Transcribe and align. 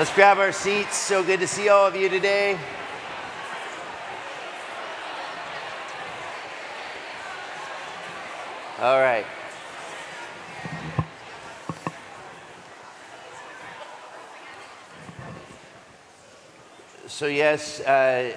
Let's 0.00 0.14
grab 0.14 0.38
our 0.38 0.50
seats. 0.50 0.96
So 0.96 1.22
good 1.22 1.40
to 1.40 1.46
see 1.46 1.68
all 1.68 1.86
of 1.86 1.94
you 1.94 2.08
today. 2.08 2.58
All 8.80 8.98
right. 8.98 9.26
So, 17.06 17.26
yes, 17.26 17.80
uh, 17.80 18.34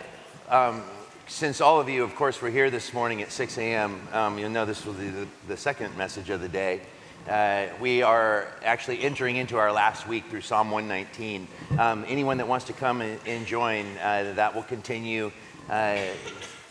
um, 0.49 0.83
since 1.27 1.61
all 1.61 1.79
of 1.79 1.87
you, 1.87 2.03
of 2.03 2.13
course, 2.17 2.41
were 2.41 2.49
here 2.49 2.69
this 2.71 2.93
morning 2.93 3.21
at 3.21 3.31
6 3.31 3.57
a.m., 3.57 4.05
um, 4.11 4.37
you'll 4.37 4.49
know 4.49 4.65
this 4.65 4.85
will 4.85 4.95
be 4.95 5.07
the, 5.07 5.27
the 5.47 5.55
second 5.55 5.95
message 5.95 6.29
of 6.29 6.41
the 6.41 6.49
day. 6.49 6.81
Uh, 7.27 7.67
we 7.79 8.01
are 8.01 8.47
actually 8.65 9.01
entering 9.01 9.37
into 9.37 9.57
our 9.57 9.71
last 9.71 10.05
week 10.09 10.25
through 10.29 10.41
Psalm 10.41 10.71
119. 10.71 11.47
Um, 11.79 12.03
anyone 12.09 12.37
that 12.37 12.49
wants 12.49 12.65
to 12.65 12.73
come 12.73 13.01
and, 13.01 13.45
join, 13.45 13.85
uh, 13.99 14.33
that 14.35 14.53
will 14.53 14.63
continue 14.63 15.31
uh, 15.69 15.99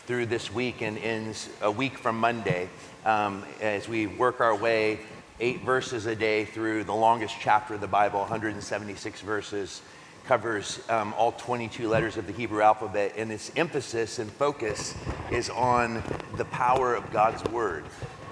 through 0.05 0.27
this 0.27 0.53
week 0.53 0.83
and 0.83 0.99
ends 0.99 1.49
a 1.63 1.71
week 1.71 1.97
from 1.97 2.19
Monday. 2.19 2.69
Um, 3.03 3.43
as 3.61 3.89
we 3.89 4.05
work 4.05 4.41
our 4.41 4.55
way 4.55 4.99
eight 5.39 5.61
verses 5.61 6.05
a 6.05 6.15
day 6.15 6.45
through 6.45 6.83
the 6.83 6.93
longest 6.93 7.35
chapter 7.39 7.73
of 7.73 7.81
the 7.81 7.87
Bible, 7.87 8.19
176 8.19 9.21
verses, 9.21 9.81
covers 10.25 10.81
um, 10.87 11.15
all 11.17 11.31
22 11.31 11.89
letters 11.89 12.15
of 12.15 12.27
the 12.27 12.33
Hebrew 12.33 12.61
alphabet, 12.61 13.13
and 13.17 13.31
its 13.31 13.51
emphasis 13.55 14.19
and 14.19 14.31
focus 14.31 14.93
is 15.31 15.49
on 15.49 16.03
the 16.37 16.45
power 16.45 16.93
of 16.93 17.11
God's 17.11 17.43
Word 17.51 17.85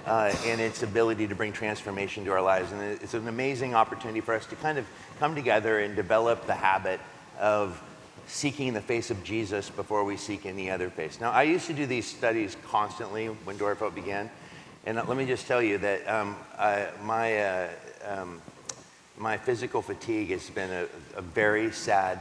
uh, 0.06 0.34
and 0.46 0.60
its 0.60 0.82
ability 0.82 1.28
to 1.28 1.34
bring 1.34 1.52
transformation 1.52 2.24
to 2.24 2.32
our 2.32 2.42
lives. 2.42 2.72
And 2.72 2.82
it's 2.82 3.14
an 3.14 3.28
amazing 3.28 3.74
opportunity 3.74 4.20
for 4.20 4.34
us 4.34 4.46
to 4.46 4.56
kind 4.56 4.78
of 4.78 4.86
come 5.18 5.34
together 5.34 5.80
and 5.80 5.94
develop 5.94 6.46
the 6.46 6.54
habit 6.54 7.00
of 7.38 7.80
seeking 8.26 8.72
the 8.72 8.80
face 8.80 9.10
of 9.10 9.22
Jesus 9.24 9.70
before 9.70 10.04
we 10.04 10.16
seek 10.16 10.46
any 10.46 10.70
other 10.70 10.90
face. 10.90 11.20
Now, 11.20 11.30
I 11.30 11.42
used 11.42 11.66
to 11.66 11.72
do 11.72 11.86
these 11.86 12.06
studies 12.06 12.56
constantly 12.68 13.26
when 13.26 13.56
Door 13.56 13.72
of 13.80 13.94
began. 13.94 14.30
And 14.84 14.96
let 14.96 15.16
me 15.16 15.26
just 15.26 15.46
tell 15.46 15.62
you 15.62 15.78
that 15.78 16.08
um, 16.08 16.36
I, 16.58 16.88
my, 17.02 17.38
uh, 17.38 17.68
um, 18.04 18.42
my 19.16 19.36
physical 19.36 19.82
fatigue 19.82 20.30
has 20.30 20.50
been 20.50 20.70
a, 20.70 20.86
a 21.16 21.22
very 21.22 21.70
sad 21.70 22.20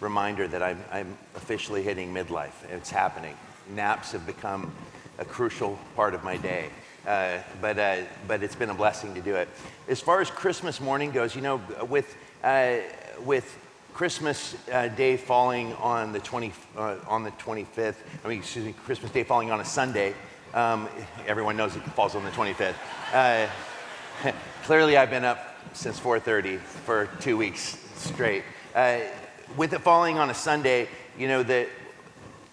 reminder 0.00 0.48
that 0.48 0.62
I'm, 0.62 0.82
I'm 0.90 1.18
officially 1.34 1.82
hitting 1.82 2.14
midlife. 2.14 2.52
It's 2.70 2.90
happening. 2.90 3.36
Naps 3.74 4.12
have 4.12 4.26
become 4.26 4.72
a 5.18 5.24
crucial 5.24 5.78
part 5.94 6.14
of 6.14 6.22
my 6.22 6.36
day. 6.36 6.70
Uh, 7.06 7.38
but, 7.60 7.78
uh, 7.78 7.98
but 8.26 8.42
it's 8.42 8.56
been 8.56 8.70
a 8.70 8.74
blessing 8.74 9.14
to 9.14 9.20
do 9.20 9.36
it. 9.36 9.48
As 9.88 10.00
far 10.00 10.20
as 10.20 10.28
Christmas 10.28 10.80
morning 10.80 11.12
goes, 11.12 11.36
you 11.36 11.40
know, 11.40 11.60
with, 11.88 12.16
uh, 12.42 12.78
with 13.24 13.56
Christmas 13.94 14.56
uh, 14.72 14.88
Day 14.88 15.16
falling 15.16 15.72
on 15.74 16.12
the, 16.12 16.18
20, 16.18 16.52
uh, 16.76 16.96
on 17.06 17.22
the 17.22 17.30
25th, 17.32 17.94
I 18.24 18.28
mean, 18.28 18.38
excuse 18.38 18.64
me, 18.64 18.72
Christmas 18.72 19.12
Day 19.12 19.22
falling 19.22 19.52
on 19.52 19.60
a 19.60 19.64
Sunday, 19.64 20.14
um, 20.52 20.88
everyone 21.28 21.56
knows 21.56 21.76
it 21.76 21.82
falls 21.90 22.16
on 22.16 22.24
the 22.24 22.30
25th. 22.30 22.74
Uh, 23.12 24.32
clearly, 24.64 24.96
I've 24.96 25.10
been 25.10 25.24
up 25.24 25.54
since 25.74 26.00
4:30 26.00 26.58
for 26.58 27.08
two 27.20 27.36
weeks 27.36 27.78
straight. 27.96 28.42
with 29.56 29.72
it 29.72 29.80
falling 29.82 30.18
on 30.18 30.30
a 30.30 30.34
Sunday, 30.34 30.88
you 31.16 31.28
know 31.28 31.42
that 31.44 31.68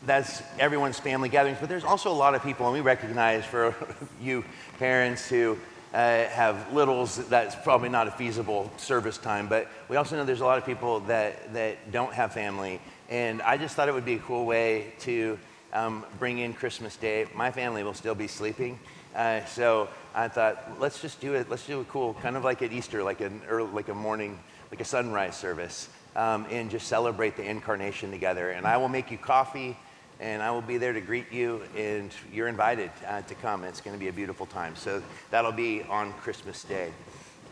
that's 0.06 0.44
everyone's 0.60 1.00
family 1.00 1.30
gatherings, 1.30 1.60
but 1.60 1.70
there's 1.70 1.84
also 1.84 2.12
a 2.12 2.14
lot 2.14 2.36
of 2.36 2.44
people, 2.44 2.66
and 2.66 2.74
we 2.74 2.82
recognize 2.82 3.46
for 3.46 3.76
you 4.22 4.44
parents 4.80 5.28
who 5.28 5.58
uh, 5.94 6.26
have 6.26 6.74
littles, 6.74 7.18
that's 7.28 7.56
probably 7.56 7.90
not 7.90 8.08
a 8.08 8.12
feasible 8.12 8.72
service 8.78 9.18
time, 9.18 9.48
but 9.48 9.68
we 9.90 9.96
also 9.96 10.16
know 10.16 10.26
there's 10.26 10.42
a 10.42 10.46
lot 10.46 10.58
of 10.58 10.66
people 10.66 11.00
that, 11.02 11.54
that 11.54 11.92
don't 11.92 12.14
have 12.14 12.34
family. 12.34 12.82
And 13.10 13.42
I 13.44 13.58
just 13.58 13.76
thought 13.76 13.88
it 13.88 13.94
would 13.94 14.06
be 14.06 14.16
a 14.16 14.20
cool 14.20 14.46
way 14.46 14.94
to 15.02 15.38
um, 15.72 16.06
bring 16.20 16.40
in 16.40 16.54
Christmas 16.54 16.96
Day. 16.96 17.28
My 17.36 17.52
family 17.52 17.84
will 17.84 17.94
still 17.94 18.16
be 18.16 18.28
sleeping. 18.28 18.80
Uh, 19.16 19.46
so 19.46 19.88
I 20.16 20.28
thought, 20.28 20.80
let's 20.80 21.00
just 21.00 21.22
do 21.22 21.36
it. 21.36 21.50
Let's 21.50 21.66
do 21.68 21.82
a 21.82 21.86
cool, 21.86 22.16
kind 22.16 22.36
of 22.36 22.44
like 22.44 22.62
at 22.64 22.72
Easter, 22.72 23.04
like 23.04 23.22
an 23.22 23.42
early, 23.48 23.72
like 23.72 23.90
a 23.90 23.94
morning, 23.94 24.40
like 24.72 24.82
a 24.82 24.86
sunrise 24.86 25.38
service, 25.38 25.90
um, 26.16 26.48
and 26.50 26.72
just 26.72 26.88
celebrate 26.88 27.36
the 27.38 27.44
incarnation 27.44 28.10
together. 28.10 28.50
And 28.50 28.66
I 28.66 28.78
will 28.78 28.90
make 28.90 29.12
you 29.12 29.18
coffee 29.18 29.78
and 30.20 30.42
I 30.42 30.52
will 30.52 30.62
be 30.62 30.78
there 30.78 30.94
to 30.94 31.02
greet 31.02 31.32
you, 31.32 31.62
and 31.76 32.12
you're 32.32 32.48
invited 32.48 32.92
uh, 33.08 33.22
to 33.24 33.36
come. 33.36 33.64
It's 33.64 33.82
going 33.82 33.96
to 33.96 34.00
be 34.00 34.08
a 34.08 34.14
beautiful 34.14 34.46
time. 34.46 34.76
So 34.76 35.02
that'll 35.32 35.52
be 35.52 35.84
on 35.84 36.14
Christmas 36.14 36.64
Day, 36.64 36.92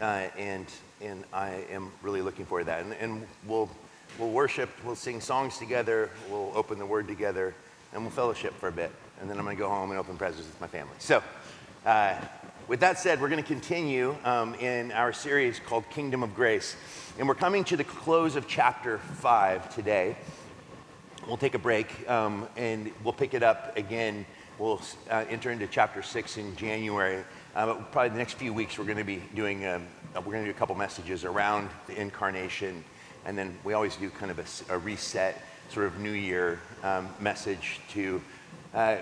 uh, 0.02 0.28
and 0.38 0.66
and 1.02 1.24
I 1.34 1.66
am 1.72 1.92
really 2.02 2.22
looking 2.22 2.46
forward 2.46 2.64
to 2.64 2.68
that. 2.68 2.84
And, 2.84 2.94
and 2.94 3.28
we'll 3.48 3.70
we'll 4.20 4.32
worship, 4.32 4.70
we'll 4.86 4.96
sing 4.96 5.22
songs 5.22 5.58
together, 5.58 6.10
we'll 6.30 6.52
open 6.56 6.80
the 6.80 6.86
Word 6.86 7.08
together, 7.08 7.56
and 7.94 8.02
we'll 8.02 8.12
fellowship 8.12 8.54
for 8.60 8.70
a 8.70 8.72
bit. 8.72 8.92
And 9.20 9.30
then 9.30 9.38
I'm 9.38 9.44
going 9.44 9.58
to 9.58 9.62
go 9.62 9.70
home 9.70 9.92
and 9.92 10.00
open 10.00 10.18
presents 10.18 10.48
with 10.48 10.62
my 10.62 10.68
family. 10.68 10.96
So. 11.00 11.24
Uh, 11.86 12.16
with 12.68 12.80
that 12.82 13.00
said, 13.00 13.20
we're 13.20 13.28
going 13.28 13.44
to 13.44 13.48
continue 13.48 14.16
um, 14.24 14.54
in 14.56 14.94
our 14.94 15.12
series 15.12 15.60
called 15.60 15.84
Kingdom 15.90 16.24
of 16.24 16.34
Grace. 16.36 16.78
And 17.20 17.28
we're 17.28 17.36
coming 17.36 17.66
to 17.66 17.76
the 17.76 17.84
close 17.84 18.38
of 18.38 18.48
chapter 18.48 19.00
5 19.00 19.76
today. 19.76 20.16
We'll 21.28 21.38
take 21.38 21.54
a 21.54 21.60
break 21.60 22.10
um, 22.10 22.48
and 22.58 22.92
we'll 23.04 23.14
pick 23.14 23.36
it 23.36 23.44
up 23.44 23.78
again. 23.78 24.26
We'll 24.58 24.82
uh, 25.10 25.24
enter 25.30 25.52
into 25.52 25.68
chapter 25.68 26.02
six 26.02 26.38
in 26.38 26.56
January. 26.56 27.24
Uh, 27.56 27.76
probably 27.76 28.10
the 28.10 28.18
next 28.18 28.34
few 28.34 28.52
weeks, 28.52 28.80
we're 28.80 28.86
going 28.86 28.98
to 28.98 29.04
be 29.04 29.22
doing, 29.36 29.66
um, 29.68 29.86
uh, 30.16 30.22
we're 30.22 30.34
going 30.34 30.44
to 30.44 30.52
do 30.52 30.56
a 30.56 30.60
couple 30.60 30.74
messages 30.74 31.24
around 31.24 31.70
the 31.86 32.00
incarnation. 32.00 32.84
And 33.24 33.38
then 33.38 33.56
we 33.64 33.74
always 33.74 33.96
do 33.98 34.10
kind 34.10 34.32
of 34.32 34.40
a, 34.40 34.74
a 34.74 34.78
reset, 34.80 35.40
sort 35.70 35.86
of 35.86 36.00
New 36.00 36.12
Year 36.12 36.60
um, 36.82 37.08
message 37.20 37.80
to 37.92 38.20
uh, 38.74 38.98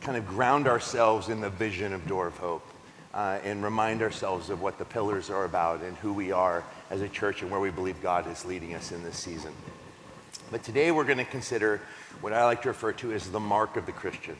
kind 0.00 0.16
of 0.16 0.26
ground 0.26 0.66
ourselves 0.66 1.28
in 1.28 1.42
the 1.42 1.50
vision 1.50 1.92
of 1.92 2.06
Door 2.06 2.28
of 2.28 2.38
Hope. 2.38 2.66
Uh, 3.12 3.40
and 3.42 3.62
remind 3.62 4.02
ourselves 4.02 4.50
of 4.50 4.62
what 4.62 4.78
the 4.78 4.84
pillars 4.84 5.30
are 5.30 5.44
about 5.44 5.82
and 5.82 5.96
who 5.96 6.12
we 6.12 6.30
are 6.30 6.62
as 6.90 7.00
a 7.00 7.08
church 7.08 7.42
and 7.42 7.50
where 7.50 7.58
we 7.58 7.68
believe 7.68 8.00
God 8.00 8.30
is 8.30 8.44
leading 8.44 8.74
us 8.74 8.92
in 8.92 9.02
this 9.02 9.16
season. 9.16 9.52
But 10.50 10.64
today 10.64 10.90
we're 10.90 11.04
going 11.04 11.18
to 11.18 11.24
consider 11.24 11.80
what 12.22 12.32
I 12.32 12.44
like 12.44 12.62
to 12.62 12.68
refer 12.68 12.90
to 12.94 13.12
as 13.12 13.30
the 13.30 13.38
mark 13.38 13.76
of 13.76 13.86
the 13.86 13.92
Christian, 13.92 14.36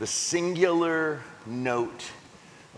the 0.00 0.06
singular 0.06 1.20
note 1.46 2.04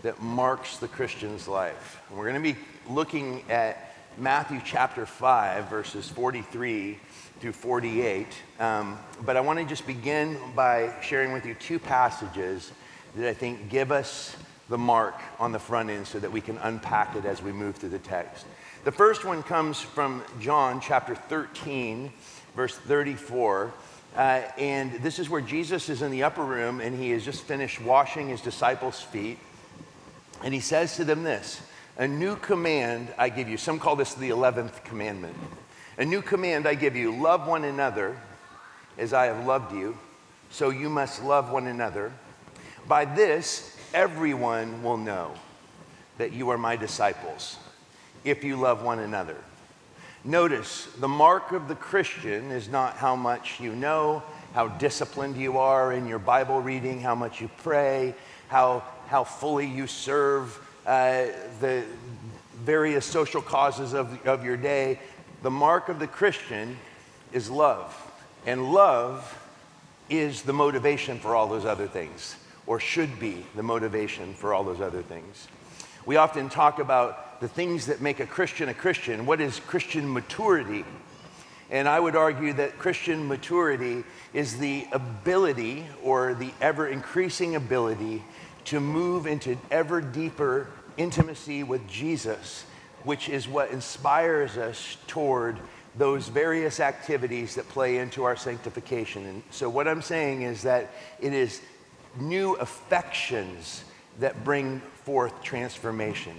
that 0.03 0.21
marks 0.21 0.77
the 0.77 0.87
Christian's 0.87 1.47
life. 1.47 1.99
And 2.07 2.19
we're 2.19 2.29
going 2.29 2.43
to 2.43 2.53
be 2.53 2.59
looking 2.87 3.43
at 3.49 3.95
Matthew 4.15 4.61
chapter 4.63 5.07
5, 5.07 5.71
verses 5.71 6.07
43 6.07 6.99
through 7.39 7.51
48. 7.51 8.27
Um, 8.59 8.99
but 9.25 9.35
I 9.35 9.41
want 9.41 9.57
to 9.57 9.65
just 9.65 9.87
begin 9.87 10.37
by 10.55 10.93
sharing 11.01 11.33
with 11.33 11.47
you 11.47 11.55
two 11.55 11.79
passages 11.79 12.71
that 13.15 13.27
I 13.27 13.33
think 13.33 13.69
give 13.69 13.91
us 13.91 14.35
the 14.69 14.77
mark 14.77 15.15
on 15.39 15.51
the 15.51 15.57
front 15.57 15.89
end 15.89 16.05
so 16.05 16.19
that 16.19 16.31
we 16.31 16.41
can 16.41 16.59
unpack 16.59 17.15
it 17.15 17.25
as 17.25 17.41
we 17.41 17.51
move 17.51 17.77
through 17.77 17.89
the 17.89 17.97
text. 17.97 18.45
The 18.85 18.93
first 18.93 19.25
one 19.25 19.43
comes 19.43 19.81
from 19.81 20.23
John 20.39 20.79
chapter 20.79 21.13
13, 21.13 22.13
verse 22.55 22.77
34. 22.77 23.73
Uh, 24.15 24.19
and 24.57 24.93
this 25.03 25.19
is 25.19 25.29
where 25.29 25.41
Jesus 25.41 25.89
is 25.89 26.01
in 26.01 26.11
the 26.11 26.23
upper 26.23 26.45
room 26.45 26.79
and 26.79 26.97
he 26.97 27.09
has 27.09 27.25
just 27.25 27.43
finished 27.43 27.81
washing 27.81 28.29
his 28.29 28.39
disciples' 28.39 29.01
feet. 29.01 29.37
And 30.45 30.53
he 30.53 30.61
says 30.61 30.95
to 30.95 31.03
them 31.03 31.23
this 31.23 31.61
A 31.97 32.07
new 32.07 32.37
command 32.37 33.09
I 33.17 33.27
give 33.27 33.49
you. 33.49 33.57
Some 33.57 33.79
call 33.79 33.97
this 33.97 34.13
the 34.13 34.29
11th 34.29 34.85
commandment. 34.85 35.35
A 35.97 36.05
new 36.05 36.21
command 36.21 36.65
I 36.65 36.75
give 36.75 36.95
you 36.95 37.13
love 37.13 37.49
one 37.49 37.65
another 37.65 38.17
as 38.97 39.11
I 39.11 39.25
have 39.25 39.45
loved 39.45 39.75
you, 39.75 39.97
so 40.51 40.69
you 40.69 40.89
must 40.89 41.21
love 41.21 41.51
one 41.51 41.67
another. 41.67 42.13
By 42.87 43.03
this, 43.03 43.77
everyone 43.93 44.83
will 44.83 44.97
know 44.97 45.33
that 46.17 46.31
you 46.31 46.49
are 46.49 46.57
my 46.57 46.77
disciples 46.77 47.57
if 48.23 48.43
you 48.43 48.55
love 48.55 48.83
one 48.83 48.99
another. 48.99 49.37
Notice 50.23 50.87
the 50.99 51.07
mark 51.07 51.51
of 51.53 51.67
the 51.67 51.75
Christian 51.75 52.51
is 52.51 52.67
not 52.67 52.95
how 52.97 53.15
much 53.15 53.59
you 53.59 53.73
know, 53.73 54.21
how 54.53 54.67
disciplined 54.67 55.37
you 55.37 55.57
are 55.57 55.93
in 55.93 56.07
your 56.07 56.19
Bible 56.19 56.61
reading, 56.61 56.99
how 56.99 57.15
much 57.15 57.39
you 57.39 57.49
pray, 57.57 58.13
how, 58.49 58.83
how 59.07 59.23
fully 59.23 59.67
you 59.67 59.87
serve 59.87 60.59
uh, 60.85 61.27
the 61.61 61.83
various 62.63 63.05
social 63.05 63.41
causes 63.41 63.93
of, 63.93 64.25
of 64.27 64.43
your 64.43 64.57
day. 64.57 64.99
The 65.43 65.51
mark 65.51 65.87
of 65.87 65.99
the 65.99 66.07
Christian 66.07 66.77
is 67.31 67.49
love. 67.49 67.95
And 68.45 68.73
love 68.73 69.37
is 70.09 70.41
the 70.41 70.53
motivation 70.53 71.19
for 71.19 71.35
all 71.35 71.47
those 71.47 71.65
other 71.65 71.87
things, 71.87 72.35
or 72.67 72.79
should 72.79 73.19
be 73.19 73.45
the 73.55 73.63
motivation 73.63 74.33
for 74.33 74.53
all 74.53 74.63
those 74.63 74.81
other 74.81 75.01
things. 75.01 75.47
We 76.05 76.17
often 76.17 76.49
talk 76.49 76.79
about 76.79 77.28
the 77.39 77.47
things 77.47 77.85
that 77.87 78.01
make 78.01 78.19
a 78.19 78.25
Christian 78.25 78.69
a 78.69 78.73
Christian. 78.73 79.25
What 79.25 79.41
is 79.41 79.59
Christian 79.59 80.11
maturity? 80.11 80.85
And 81.71 81.87
I 81.87 81.99
would 81.99 82.15
argue 82.15 82.53
that 82.53 82.79
Christian 82.79 83.27
maturity 83.27 84.03
is 84.33 84.57
the 84.57 84.87
ability 84.91 85.85
or 86.03 86.33
the 86.33 86.51
ever 86.61 86.87
increasing 86.87 87.55
ability 87.55 88.23
to 88.65 88.79
move 88.79 89.27
into 89.27 89.57
ever 89.71 90.01
deeper 90.01 90.67
intimacy 90.97 91.63
with 91.63 91.87
Jesus 91.87 92.65
which 93.03 93.29
is 93.29 93.47
what 93.47 93.71
inspires 93.71 94.57
us 94.57 94.97
toward 95.07 95.57
those 95.97 96.27
various 96.27 96.79
activities 96.79 97.55
that 97.55 97.67
play 97.69 97.97
into 97.97 98.23
our 98.23 98.35
sanctification. 98.35 99.25
And 99.25 99.43
so, 99.51 99.69
what 99.69 99.87
I'm 99.87 100.01
saying 100.01 100.43
is 100.43 100.63
that 100.63 100.91
it 101.19 101.33
is 101.33 101.61
new 102.19 102.53
affections 102.55 103.83
that 104.19 104.43
bring 104.43 104.81
forth 105.03 105.41
transformation. 105.43 106.33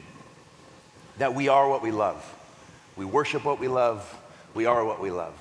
That 1.20 1.34
we 1.34 1.48
are 1.48 1.68
what 1.68 1.82
we 1.82 1.90
love. 1.90 2.24
We 2.96 3.04
worship 3.04 3.44
what 3.44 3.60
we 3.60 3.68
love. 3.68 4.18
We 4.54 4.64
are 4.64 4.82
what 4.86 5.02
we 5.02 5.10
love. 5.10 5.34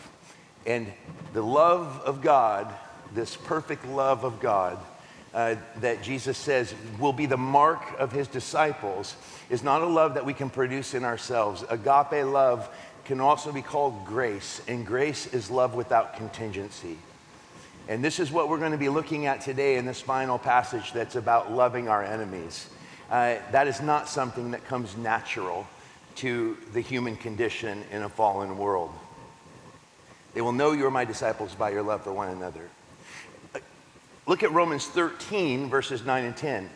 And 0.66 0.92
the 1.31 1.42
love 1.42 2.02
of 2.04 2.22
God, 2.22 2.74
this 3.16 3.38
perfect 3.38 3.86
love 3.86 4.26
of 4.26 4.42
God, 4.42 4.78
uh, 5.34 5.56
that 5.78 6.04
Jesus 6.04 6.38
says 6.38 6.76
will 7.00 7.14
be 7.14 7.28
the 7.28 7.38
mark 7.38 7.81
of 7.98 8.12
his 8.12 8.28
disciples, 8.28 9.16
is 9.50 9.64
not 9.64 9.81
a 9.81 9.86
love 9.86 10.16
that 10.16 10.26
we 10.26 10.34
can 10.34 10.50
produce 10.50 10.94
in 10.94 11.06
ourselves. 11.06 11.64
Agape 11.70 12.26
love 12.26 12.70
can 13.06 13.22
also 13.22 13.54
be 13.54 13.62
called 13.62 14.06
grace, 14.06 14.62
and 14.68 14.86
grace 14.86 15.28
is 15.28 15.50
love 15.50 15.76
without 15.76 16.18
contingency. 16.18 16.98
And 17.88 18.04
this 18.04 18.20
is 18.20 18.34
what 18.34 18.50
we're 18.50 18.60
going 18.60 18.74
to 18.74 18.78
be 18.78 18.90
looking 18.90 19.28
at 19.28 19.40
today 19.40 19.78
in 19.78 19.86
this 19.86 20.02
final 20.02 20.38
passage 20.40 20.92
that's 20.92 21.16
about 21.16 21.54
loving 21.54 21.88
our 21.88 22.04
enemies. 22.04 22.68
Uh, 23.10 23.38
that 23.52 23.68
is 23.68 23.82
not 23.82 24.08
something 24.08 24.52
that 24.52 24.66
comes 24.66 24.96
natural 24.96 25.66
to 26.16 26.58
the 26.74 26.82
human 26.82 27.16
condition 27.16 27.84
in 27.92 28.04
a 28.04 28.10
fallen 28.10 28.58
world. 28.58 28.92
They 30.34 30.42
will 30.42 30.52
know 30.52 30.74
you 30.74 30.86
are 30.86 30.92
my 30.92 31.06
disciples 31.06 31.56
by 31.56 31.72
your 31.72 31.82
love 31.82 32.04
for 32.04 32.14
one 32.14 32.30
another. 32.30 32.70
Look 34.28 34.44
at 34.44 34.52
Romans 34.52 34.86
13, 34.86 35.70
verses 35.70 36.06
9 36.06 36.24
and 36.24 36.38
10. 36.38 36.70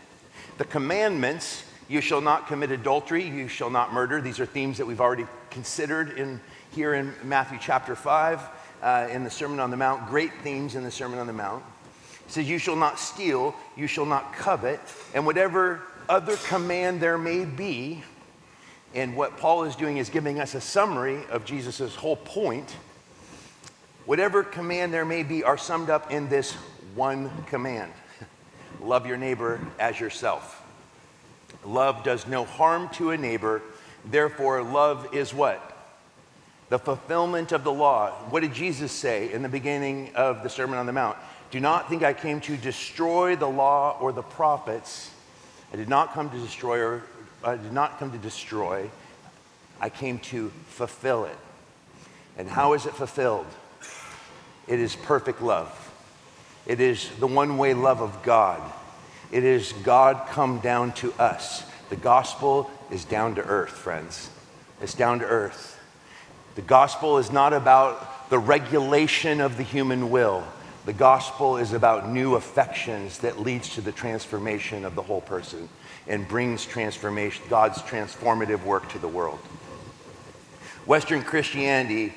The 0.57 0.65
commandments 0.65 1.65
you 1.87 2.01
shall 2.01 2.21
not 2.21 2.47
commit 2.47 2.71
adultery, 2.71 3.23
you 3.23 3.47
shall 3.47 3.69
not 3.69 3.93
murder. 3.93 4.21
These 4.21 4.39
are 4.39 4.45
themes 4.47 4.79
that 4.79 4.87
we've 4.87 5.01
already 5.01 5.27
considered 5.51 6.17
in, 6.17 6.39
here 6.71 6.95
in 6.95 7.13
Matthew 7.23 7.59
chapter 7.61 7.95
5, 7.95 8.41
uh, 8.81 9.07
in 9.11 9.23
the 9.23 9.29
Sermon 9.29 9.59
on 9.59 9.69
the 9.69 9.77
Mount. 9.77 10.07
Great 10.07 10.31
themes 10.41 10.73
in 10.73 10.83
the 10.83 10.89
Sermon 10.89 11.19
on 11.19 11.27
the 11.27 11.33
Mount. 11.33 11.63
It 12.25 12.31
says, 12.31 12.49
You 12.49 12.57
shall 12.57 12.75
not 12.75 12.99
steal, 12.99 13.53
you 13.75 13.85
shall 13.85 14.05
not 14.07 14.33
covet, 14.33 14.79
and 15.13 15.23
whatever 15.23 15.83
other 16.09 16.35
command 16.47 17.01
there 17.01 17.17
may 17.17 17.45
be. 17.45 18.03
And 18.93 19.15
what 19.15 19.37
Paul 19.37 19.63
is 19.63 19.75
doing 19.75 19.97
is 19.97 20.09
giving 20.09 20.39
us 20.39 20.53
a 20.53 20.61
summary 20.61 21.23
of 21.29 21.45
Jesus' 21.45 21.95
whole 21.95 22.15
point. 22.15 22.75
Whatever 24.05 24.43
command 24.43 24.93
there 24.93 25.05
may 25.05 25.23
be 25.23 25.43
are 25.43 25.57
summed 25.57 25.89
up 25.89 26.11
in 26.11 26.29
this 26.29 26.53
one 26.93 27.31
command 27.45 27.91
love 28.81 29.07
your 29.07 29.17
neighbor 29.17 29.59
as 29.79 29.99
yourself. 29.99 30.61
Love 31.65 32.03
does 32.03 32.27
no 32.27 32.43
harm 32.43 32.89
to 32.89 33.11
a 33.11 33.17
neighbor, 33.17 33.61
therefore, 34.05 34.61
love 34.61 35.13
is 35.13 35.33
what? 35.33 35.69
The 36.69 36.79
fulfillment 36.79 37.51
of 37.51 37.63
the 37.63 37.71
law. 37.71 38.09
What 38.29 38.41
did 38.41 38.53
Jesus 38.53 38.91
say 38.91 39.31
in 39.31 39.41
the 39.41 39.49
beginning 39.49 40.11
of 40.15 40.43
the 40.43 40.49
Sermon 40.49 40.77
on 40.77 40.85
the 40.85 40.93
Mount? 40.93 41.17
Do 41.51 41.59
not 41.59 41.87
think 41.87 42.03
I 42.03 42.13
came 42.13 42.41
to 42.41 42.57
destroy 42.57 43.35
the 43.35 43.47
law 43.47 43.97
or 43.99 44.11
the 44.11 44.23
prophets. 44.23 45.11
I 45.73 45.75
did 45.75 45.89
not 45.89 46.13
come 46.13 46.29
to 46.29 46.37
destroy, 46.37 46.79
or 46.79 47.03
I 47.43 47.55
did 47.55 47.73
not 47.73 47.97
come 47.97 48.11
to 48.11 48.17
destroy. 48.19 48.91
I 49.81 49.89
came 49.89 50.19
to 50.19 50.49
fulfill 50.67 51.25
it. 51.25 51.37
And 52.37 52.47
how 52.47 52.73
is 52.73 52.85
it 52.85 52.93
fulfilled? 52.93 53.47
It 54.67 54.79
is 54.79 54.95
perfect 54.95 55.41
love. 55.41 55.91
It 56.67 56.79
is 56.79 57.09
the 57.19 57.27
one 57.27 57.57
way 57.57 57.73
love 57.73 58.01
of 58.01 58.21
God. 58.23 58.61
It 59.31 59.43
is 59.43 59.73
God 59.83 60.27
come 60.29 60.59
down 60.59 60.93
to 60.93 61.11
us. 61.13 61.63
The 61.89 61.95
gospel 61.95 62.69
is 62.91 63.03
down 63.03 63.35
to 63.35 63.41
earth, 63.41 63.71
friends. 63.71 64.29
It's 64.79 64.93
down 64.93 65.19
to 65.19 65.25
earth. 65.25 65.79
The 66.55 66.61
gospel 66.61 67.17
is 67.17 67.31
not 67.31 67.51
about 67.51 68.29
the 68.29 68.37
regulation 68.37 69.41
of 69.41 69.57
the 69.57 69.63
human 69.63 70.11
will. 70.11 70.43
The 70.85 70.93
gospel 70.93 71.57
is 71.57 71.73
about 71.73 72.09
new 72.09 72.35
affections 72.35 73.19
that 73.19 73.39
leads 73.39 73.69
to 73.75 73.81
the 73.81 73.91
transformation 73.91 74.83
of 74.83 74.95
the 74.95 75.01
whole 75.01 75.21
person 75.21 75.69
and 76.07 76.27
brings 76.27 76.65
transformation, 76.65 77.43
God's 77.49 77.81
transformative 77.83 78.63
work 78.63 78.89
to 78.89 78.99
the 78.99 79.07
world. 79.07 79.39
Western 80.85 81.23
Christianity 81.23 82.13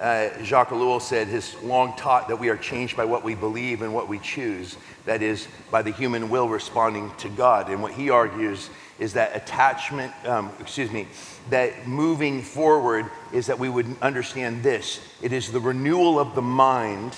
uh, 0.00 0.28
Jacques 0.42 0.70
Ellul 0.70 1.00
said, 1.00 1.28
has 1.28 1.54
long 1.62 1.96
taught 1.96 2.28
that 2.28 2.36
we 2.36 2.48
are 2.48 2.56
changed 2.56 2.96
by 2.96 3.04
what 3.04 3.24
we 3.24 3.34
believe 3.34 3.82
and 3.82 3.94
what 3.94 4.08
we 4.08 4.18
choose, 4.18 4.76
that 5.06 5.22
is, 5.22 5.48
by 5.70 5.82
the 5.82 5.90
human 5.90 6.28
will 6.28 6.48
responding 6.48 7.10
to 7.18 7.28
God. 7.30 7.70
And 7.70 7.82
what 7.82 7.92
he 7.92 8.10
argues 8.10 8.68
is 8.98 9.14
that 9.14 9.34
attachment, 9.34 10.12
um, 10.26 10.50
excuse 10.60 10.90
me, 10.90 11.08
that 11.50 11.86
moving 11.86 12.42
forward 12.42 13.06
is 13.32 13.46
that 13.46 13.58
we 13.58 13.68
would 13.68 13.86
understand 14.02 14.62
this 14.62 15.00
it 15.22 15.32
is 15.32 15.50
the 15.50 15.60
renewal 15.60 16.18
of 16.18 16.34
the 16.34 16.42
mind. 16.42 17.16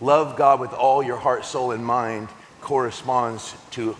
Love 0.00 0.36
God 0.36 0.60
with 0.60 0.72
all 0.72 1.02
your 1.02 1.16
heart, 1.16 1.44
soul, 1.44 1.70
and 1.70 1.84
mind 1.84 2.28
corresponds 2.60 3.54
to 3.70 3.96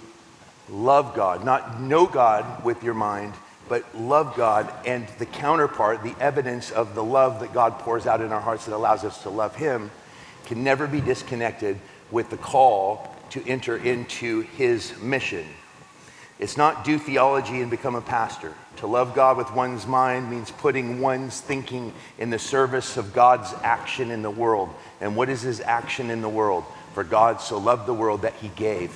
love 0.69 1.15
God, 1.15 1.45
not 1.45 1.81
know 1.81 2.07
God 2.07 2.65
with 2.65 2.83
your 2.83 2.95
mind, 2.95 3.33
but 3.69 3.85
love 3.97 4.37
God 4.37 4.73
and 4.85 5.09
the 5.19 5.27
counterpart, 5.27 6.03
the 6.03 6.15
evidence 6.21 6.71
of 6.71 6.95
the 6.95 7.03
love 7.03 7.41
that 7.41 7.53
God 7.53 7.79
pours 7.79 8.07
out 8.07 8.21
in 8.21 8.33
our 8.33 8.41
hearts 8.41 8.67
that 8.67 8.75
allows 8.75 9.05
us 9.05 9.23
to 9.23 9.31
love 9.31 9.57
Him, 9.57 9.91
can 10.45 10.63
never 10.63 10.87
be 10.87 11.01
disconnected 11.01 11.79
with 12.11 12.31
the 12.31 12.37
call 12.37 13.15
to 13.31 13.47
enter 13.49 13.77
into 13.77 14.43
His 14.43 15.01
mission. 15.01 15.47
It's 16.39 16.57
not 16.57 16.85
do 16.85 16.99
theology 16.99 17.61
and 17.63 17.71
become 17.71 17.95
a 17.95 18.01
pastor. 18.01 18.53
To 18.77 18.87
love 18.87 19.15
God 19.15 19.37
with 19.37 19.53
one's 19.53 19.87
mind 19.87 20.31
means 20.31 20.51
putting 20.51 21.01
one's 21.01 21.41
thinking 21.41 21.93
in 22.19 22.31
the 22.31 22.39
service 22.39 22.97
of 22.97 23.15
God's 23.15 23.53
action 23.63 24.11
in 24.11 24.23
the 24.23 24.31
world. 24.31 24.69
And 25.01 25.17
what 25.17 25.29
is 25.29 25.43
His 25.43 25.61
action 25.61 26.11
in 26.11 26.21
the 26.21 26.29
world? 26.29 26.65
For 26.95 27.05
God 27.05 27.41
so 27.41 27.59
loved 27.59 27.87
the 27.87 27.95
world 27.95 28.23
that 28.23 28.35
He 28.35 28.49
gave 28.49 28.93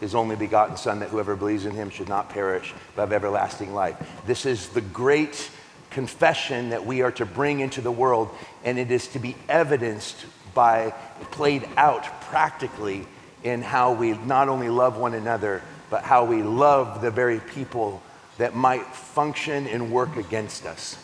his 0.00 0.14
only 0.14 0.36
begotten 0.36 0.76
Son, 0.76 1.00
that 1.00 1.08
whoever 1.08 1.34
believes 1.34 1.64
in 1.64 1.72
him 1.72 1.90
should 1.90 2.08
not 2.08 2.28
perish, 2.28 2.74
but 2.94 3.02
have 3.02 3.12
everlasting 3.12 3.74
life. 3.74 3.96
This 4.26 4.44
is 4.44 4.68
the 4.68 4.80
great 4.80 5.50
confession 5.90 6.70
that 6.70 6.84
we 6.84 7.02
are 7.02 7.12
to 7.12 7.24
bring 7.24 7.60
into 7.60 7.80
the 7.80 7.90
world, 7.90 8.28
and 8.64 8.78
it 8.78 8.90
is 8.90 9.08
to 9.08 9.18
be 9.18 9.36
evidenced 9.48 10.26
by, 10.52 10.90
played 11.30 11.66
out 11.76 12.04
practically 12.22 13.06
in 13.42 13.62
how 13.62 13.94
we 13.94 14.12
not 14.12 14.48
only 14.48 14.68
love 14.68 14.98
one 14.98 15.14
another, 15.14 15.62
but 15.90 16.02
how 16.02 16.24
we 16.24 16.42
love 16.42 17.00
the 17.00 17.10
very 17.10 17.40
people 17.40 18.02
that 18.38 18.54
might 18.54 18.86
function 18.86 19.66
and 19.66 19.92
work 19.92 20.16
against 20.16 20.66
us. 20.66 20.96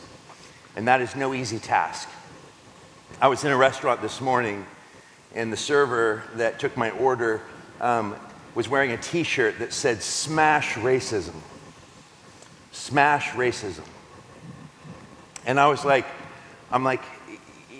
And 0.77 0.89
that 0.89 1.01
is 1.01 1.15
no 1.17 1.35
easy 1.35 1.59
task. 1.59 2.09
I 3.21 3.29
was 3.29 3.45
in 3.45 3.51
a 3.51 3.57
restaurant 3.57 4.03
this 4.03 4.21
morning, 4.21 4.67
and 5.35 5.53
the 5.53 5.57
server 5.57 6.23
that 6.35 6.59
took 6.59 6.77
my 6.77 6.91
order 6.91 7.43
um, 7.81 8.17
was 8.55 8.69
wearing 8.69 8.93
a 8.93 8.97
t 8.97 9.23
shirt 9.23 9.59
that 9.59 9.73
said, 9.73 10.03
Smash 10.03 10.75
Racism. 10.75 11.35
Smash 12.73 13.31
Racism. 13.31 13.85
And 15.47 15.59
I 15.59 15.67
was 15.69 15.85
like, 15.85 16.07
I'm 16.71 16.85
like, 16.85 17.03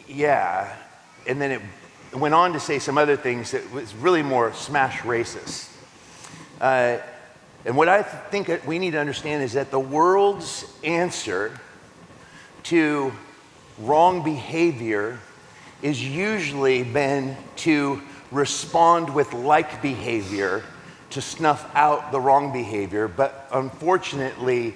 yeah. 0.09 0.75
And 1.27 1.41
then 1.41 1.51
it 1.51 2.17
went 2.17 2.35
on 2.35 2.53
to 2.55 2.61
say 2.61 2.79
some 2.79 2.99
other 2.99 3.17
things 3.17 3.53
that 3.53 3.71
was 3.73 3.95
really 3.95 4.23
more 4.23 4.53
smash 4.53 4.99
racist. 4.99 5.69
Uh, 6.61 6.99
and 7.65 7.77
what 7.77 7.89
I 7.89 8.03
think 8.03 8.67
we 8.67 8.79
need 8.79 8.93
to 8.93 9.01
understand 9.01 9.43
is 9.43 9.53
that 9.53 9.71
the 9.71 9.81
world's 9.81 10.65
answer 10.83 11.59
to 12.65 13.13
wrong 13.79 14.23
behavior 14.23 15.19
is 15.83 16.03
usually 16.03 16.83
been 16.83 17.37
to 17.57 18.01
respond 18.31 19.13
with 19.13 19.33
like 19.33 19.83
behavior 19.83 20.63
to 21.11 21.21
snuff 21.21 21.69
out 21.75 22.13
the 22.13 22.21
wrong 22.21 22.53
behavior, 22.53 23.09
but 23.09 23.49
unfortunately, 23.53 24.75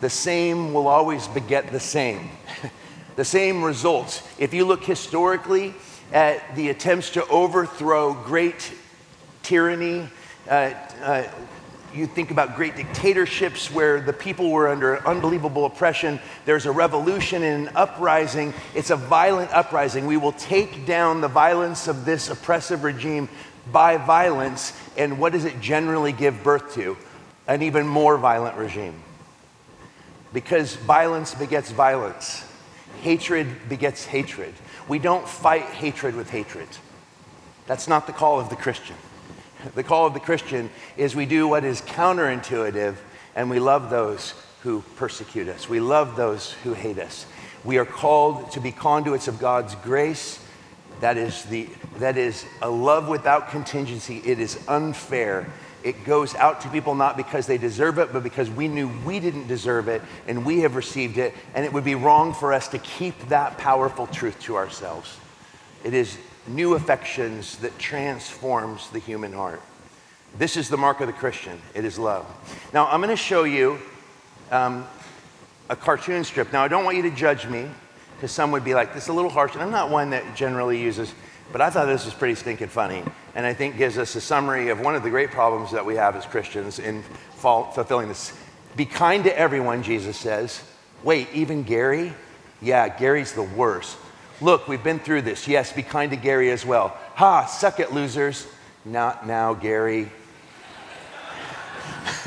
the 0.00 0.10
same 0.10 0.74
will 0.74 0.86
always 0.86 1.26
beget 1.28 1.72
the 1.72 1.80
same. 1.80 2.30
the 3.16 3.24
same 3.24 3.64
results. 3.64 4.22
If 4.38 4.52
you 4.52 4.66
look 4.66 4.84
historically 4.84 5.74
at 6.12 6.54
the 6.54 6.68
attempts 6.68 7.10
to 7.10 7.26
overthrow 7.28 8.12
great 8.12 8.70
tyranny, 9.42 10.08
uh, 10.48 10.74
uh, 11.02 11.24
you 11.96 12.06
think 12.06 12.30
about 12.30 12.56
great 12.56 12.76
dictatorships 12.76 13.70
where 13.70 14.00
the 14.00 14.12
people 14.12 14.50
were 14.50 14.68
under 14.68 15.06
unbelievable 15.06 15.64
oppression. 15.64 16.20
There's 16.44 16.66
a 16.66 16.72
revolution 16.72 17.42
and 17.42 17.68
an 17.68 17.76
uprising. 17.76 18.52
It's 18.74 18.90
a 18.90 18.96
violent 18.96 19.50
uprising. 19.52 20.06
We 20.06 20.16
will 20.16 20.32
take 20.32 20.86
down 20.86 21.20
the 21.20 21.28
violence 21.28 21.88
of 21.88 22.04
this 22.04 22.28
oppressive 22.28 22.84
regime 22.84 23.28
by 23.72 23.96
violence. 23.96 24.72
And 24.96 25.18
what 25.18 25.32
does 25.32 25.44
it 25.44 25.60
generally 25.60 26.12
give 26.12 26.42
birth 26.42 26.74
to? 26.74 26.96
An 27.48 27.62
even 27.62 27.86
more 27.86 28.18
violent 28.18 28.56
regime. 28.56 29.02
Because 30.32 30.76
violence 30.76 31.34
begets 31.34 31.70
violence, 31.70 32.44
hatred 33.00 33.68
begets 33.68 34.04
hatred. 34.04 34.52
We 34.88 34.98
don't 34.98 35.26
fight 35.26 35.62
hatred 35.62 36.14
with 36.14 36.30
hatred. 36.30 36.68
That's 37.66 37.88
not 37.88 38.06
the 38.06 38.12
call 38.12 38.38
of 38.38 38.50
the 38.50 38.56
Christian. 38.56 38.96
The 39.74 39.82
call 39.82 40.06
of 40.06 40.14
the 40.14 40.20
Christian 40.20 40.70
is 40.96 41.16
we 41.16 41.26
do 41.26 41.48
what 41.48 41.64
is 41.64 41.80
counterintuitive 41.80 42.96
and 43.34 43.50
we 43.50 43.58
love 43.58 43.90
those 43.90 44.34
who 44.62 44.82
persecute 44.96 45.48
us. 45.48 45.68
We 45.68 45.80
love 45.80 46.16
those 46.16 46.52
who 46.64 46.74
hate 46.74 46.98
us. 46.98 47.26
We 47.64 47.78
are 47.78 47.84
called 47.84 48.52
to 48.52 48.60
be 48.60 48.72
conduits 48.72 49.28
of 49.28 49.38
God's 49.38 49.74
grace. 49.76 50.40
That 51.00 51.16
is, 51.16 51.44
the, 51.44 51.68
that 51.98 52.16
is 52.16 52.44
a 52.62 52.70
love 52.70 53.08
without 53.08 53.50
contingency. 53.50 54.22
It 54.24 54.40
is 54.40 54.58
unfair. 54.68 55.46
It 55.84 56.04
goes 56.04 56.34
out 56.34 56.62
to 56.62 56.68
people 56.68 56.94
not 56.94 57.16
because 57.16 57.46
they 57.46 57.58
deserve 57.58 57.98
it, 57.98 58.12
but 58.12 58.22
because 58.22 58.50
we 58.50 58.66
knew 58.66 58.90
we 59.04 59.20
didn't 59.20 59.46
deserve 59.46 59.88
it 59.88 60.02
and 60.26 60.44
we 60.44 60.60
have 60.60 60.74
received 60.74 61.18
it. 61.18 61.34
And 61.54 61.64
it 61.64 61.72
would 61.72 61.84
be 61.84 61.94
wrong 61.94 62.34
for 62.34 62.52
us 62.52 62.68
to 62.68 62.78
keep 62.78 63.28
that 63.28 63.58
powerful 63.58 64.06
truth 64.06 64.40
to 64.42 64.56
ourselves. 64.56 65.16
It 65.84 65.94
is 65.94 66.18
new 66.48 66.74
affections 66.74 67.56
that 67.58 67.78
transforms 67.78 68.90
the 68.90 68.98
human 68.98 69.32
heart. 69.32 69.60
This 70.38 70.56
is 70.56 70.68
the 70.68 70.76
mark 70.76 71.00
of 71.00 71.06
the 71.06 71.12
Christian. 71.12 71.60
It 71.74 71.84
is 71.84 71.98
love. 71.98 72.26
Now, 72.72 72.86
I'm 72.88 73.00
going 73.00 73.10
to 73.10 73.16
show 73.16 73.44
you 73.44 73.78
um, 74.50 74.86
a 75.68 75.76
cartoon 75.76 76.24
strip. 76.24 76.52
Now, 76.52 76.62
I 76.62 76.68
don't 76.68 76.84
want 76.84 76.96
you 76.96 77.02
to 77.04 77.10
judge 77.10 77.46
me 77.46 77.66
because 78.16 78.32
some 78.32 78.50
would 78.52 78.64
be 78.64 78.74
like, 78.74 78.94
this 78.94 79.04
is 79.04 79.08
a 79.08 79.12
little 79.12 79.30
harsh. 79.30 79.54
And 79.54 79.62
I'm 79.62 79.70
not 79.70 79.90
one 79.90 80.10
that 80.10 80.36
generally 80.36 80.80
uses, 80.80 81.12
but 81.52 81.60
I 81.60 81.70
thought 81.70 81.86
this 81.86 82.04
was 82.04 82.14
pretty 82.14 82.34
stinking 82.34 82.68
funny. 82.68 83.02
And 83.34 83.46
I 83.46 83.54
think 83.54 83.76
gives 83.76 83.98
us 83.98 84.14
a 84.14 84.20
summary 84.20 84.68
of 84.68 84.80
one 84.80 84.94
of 84.94 85.02
the 85.02 85.10
great 85.10 85.30
problems 85.30 85.72
that 85.72 85.84
we 85.84 85.94
have 85.96 86.16
as 86.16 86.26
Christians 86.26 86.78
in 86.78 87.02
fulfilling 87.36 88.08
this. 88.08 88.32
Be 88.76 88.84
kind 88.84 89.24
to 89.24 89.38
everyone, 89.38 89.82
Jesus 89.82 90.16
says. 90.16 90.62
Wait, 91.02 91.28
even 91.32 91.62
Gary? 91.62 92.12
Yeah, 92.60 92.88
Gary's 92.88 93.32
the 93.32 93.42
worst. 93.42 93.96
Look, 94.40 94.68
we've 94.68 94.84
been 94.84 94.98
through 94.98 95.22
this. 95.22 95.48
Yes, 95.48 95.72
be 95.72 95.82
kind 95.82 96.10
to 96.10 96.16
Gary 96.16 96.50
as 96.50 96.66
well. 96.66 96.96
Ha, 97.14 97.46
suck 97.46 97.80
it, 97.80 97.92
losers. 97.92 98.46
Not 98.84 99.26
now, 99.26 99.54
Gary. 99.54 100.10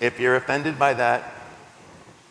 if 0.00 0.18
you're 0.18 0.36
offended 0.36 0.78
by 0.78 0.94
that, 0.94 1.34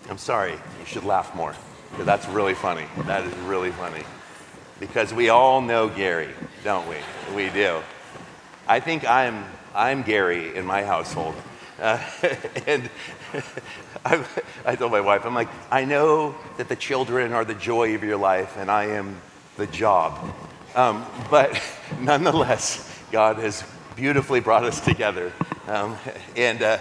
I'm 0.10 0.18
sorry. 0.18 0.54
You 0.54 0.86
should 0.86 1.04
laugh 1.04 1.36
more. 1.36 1.54
That's 2.00 2.28
really 2.28 2.56
funny. 2.56 2.86
That 3.06 3.24
is 3.24 3.34
really 3.40 3.72
funny. 3.72 4.04
Because 4.80 5.14
we 5.14 5.30
all 5.30 5.62
know 5.62 5.90
Gary, 5.90 6.34
don't 6.64 6.88
we? 6.88 6.96
We 7.36 7.50
do. 7.50 7.82
I 8.68 8.80
think 8.80 9.08
I'm, 9.08 9.46
I'm 9.76 10.02
Gary 10.02 10.56
in 10.56 10.66
my 10.66 10.84
household. 10.84 11.36
Uh, 11.80 12.00
and 12.68 12.90
I, 14.06 14.26
I 14.66 14.76
told 14.76 14.92
my 14.92 15.02
wife, 15.02 15.26
I'm 15.26 15.34
like, 15.34 15.50
I 15.72 15.86
know 15.86 16.36
that 16.58 16.70
the 16.70 16.76
children 16.76 17.34
are 17.34 17.46
the 17.46 17.56
joy 17.56 17.96
of 17.96 18.04
your 18.04 18.18
life, 18.18 18.58
and 18.58 18.70
I 18.70 18.86
am 18.86 19.20
the 19.58 19.68
job. 19.68 20.34
Um, 20.76 21.06
but 21.30 21.62
nonetheless, 22.00 23.02
God 23.12 23.38
has 23.38 23.64
beautifully 23.96 24.40
brought 24.40 24.64
us 24.64 24.80
together. 24.80 25.32
Um, 25.68 25.98
and 26.36 26.62
uh, 26.62 26.78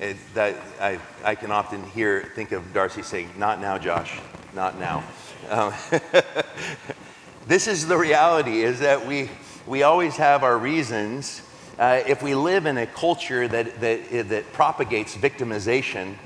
it, 0.00 0.16
that 0.34 0.56
I, 0.80 0.98
I 1.24 1.34
can 1.34 1.50
often 1.50 1.84
hear, 1.90 2.30
think 2.34 2.52
of 2.52 2.72
Darcy 2.72 3.02
saying, 3.02 3.30
Not 3.36 3.60
now, 3.60 3.78
Josh, 3.78 4.18
not 4.54 4.78
now. 4.78 5.04
Um, 5.48 5.72
this 7.46 7.66
is 7.66 7.86
the 7.86 7.96
reality, 7.96 8.62
is 8.62 8.80
that 8.80 9.06
we, 9.06 9.30
we 9.66 9.82
always 9.82 10.16
have 10.16 10.42
our 10.42 10.58
reasons. 10.58 11.42
Uh, 11.78 12.02
if 12.08 12.24
we 12.24 12.34
live 12.34 12.66
in 12.66 12.76
a 12.76 12.86
culture 12.86 13.46
that, 13.46 13.80
that, 13.80 14.28
that 14.28 14.52
propagates 14.52 15.16
victimization, 15.16 16.16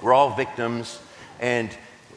we're 0.00 0.14
all 0.14 0.34
victims, 0.34 1.00
and, 1.38 1.68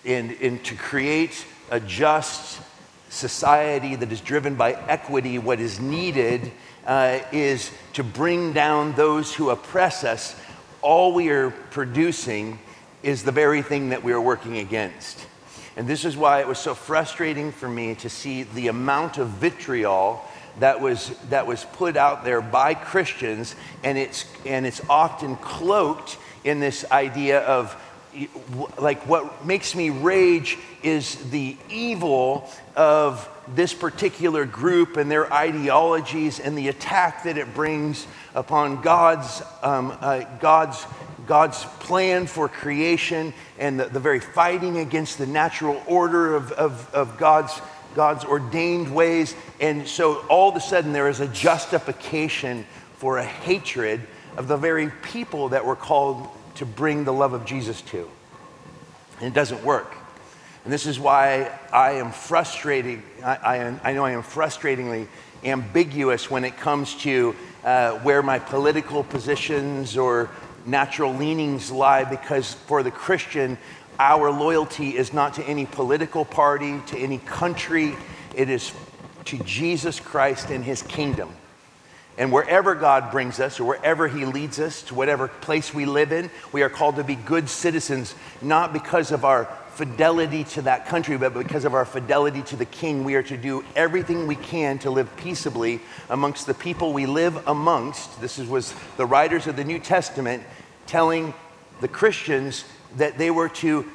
and, 0.05 0.31
and 0.41 0.63
to 0.63 0.73
create 0.73 1.45
a 1.71 1.79
just 1.81 2.61
society 3.09 3.97
that 3.97 4.09
is 4.13 4.21
driven 4.21 4.55
by 4.55 4.71
equity, 4.87 5.37
what 5.39 5.59
is 5.59 5.81
needed 5.81 6.53
uh, 6.87 7.19
is 7.33 7.69
to 7.91 8.01
bring 8.01 8.53
down 8.53 8.93
those 8.93 9.33
who 9.33 9.49
oppress 9.49 10.05
us. 10.05 10.33
All 10.81 11.13
we 11.13 11.31
are 11.31 11.51
producing 11.51 12.59
is 13.03 13.23
the 13.23 13.33
very 13.33 13.61
thing 13.61 13.89
that 13.89 14.05
we 14.05 14.13
are 14.13 14.21
working 14.21 14.59
against. 14.59 15.27
And 15.75 15.85
this 15.85 16.05
is 16.05 16.15
why 16.15 16.39
it 16.39 16.47
was 16.47 16.59
so 16.59 16.75
frustrating 16.75 17.51
for 17.51 17.67
me 17.67 17.95
to 17.95 18.09
see 18.09 18.43
the 18.43 18.69
amount 18.69 19.17
of 19.17 19.27
vitriol 19.27 20.23
that 20.59 20.81
was, 20.81 21.09
that 21.29 21.47
was 21.47 21.65
put 21.73 21.97
out 21.97 22.23
there 22.23 22.41
by 22.41 22.73
Christians, 22.73 23.55
and 23.83 23.97
it's, 23.97 24.25
and 24.45 24.65
it's 24.65 24.81
often 24.89 25.35
cloaked 25.37 26.17
in 26.43 26.59
this 26.59 26.85
idea 26.91 27.39
of 27.41 27.75
like 28.77 29.07
what 29.07 29.45
makes 29.45 29.73
me 29.73 29.89
rage 29.89 30.57
is 30.83 31.15
the 31.31 31.57
evil 31.69 32.49
of 32.75 33.27
this 33.47 33.73
particular 33.73 34.45
group 34.45 34.97
and 34.97 35.09
their 35.09 35.31
ideologies 35.33 36.39
and 36.39 36.57
the 36.57 36.67
attack 36.67 37.23
that 37.23 37.37
it 37.37 37.53
brings 37.53 38.05
upon 38.35 38.81
God's, 38.81 39.41
um, 39.61 39.97
uh, 39.99 40.19
God's, 40.39 40.85
God's 41.25 41.63
plan 41.79 42.27
for 42.27 42.47
creation 42.47 43.33
and 43.57 43.79
the, 43.79 43.85
the, 43.85 43.99
very 43.99 44.19
fighting 44.19 44.77
against 44.77 45.17
the 45.17 45.27
natural 45.27 45.81
order 45.87 46.35
of, 46.35 46.51
of, 46.53 46.93
of 46.93 47.17
God's, 47.17 47.59
God's 47.95 48.25
ordained 48.25 48.93
ways. 48.93 49.35
And 49.59 49.87
so 49.87 50.25
all 50.27 50.49
of 50.49 50.55
a 50.55 50.61
sudden 50.61 50.93
there 50.93 51.09
is 51.09 51.19
a 51.19 51.27
justification 51.27 52.65
for 52.97 53.17
a 53.17 53.23
hatred 53.23 54.01
of 54.37 54.47
the 54.47 54.57
very 54.57 54.89
people 54.89 55.49
that 55.49 55.65
we're 55.65 55.75
called 55.75 56.27
to 56.55 56.65
bring 56.65 57.03
the 57.03 57.13
love 57.13 57.33
of 57.33 57.45
Jesus 57.45 57.81
to. 57.81 58.09
And 59.19 59.27
it 59.27 59.33
doesn't 59.33 59.63
work. 59.63 59.93
And 60.63 60.71
this 60.71 60.85
is 60.85 60.99
why 60.99 61.51
I 61.71 61.93
am 61.93 62.11
frustrating, 62.11 63.03
I, 63.23 63.35
I, 63.35 63.79
I 63.89 63.93
know 63.93 64.05
I 64.05 64.11
am 64.11 64.23
frustratingly 64.23 65.07
ambiguous 65.43 66.31
when 66.31 66.45
it 66.45 66.57
comes 66.57 66.95
to 66.95 67.35
uh, 67.63 67.91
where 67.99 68.23
my 68.23 68.39
political 68.39 69.03
positions 69.03 69.97
or 69.97 70.29
natural 70.65 71.13
leanings 71.13 71.71
lie, 71.71 72.05
because 72.05 72.53
for 72.53 72.83
the 72.83 72.91
Christian, 72.91 73.57
our 73.99 74.31
loyalty 74.31 74.97
is 74.97 75.13
not 75.13 75.35
to 75.35 75.43
any 75.43 75.65
political 75.65 76.25
party, 76.25 76.79
to 76.87 76.97
any 76.97 77.19
country, 77.19 77.95
it 78.35 78.49
is 78.49 78.71
to 79.25 79.37
Jesus 79.39 79.99
Christ 79.99 80.49
and 80.49 80.63
his 80.63 80.81
kingdom. 80.81 81.29
And 82.17 82.31
wherever 82.31 82.75
God 82.75 83.11
brings 83.11 83.39
us, 83.39 83.59
or 83.59 83.65
wherever 83.65 84.07
He 84.07 84.25
leads 84.25 84.59
us, 84.59 84.83
to 84.83 84.95
whatever 84.95 85.27
place 85.27 85.73
we 85.73 85.85
live 85.85 86.11
in, 86.11 86.29
we 86.51 86.61
are 86.61 86.69
called 86.69 86.97
to 86.97 87.03
be 87.03 87.15
good 87.15 87.49
citizens, 87.49 88.13
not 88.41 88.71
because 88.71 89.11
of 89.11 89.25
our 89.25 89.45
fidelity 89.73 90.43
to 90.43 90.61
that 90.61 90.85
country, 90.85 91.17
but 91.17 91.33
because 91.33 91.65
of 91.65 91.73
our 91.73 91.85
fidelity 91.85 92.43
to 92.43 92.55
the 92.55 92.65
King. 92.65 93.03
We 93.03 93.15
are 93.15 93.23
to 93.23 93.37
do 93.37 93.65
everything 93.75 94.27
we 94.27 94.35
can 94.35 94.77
to 94.79 94.91
live 94.91 95.15
peaceably 95.17 95.79
amongst 96.11 96.45
the 96.45 96.53
people 96.53 96.93
we 96.93 97.07
live 97.07 97.47
amongst. 97.47 98.21
This 98.21 98.37
was 98.37 98.75
the 98.97 99.07
writers 99.07 99.47
of 99.47 99.55
the 99.55 99.63
New 99.63 99.79
Testament 99.79 100.43
telling 100.85 101.33
the 101.81 101.87
Christians 101.87 102.65
that 102.97 103.17
they 103.17 103.31
were 103.31 103.49
to 103.49 103.85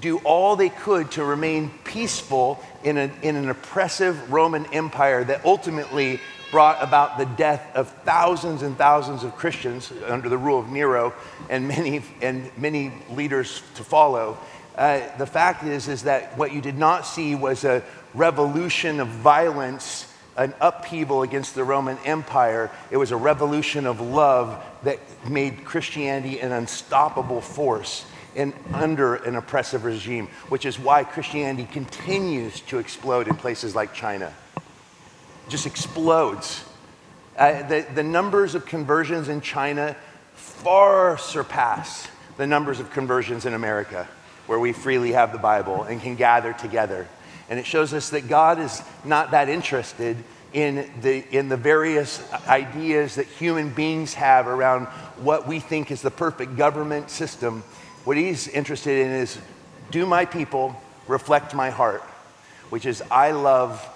do 0.00 0.18
all 0.18 0.56
they 0.56 0.68
could 0.68 1.10
to 1.12 1.24
remain 1.24 1.70
peaceful 1.84 2.62
in, 2.82 2.98
a, 2.98 3.10
in 3.22 3.36
an 3.36 3.48
oppressive 3.48 4.32
Roman 4.32 4.66
Empire 4.66 5.24
that 5.24 5.44
ultimately 5.44 6.20
brought 6.50 6.82
about 6.82 7.18
the 7.18 7.24
death 7.24 7.74
of 7.74 7.88
thousands 8.04 8.62
and 8.62 8.76
thousands 8.76 9.24
of 9.24 9.34
Christians 9.36 9.92
under 10.06 10.28
the 10.28 10.38
rule 10.38 10.58
of 10.58 10.68
Nero 10.68 11.12
and 11.50 11.66
many, 11.66 12.02
and 12.22 12.50
many 12.56 12.92
leaders 13.10 13.62
to 13.74 13.84
follow. 13.84 14.38
Uh, 14.76 15.00
the 15.18 15.26
fact 15.26 15.64
is, 15.64 15.88
is 15.88 16.04
that 16.04 16.36
what 16.36 16.52
you 16.52 16.60
did 16.60 16.78
not 16.78 17.06
see 17.06 17.34
was 17.34 17.64
a 17.64 17.82
revolution 18.14 19.00
of 19.00 19.08
violence, 19.08 20.12
an 20.36 20.54
upheaval 20.60 21.22
against 21.22 21.54
the 21.54 21.64
Roman 21.64 21.98
Empire. 22.04 22.70
It 22.90 22.96
was 22.96 23.12
a 23.12 23.16
revolution 23.16 23.86
of 23.86 24.00
love 24.00 24.62
that 24.82 24.98
made 25.28 25.64
Christianity 25.64 26.40
an 26.40 26.52
unstoppable 26.52 27.40
force 27.40 28.04
in, 28.34 28.52
under 28.72 29.16
an 29.16 29.36
oppressive 29.36 29.84
regime, 29.84 30.28
which 30.48 30.64
is 30.64 30.78
why 30.78 31.04
Christianity 31.04 31.68
continues 31.70 32.60
to 32.62 32.78
explode 32.78 33.28
in 33.28 33.36
places 33.36 33.74
like 33.74 33.94
China 33.94 34.32
It 34.56 35.50
just 35.50 35.66
explodes. 35.66 36.64
Uh, 37.36 37.62
the, 37.66 37.86
the 37.94 38.02
numbers 38.02 38.54
of 38.54 38.64
conversions 38.64 39.28
in 39.28 39.40
China 39.40 39.96
far 40.34 41.18
surpass 41.18 42.08
the 42.36 42.46
numbers 42.46 42.80
of 42.80 42.90
conversions 42.90 43.46
in 43.46 43.54
America, 43.54 44.08
where 44.46 44.58
we 44.58 44.72
freely 44.72 45.12
have 45.12 45.32
the 45.32 45.38
Bible 45.38 45.84
and 45.84 46.00
can 46.00 46.16
gather 46.16 46.52
together. 46.52 47.06
And 47.48 47.58
it 47.58 47.66
shows 47.66 47.92
us 47.92 48.10
that 48.10 48.28
God 48.28 48.58
is 48.58 48.82
not 49.04 49.32
that 49.32 49.48
interested 49.48 50.16
in 50.52 50.88
the, 51.02 51.24
in 51.36 51.48
the 51.48 51.56
various 51.56 52.22
ideas 52.46 53.16
that 53.16 53.26
human 53.26 53.70
beings 53.70 54.14
have 54.14 54.46
around 54.46 54.86
what 55.18 55.46
we 55.46 55.58
think 55.58 55.90
is 55.90 56.00
the 56.00 56.10
perfect 56.10 56.56
government 56.56 57.10
system. 57.10 57.64
What 58.04 58.16
He's 58.16 58.48
interested 58.48 59.06
in 59.06 59.12
is 59.12 59.38
do 59.90 60.06
my 60.06 60.24
people 60.24 60.80
reflect 61.08 61.54
my 61.54 61.70
heart, 61.70 62.02
which 62.70 62.86
is 62.86 63.02
I 63.10 63.32
love 63.32 63.86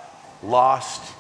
lost 0.43 1.15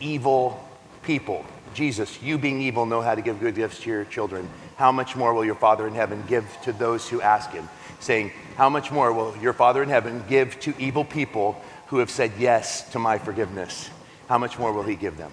evil 0.00 0.64
people. 1.02 1.44
Jesus, 1.74 2.22
you 2.22 2.38
being 2.38 2.60
evil, 2.60 2.86
know 2.86 3.00
how 3.00 3.14
to 3.14 3.20
give 3.20 3.40
good 3.40 3.54
gifts 3.54 3.80
to 3.80 3.90
your 3.90 4.04
children. 4.04 4.48
How 4.76 4.90
much 4.90 5.16
more 5.16 5.34
will 5.34 5.44
your 5.44 5.54
Father 5.54 5.86
in 5.86 5.94
heaven 5.94 6.24
give 6.26 6.46
to 6.62 6.72
those 6.72 7.08
who 7.08 7.20
ask 7.20 7.50
him? 7.50 7.68
Saying, 8.00 8.32
How 8.56 8.68
much 8.68 8.90
more 8.90 9.12
will 9.12 9.36
your 9.38 9.52
Father 9.52 9.82
in 9.82 9.88
heaven 9.88 10.24
give 10.28 10.58
to 10.60 10.74
evil 10.78 11.04
people 11.04 11.60
who 11.88 11.98
have 11.98 12.10
said 12.10 12.32
yes 12.38 12.88
to 12.92 12.98
my 12.98 13.18
forgiveness? 13.18 13.90
How 14.28 14.38
much 14.38 14.58
more 14.58 14.72
will 14.72 14.82
he 14.82 14.96
give 14.96 15.16
them? 15.18 15.32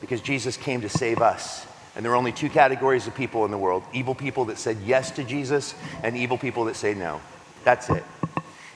because 0.00 0.20
Jesus 0.20 0.56
came 0.56 0.82
to 0.82 0.88
save 0.88 1.20
us. 1.20 1.66
And 1.96 2.04
there 2.04 2.12
are 2.12 2.16
only 2.16 2.32
two 2.32 2.50
categories 2.50 3.06
of 3.06 3.14
people 3.14 3.44
in 3.46 3.50
the 3.50 3.58
world 3.58 3.82
evil 3.92 4.14
people 4.14 4.44
that 4.46 4.58
said 4.58 4.76
yes 4.84 5.10
to 5.12 5.24
Jesus, 5.24 5.74
and 6.02 6.16
evil 6.16 6.38
people 6.38 6.66
that 6.66 6.76
say 6.76 6.94
no. 6.94 7.20
That's 7.64 7.88
it. 7.88 8.04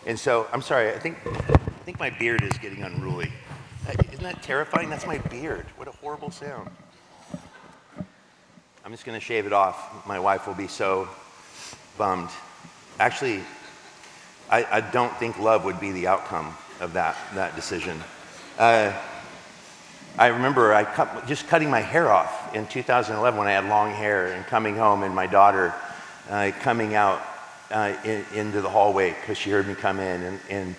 And 0.06 0.18
so, 0.18 0.48
I'm 0.52 0.62
sorry, 0.62 0.90
I 0.92 0.98
think, 0.98 1.18
I 1.26 1.84
think 1.84 2.00
my 2.00 2.10
beard 2.10 2.42
is 2.42 2.56
getting 2.58 2.82
unruly. 2.82 3.30
Isn't 4.12 4.22
that 4.22 4.42
terrifying? 4.42 4.88
That's 4.88 5.06
my 5.06 5.18
beard. 5.18 5.66
What 5.76 5.88
a 5.88 5.92
horrible 5.92 6.30
sound. 6.30 6.70
I'm 8.84 8.92
just 8.92 9.04
going 9.04 9.18
to 9.18 9.24
shave 9.24 9.46
it 9.46 9.52
off. 9.52 10.06
My 10.06 10.18
wife 10.18 10.46
will 10.46 10.54
be 10.54 10.68
so 10.68 11.08
bummed. 11.98 12.30
Actually, 12.98 13.42
I, 14.48 14.64
I 14.64 14.80
don't 14.80 15.14
think 15.18 15.38
love 15.38 15.64
would 15.64 15.78
be 15.78 15.92
the 15.92 16.06
outcome 16.06 16.56
of 16.80 16.94
that, 16.94 17.16
that 17.34 17.54
decision. 17.54 18.02
Uh, 18.58 18.92
I 20.18 20.28
remember 20.28 20.74
I 20.74 20.84
cut, 20.84 21.26
just 21.26 21.48
cutting 21.48 21.70
my 21.70 21.80
hair 21.80 22.10
off 22.10 22.54
in 22.54 22.66
2011 22.66 23.38
when 23.38 23.48
I 23.48 23.52
had 23.52 23.64
long 23.66 23.92
hair 23.92 24.32
and 24.32 24.44
coming 24.46 24.76
home 24.76 25.02
and 25.02 25.14
my 25.14 25.26
daughter 25.26 25.74
uh, 26.28 26.50
coming 26.60 26.94
out 26.94 27.22
uh, 27.70 27.94
in, 28.04 28.24
into 28.34 28.60
the 28.60 28.68
hallway 28.68 29.10
because 29.10 29.38
she 29.38 29.50
heard 29.50 29.66
me 29.66 29.74
come 29.74 30.00
in 30.00 30.22
and, 30.22 30.40
and, 30.50 30.74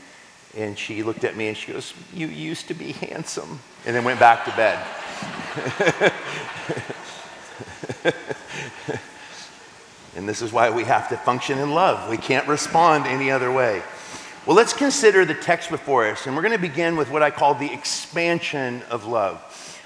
and 0.56 0.78
she 0.78 1.04
looked 1.04 1.24
at 1.24 1.36
me 1.36 1.48
and 1.48 1.58
she 1.58 1.72
goes, 1.72 1.94
You 2.14 2.28
used 2.28 2.68
to 2.68 2.74
be 2.74 2.92
handsome. 2.92 3.60
And 3.86 3.96
then 3.96 4.04
went 4.04 4.20
back 4.20 4.46
to 4.46 4.52
bed. 4.52 4.86
and 10.16 10.30
this 10.30 10.42
is 10.42 10.52
why 10.52 10.70
we 10.70 10.84
have 10.84 11.10
to 11.10 11.18
function 11.18 11.58
in 11.58 11.74
love. 11.74 12.10
We 12.10 12.18
can't 12.18 12.48
respond 12.48 13.08
any 13.08 13.32
other 13.32 13.52
way. 13.52 13.82
Well, 14.48 14.56
let's 14.56 14.74
consider 14.74 15.24
the 15.24 15.36
text 15.36 15.70
before 15.70 16.08
us, 16.08 16.26
and 16.26 16.36
we're 16.36 16.42
going 16.42 16.56
to 16.56 16.58
begin 16.58 16.96
with 16.96 17.12
what 17.12 17.22
I 17.22 17.30
call 17.30 17.54
the 17.54 17.72
expansion 17.72 18.82
of 18.90 19.06
love. 19.06 19.38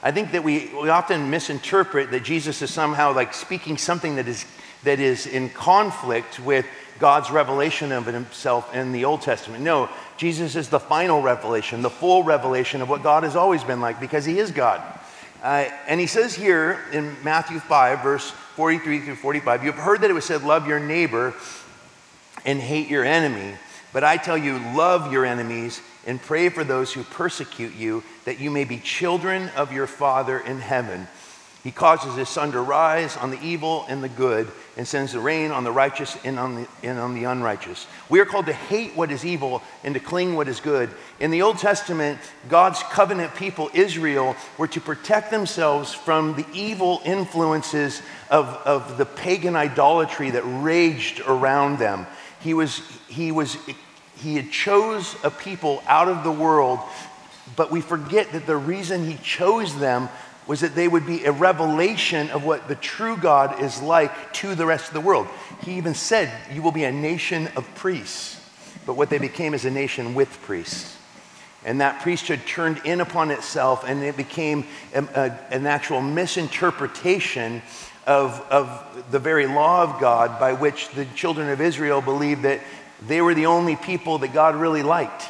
I 0.01 0.11
think 0.11 0.31
that 0.31 0.45
we, 0.45 0.71
we 0.81 0.87
often 0.87 1.29
misinterpret 1.29 2.09
that 2.11 2.23
Jesus 2.23 2.61
is 2.61 2.71
somehow 2.71 3.13
like 3.13 3.33
speaking 3.33 3.77
something 3.77 4.15
that 4.15 4.29
is, 4.29 4.45
that 4.85 5.01
is 5.01 5.27
in 5.27 5.49
conflict 5.49 6.39
with 6.39 6.65
God's 6.99 7.31
revelation 7.31 7.91
of 7.91 8.05
himself 8.05 8.73
in 8.73 8.93
the 8.93 9.03
Old 9.03 9.21
Testament. 9.21 9.61
No, 9.61 9.89
Jesus 10.15 10.55
is 10.55 10.69
the 10.69 10.79
final 10.79 11.21
revelation, 11.21 11.81
the 11.81 11.89
full 11.89 12.23
revelation 12.23 12.81
of 12.81 12.87
what 12.87 13.03
God 13.03 13.23
has 13.23 13.35
always 13.35 13.61
been 13.61 13.81
like 13.81 13.99
because 13.99 14.23
he 14.23 14.39
is 14.39 14.51
God. 14.51 14.81
Uh, 15.43 15.65
and 15.85 15.99
he 15.99 16.07
says 16.07 16.33
here 16.33 16.79
in 16.93 17.13
Matthew 17.25 17.59
5, 17.59 18.01
verse 18.01 18.31
43 18.55 19.01
through 19.01 19.15
45, 19.15 19.65
you 19.65 19.71
have 19.73 19.83
heard 19.83 19.99
that 19.99 20.09
it 20.09 20.13
was 20.13 20.23
said, 20.23 20.43
Love 20.43 20.65
your 20.65 20.79
neighbor 20.79 21.33
and 22.45 22.61
hate 22.61 22.87
your 22.87 23.03
enemy. 23.03 23.55
But 23.95 24.03
I 24.03 24.17
tell 24.17 24.37
you, 24.37 24.59
love 24.75 25.13
your 25.13 25.25
enemies 25.25 25.79
and 26.05 26.21
pray 26.21 26.49
for 26.49 26.65
those 26.65 26.91
who 26.91 27.03
persecute 27.03 27.73
you, 27.75 28.03
that 28.25 28.41
you 28.41 28.51
may 28.51 28.65
be 28.65 28.77
children 28.77 29.47
of 29.55 29.71
your 29.71 29.87
Father 29.87 30.37
in 30.37 30.59
heaven. 30.59 31.07
He 31.63 31.71
causes 31.71 32.13
his 32.15 32.27
sun 32.27 32.51
to 32.51 32.59
rise 32.59 33.15
on 33.15 33.31
the 33.31 33.41
evil 33.41 33.85
and 33.87 34.03
the 34.03 34.09
good, 34.09 34.51
and 34.75 34.85
sends 34.85 35.13
the 35.13 35.21
rain 35.21 35.51
on 35.51 35.63
the 35.63 35.71
righteous 35.71 36.17
and 36.25 36.37
on 36.37 36.55
the, 36.55 36.67
and 36.83 36.99
on 36.99 37.15
the 37.15 37.23
unrighteous. 37.23 37.87
We 38.09 38.19
are 38.19 38.25
called 38.25 38.47
to 38.47 38.53
hate 38.53 38.97
what 38.97 39.11
is 39.11 39.23
evil 39.23 39.63
and 39.85 39.93
to 39.93 40.01
cling 40.01 40.35
what 40.35 40.49
is 40.49 40.59
good. 40.59 40.89
In 41.21 41.31
the 41.31 41.43
Old 41.43 41.59
Testament, 41.59 42.19
God's 42.49 42.83
covenant 42.83 43.33
people, 43.35 43.69
Israel, 43.73 44.35
were 44.57 44.67
to 44.67 44.81
protect 44.81 45.31
themselves 45.31 45.93
from 45.93 46.35
the 46.35 46.45
evil 46.53 47.01
influences 47.05 48.01
of, 48.29 48.47
of 48.65 48.97
the 48.97 49.05
pagan 49.05 49.55
idolatry 49.55 50.31
that 50.31 50.43
raged 50.43 51.21
around 51.21 51.79
them. 51.79 52.05
He 52.41 52.53
was, 52.53 52.79
he 53.07 53.31
was 53.31 53.57
he 54.17 54.35
had 54.35 54.51
chose 54.51 55.15
a 55.23 55.29
people 55.29 55.83
out 55.87 56.07
of 56.07 56.23
the 56.23 56.31
world, 56.31 56.79
but 57.55 57.71
we 57.71 57.81
forget 57.81 58.31
that 58.31 58.45
the 58.45 58.57
reason 58.57 59.05
he 59.05 59.17
chose 59.17 59.77
them 59.77 60.09
was 60.47 60.61
that 60.61 60.75
they 60.75 60.87
would 60.87 61.07
be 61.07 61.25
a 61.25 61.31
revelation 61.31 62.29
of 62.29 62.45
what 62.45 62.67
the 62.67 62.75
true 62.75 63.17
God 63.17 63.61
is 63.61 63.81
like 63.81 64.33
to 64.33 64.55
the 64.55 64.65
rest 64.65 64.87
of 64.87 64.93
the 64.93 65.01
world. 65.01 65.27
He 65.63 65.73
even 65.77 65.95
said, 65.95 66.31
You 66.53 66.61
will 66.61 66.71
be 66.71 66.83
a 66.83 66.91
nation 66.91 67.49
of 67.55 67.67
priests. 67.75 68.41
But 68.85 68.95
what 68.95 69.09
they 69.09 69.17
became 69.17 69.53
is 69.53 69.65
a 69.65 69.71
nation 69.71 70.13
with 70.13 70.41
priests. 70.43 70.95
And 71.63 71.81
that 71.81 72.03
priesthood 72.03 72.41
turned 72.45 72.81
in 72.85 73.01
upon 73.01 73.31
itself, 73.31 73.83
and 73.87 74.03
it 74.03 74.15
became 74.15 74.67
a, 74.93 75.03
a, 75.03 75.53
an 75.53 75.65
actual 75.65 75.99
misinterpretation 75.99 77.63
of, 78.05 78.39
of 78.51 78.83
the 79.09 79.17
very 79.17 79.47
law 79.47 79.81
of 79.81 79.99
God 79.99 80.39
by 80.39 80.53
which 80.53 80.89
the 80.89 81.05
children 81.15 81.49
of 81.49 81.59
Israel 81.59 82.01
believed 82.01 82.43
that 82.43 82.61
they 83.01 83.21
were 83.21 83.33
the 83.33 83.45
only 83.45 83.75
people 83.75 84.19
that 84.19 84.33
God 84.33 84.55
really 84.55 84.83
liked. 84.83 85.29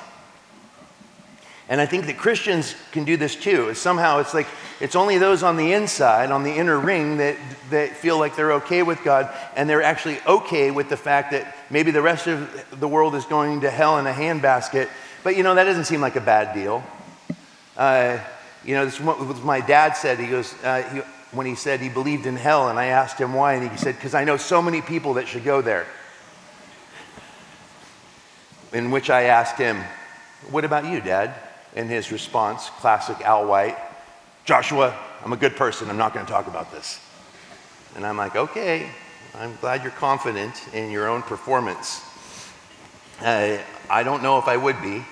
And 1.67 1.81
I 1.81 1.87
think 1.87 2.05
that 2.05 2.17
Christians 2.17 2.75
can 2.91 3.05
do 3.05 3.17
this 3.17 3.35
too. 3.35 3.73
Somehow 3.73 4.19
it's 4.19 4.33
like 4.33 4.47
it's 4.79 4.95
only 4.95 5.17
those 5.17 5.41
on 5.41 5.57
the 5.57 5.73
inside, 5.73 6.29
on 6.29 6.43
the 6.43 6.51
inner 6.51 6.77
ring, 6.77 7.17
that, 7.17 7.37
that 7.71 7.91
feel 7.91 8.19
like 8.19 8.35
they're 8.35 8.53
okay 8.53 8.83
with 8.83 9.03
God, 9.03 9.33
and 9.55 9.67
they're 9.67 9.81
actually 9.81 10.19
okay 10.27 10.69
with 10.69 10.89
the 10.89 10.97
fact 10.97 11.31
that 11.31 11.55
maybe 11.71 11.91
the 11.91 12.01
rest 12.01 12.27
of 12.27 12.79
the 12.79 12.87
world 12.87 13.15
is 13.15 13.25
going 13.25 13.61
to 13.61 13.71
hell 13.71 13.97
in 13.97 14.05
a 14.05 14.11
handbasket. 14.11 14.89
But 15.23 15.37
you 15.37 15.43
know, 15.43 15.55
that 15.55 15.63
doesn't 15.63 15.85
seem 15.85 16.01
like 16.01 16.15
a 16.15 16.21
bad 16.21 16.53
deal. 16.53 16.83
Uh, 17.75 18.19
you 18.63 18.75
know, 18.75 18.85
this 18.85 18.99
what 18.99 19.43
my 19.43 19.59
dad 19.59 19.93
said. 19.93 20.19
He 20.19 20.27
goes, 20.27 20.53
uh, 20.63 20.83
he, 20.83 20.99
when 21.35 21.47
he 21.47 21.55
said 21.55 21.79
he 21.79 21.89
believed 21.89 22.27
in 22.27 22.35
hell, 22.35 22.69
and 22.69 22.77
I 22.77 22.85
asked 22.87 23.19
him 23.19 23.33
why, 23.33 23.53
and 23.53 23.69
he 23.69 23.77
said, 23.77 23.95
Because 23.95 24.13
I 24.13 24.23
know 24.23 24.37
so 24.37 24.61
many 24.61 24.81
people 24.81 25.15
that 25.15 25.27
should 25.27 25.43
go 25.43 25.61
there 25.61 25.87
in 28.75 28.91
which 28.91 29.09
I 29.09 29.23
asked 29.23 29.57
him, 29.57 29.81
What 30.51 30.65
about 30.65 30.85
you, 30.85 30.99
Dad? 30.99 31.33
In 31.75 31.87
his 31.87 32.11
response, 32.11 32.69
classic 32.69 33.21
Al 33.21 33.47
White, 33.47 33.77
Joshua, 34.43 34.93
I'm 35.23 35.31
a 35.31 35.37
good 35.37 35.55
person. 35.55 35.89
I'm 35.89 35.97
not 35.97 36.13
going 36.13 36.25
to 36.25 36.31
talk 36.31 36.47
about 36.47 36.71
this. 36.71 36.99
And 37.95 38.05
I'm 38.05 38.17
like, 38.17 38.35
Okay, 38.35 38.89
I'm 39.33 39.55
glad 39.61 39.81
you're 39.81 39.91
confident 39.93 40.61
in 40.73 40.91
your 40.91 41.07
own 41.07 41.21
performance. 41.21 42.01
I 43.21 44.03
don't 44.03 44.21
know 44.21 44.39
if 44.39 44.47
I 44.49 44.57
would 44.57 44.81
be, 44.81 45.05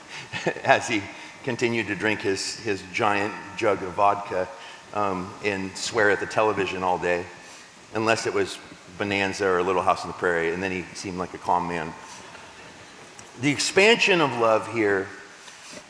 as 0.64 0.88
he 0.88 1.02
continued 1.44 1.88
to 1.88 1.94
drink 1.94 2.22
his, 2.22 2.56
his 2.60 2.82
giant 2.94 3.34
jug 3.58 3.82
of 3.82 3.92
vodka 3.92 4.48
um, 4.94 5.30
and 5.44 5.76
swear 5.76 6.10
at 6.10 6.20
the 6.20 6.26
television 6.26 6.82
all 6.82 6.98
day, 6.98 7.26
unless 7.92 8.26
it 8.26 8.32
was 8.32 8.58
Bonanza 8.96 9.46
or 9.46 9.62
Little 9.62 9.82
House 9.82 10.02
on 10.02 10.08
the 10.08 10.14
Prairie, 10.14 10.54
and 10.54 10.62
then 10.62 10.70
he 10.70 10.84
seemed 10.94 11.18
like 11.18 11.34
a 11.34 11.38
calm 11.38 11.68
man. 11.68 11.92
The 13.40 13.50
expansion 13.50 14.20
of 14.20 14.38
love 14.38 14.72
here 14.72 15.08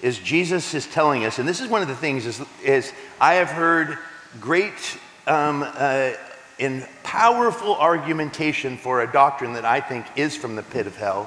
is 0.00 0.18
Jesus 0.18 0.74
is 0.74 0.86
telling 0.86 1.24
us, 1.24 1.38
and 1.38 1.48
this 1.48 1.60
is 1.60 1.68
one 1.68 1.82
of 1.82 1.88
the 1.88 1.96
things 1.96 2.24
is, 2.24 2.40
is 2.62 2.92
I 3.20 3.34
have 3.34 3.50
heard 3.50 3.98
great 4.40 4.98
um, 5.26 5.62
uh, 5.62 6.12
and 6.60 6.86
powerful 7.02 7.74
argumentation 7.74 8.76
for 8.76 9.02
a 9.02 9.10
doctrine 9.10 9.54
that 9.54 9.64
I 9.64 9.80
think 9.80 10.06
is 10.16 10.36
from 10.36 10.54
the 10.54 10.62
pit 10.62 10.86
of 10.86 10.96
hell, 10.96 11.24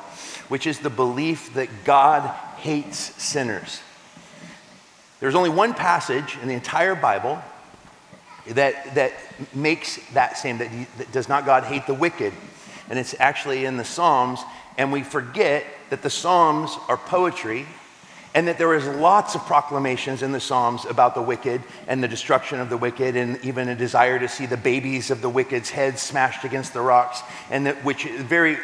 which 0.48 0.68
is 0.68 0.80
the 0.80 0.90
belief 0.90 1.54
that 1.56 1.70
God 1.84 2.30
hates 2.58 2.98
sinners. 3.22 3.82
There's 5.20 5.36
only 5.36 5.50
one 5.50 5.74
passage 5.74 6.38
in 6.42 6.48
the 6.48 6.54
entire 6.54 6.96
Bible 6.96 7.42
that, 8.48 8.96
that 8.96 9.14
makes 9.54 10.00
that 10.14 10.38
same, 10.38 10.60
that, 10.60 10.70
he, 10.70 10.86
that 10.98 11.12
does 11.12 11.28
not 11.28 11.46
God 11.46 11.64
hate 11.64 11.88
the 11.88 11.94
wicked. 11.94 12.32
And 12.90 13.00
it's 13.00 13.16
actually 13.20 13.66
in 13.66 13.78
the 13.78 13.86
Psalms, 13.86 14.40
and 14.78 14.92
we 14.92 15.04
forget 15.04 15.66
that 15.90 16.02
the 16.02 16.10
Psalms 16.10 16.78
are 16.88 16.98
poetry 16.98 17.66
and 18.36 18.50
that 18.50 18.58
there 18.58 18.74
is 18.76 18.86
lots 18.86 19.34
of 19.34 19.46
proclamations 19.46 20.22
in 20.22 20.34
the 20.34 20.42
Psalms 20.42 20.84
about 20.84 21.16
the 21.16 21.22
wicked 21.22 21.64
and 21.88 22.04
the 22.04 22.08
destruction 22.08 22.60
of 22.60 22.70
the 22.70 22.76
wicked, 22.76 23.16
and 23.16 23.40
even 23.46 23.70
a 23.70 23.76
desire 23.76 24.20
to 24.20 24.28
see 24.28 24.46
the 24.46 24.58
babies 24.58 25.10
of 25.10 25.22
the 25.22 25.30
wicked's 25.30 25.70
heads 25.70 26.02
smashed 26.02 26.44
against 26.44 26.74
the 26.74 26.82
rocks, 26.82 27.22
and 27.50 27.66
that 27.66 27.82
which 27.86 28.04
very 28.04 28.58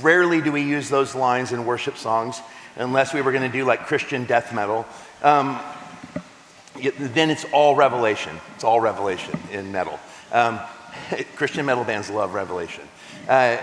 rarely 0.00 0.40
do 0.40 0.50
we 0.50 0.62
use 0.62 0.88
those 0.88 1.14
lines 1.14 1.52
in 1.52 1.66
worship 1.66 1.98
songs, 1.98 2.40
unless 2.76 3.12
we 3.12 3.20
were 3.20 3.30
going 3.30 3.48
to 3.48 3.56
do 3.56 3.66
like 3.66 3.80
Christian 3.80 4.24
death 4.24 4.54
metal. 4.54 4.86
Um, 5.22 5.60
then 6.96 7.28
it's 7.28 7.44
all 7.52 7.76
revelation. 7.76 8.40
It's 8.54 8.64
all 8.64 8.80
revelation 8.80 9.38
in 9.52 9.70
metal. 9.70 10.00
Um, 10.32 10.58
Christian 11.36 11.66
metal 11.66 11.84
bands 11.84 12.08
love 12.08 12.32
revelation. 12.32 12.84
Uh, 13.28 13.58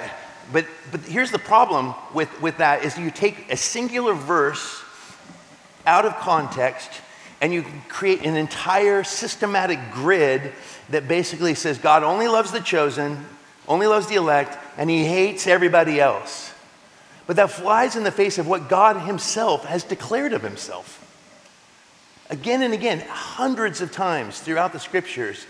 but, 0.52 0.66
but 0.92 1.02
here's 1.02 1.32
the 1.32 1.40
problem 1.40 1.94
with, 2.14 2.42
with 2.42 2.58
that 2.58 2.86
is 2.86 2.98
you 2.98 3.12
take 3.12 3.52
a 3.52 3.58
singular 3.58 4.14
verse 4.14 4.82
out 5.86 6.06
of 6.06 6.16
context 6.18 6.90
and 7.42 7.54
you 7.54 7.66
create 7.88 8.24
an 8.24 8.36
entire 8.36 9.04
systematic 9.04 9.80
grid 9.92 10.54
that 10.90 11.08
basically 11.08 11.54
says 11.54 11.78
God 11.78 12.04
only 12.04 12.28
loves 12.28 12.52
the 12.52 12.60
chosen, 12.60 13.26
only 13.68 13.88
loves 13.88 14.08
the 14.08 14.16
elect, 14.16 14.58
and 14.78 14.90
he 14.90 15.04
hates 15.04 15.48
everybody 15.48 16.00
else. 16.00 16.54
But 17.28 17.36
that 17.36 17.52
flies 17.52 17.96
in 17.96 18.04
the 18.04 18.12
face 18.12 18.38
of 18.38 18.48
what 18.48 18.70
God 18.70 19.02
himself 19.02 19.66
has 19.66 19.84
declared 19.84 20.34
of 20.34 20.42
himself. 20.42 21.04
Again 22.30 22.62
and 22.62 22.74
again, 22.74 23.04
hundreds 23.10 23.82
of 23.82 23.92
times 23.92 24.40
throughout 24.40 24.74
the 24.74 24.80
scriptures, 24.80 25.46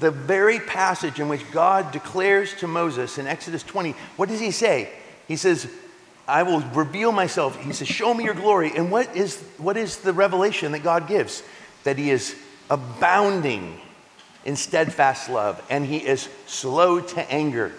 the 0.00 0.10
very 0.10 0.58
passage 0.58 1.20
in 1.20 1.28
which 1.28 1.50
God 1.52 1.92
declares 1.92 2.54
to 2.56 2.66
Moses 2.66 3.18
in 3.18 3.26
Exodus 3.26 3.62
20, 3.62 3.92
what 4.16 4.28
does 4.28 4.40
he 4.40 4.50
say? 4.50 4.90
He 5.28 5.36
says, 5.36 5.68
I 6.26 6.42
will 6.42 6.60
reveal 6.60 7.12
myself. 7.12 7.60
He 7.62 7.72
says, 7.72 7.88
Show 7.88 8.14
me 8.14 8.24
your 8.24 8.34
glory. 8.34 8.72
And 8.74 8.90
what 8.90 9.14
is, 9.14 9.40
what 9.58 9.76
is 9.76 9.98
the 9.98 10.12
revelation 10.12 10.72
that 10.72 10.82
God 10.82 11.06
gives? 11.06 11.42
That 11.84 11.98
he 11.98 12.10
is 12.10 12.34
abounding 12.70 13.80
in 14.44 14.56
steadfast 14.56 15.30
love, 15.30 15.62
and 15.70 15.86
he 15.86 15.98
is 15.98 16.28
slow 16.46 17.00
to 17.00 17.32
anger. 17.32 17.72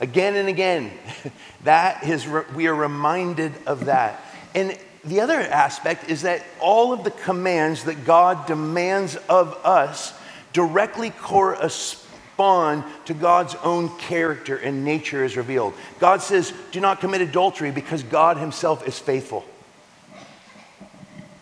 Again 0.00 0.34
and 0.36 0.48
again, 0.48 0.90
that 1.64 2.04
is, 2.04 2.26
we 2.54 2.66
are 2.66 2.74
reminded 2.74 3.52
of 3.66 3.86
that. 3.86 4.22
And 4.54 4.78
the 5.04 5.20
other 5.20 5.40
aspect 5.40 6.08
is 6.10 6.22
that 6.22 6.44
all 6.60 6.92
of 6.92 7.04
the 7.04 7.10
commands 7.10 7.84
that 7.84 8.04
God 8.04 8.46
demands 8.46 9.16
of 9.28 9.54
us 9.64 10.18
directly 10.54 11.10
correspond 11.10 12.84
to 13.04 13.12
God's 13.12 13.54
own 13.56 13.90
character 13.98 14.56
and 14.56 14.84
nature 14.84 15.22
is 15.22 15.36
revealed. 15.36 15.74
God 16.00 16.22
says, 16.22 16.54
Do 16.72 16.80
not 16.80 17.00
commit 17.00 17.20
adultery 17.20 17.70
because 17.70 18.02
God 18.02 18.38
Himself 18.38 18.88
is 18.88 18.98
faithful. 18.98 19.44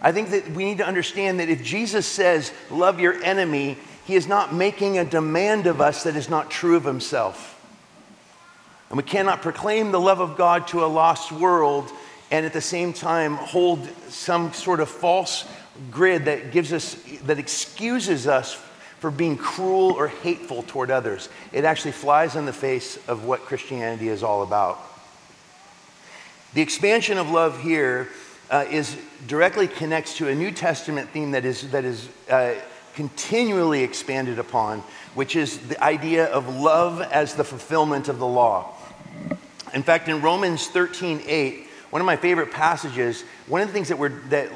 I 0.01 0.11
think 0.11 0.31
that 0.31 0.51
we 0.51 0.65
need 0.65 0.79
to 0.79 0.87
understand 0.87 1.39
that 1.39 1.49
if 1.49 1.63
Jesus 1.63 2.07
says, 2.07 2.53
Love 2.71 2.99
your 2.99 3.23
enemy, 3.23 3.79
He 4.05 4.17
is 4.17 4.27
not 4.27 4.53
making 4.53 4.99
a 4.99 5.05
demand 5.05 5.69
of 5.69 5.81
us 5.81 6.03
that 6.03 6.17
is 6.17 6.29
not 6.29 6.51
true 6.51 6.77
of 6.77 6.85
Himself. 6.85 7.51
And 8.89 8.97
we 8.97 9.05
cannot 9.05 9.41
proclaim 9.41 9.93
the 9.93 10.01
love 10.01 10.21
of 10.21 10.37
God 10.37 10.67
to 10.69 10.85
a 10.85 10.87
lost 10.87 11.33
world 11.33 11.91
and 12.31 12.45
at 12.45 12.53
the 12.55 12.61
same 12.61 12.93
time 12.93 13.35
hold 13.35 13.87
some 14.09 14.53
sort 14.55 14.81
of 14.81 14.89
false 14.89 15.47
grid 15.91 16.25
that 16.25 16.51
gives 16.51 16.73
us, 16.73 16.95
that 17.25 17.39
excuses 17.39 18.27
us 18.27 18.61
for 19.03 19.11
being 19.11 19.37
cruel 19.37 19.91
or 19.91 20.07
hateful 20.07 20.63
toward 20.63 20.89
others. 20.89 21.29
It 21.51 21.65
actually 21.65 21.91
flies 21.91 22.37
in 22.37 22.47
the 22.47 22.53
face 22.53 22.97
of 23.09 23.25
what 23.25 23.41
Christianity 23.41 24.09
is 24.09 24.23
all 24.23 24.45
about. 24.45 24.81
The 26.55 26.63
expansion 26.63 27.19
of 27.19 27.29
love 27.29 27.61
here 27.61 28.11
uh, 28.49 28.65
is 28.71 28.97
directly 29.27 29.67
connects 29.67 30.19
to 30.19 30.29
a 30.29 30.35
New 30.37 30.53
Testament 30.53 31.11
theme 31.11 31.33
that 31.33 31.45
is, 31.45 31.69
that 31.73 31.85
is 31.85 32.09
uh, 32.31 32.55
continually 32.95 33.83
expanded 33.83 34.39
upon, 34.39 34.85
which 35.17 35.35
is 35.35 35.59
the 35.67 35.83
idea 35.83 36.27
of 36.27 36.49
love 36.55 37.01
as 37.01 37.35
the 37.35 37.43
fulfillment 37.43 38.07
of 38.07 38.21
the 38.21 38.27
law. 38.27 38.73
In 39.75 39.83
fact, 39.83 40.07
in 40.07 40.23
Romans 40.23 40.69
13 40.69 41.23
8, 41.27 41.67
one 41.91 42.01
of 42.01 42.07
my 42.07 42.17
favorite 42.17 42.53
passages, 42.53 43.23
one 43.49 43.63
of 43.63 43.67
the 43.67 43.75
things 43.75 43.89
that, 43.89 43.99
we're, 43.99 44.11
that 44.29 44.49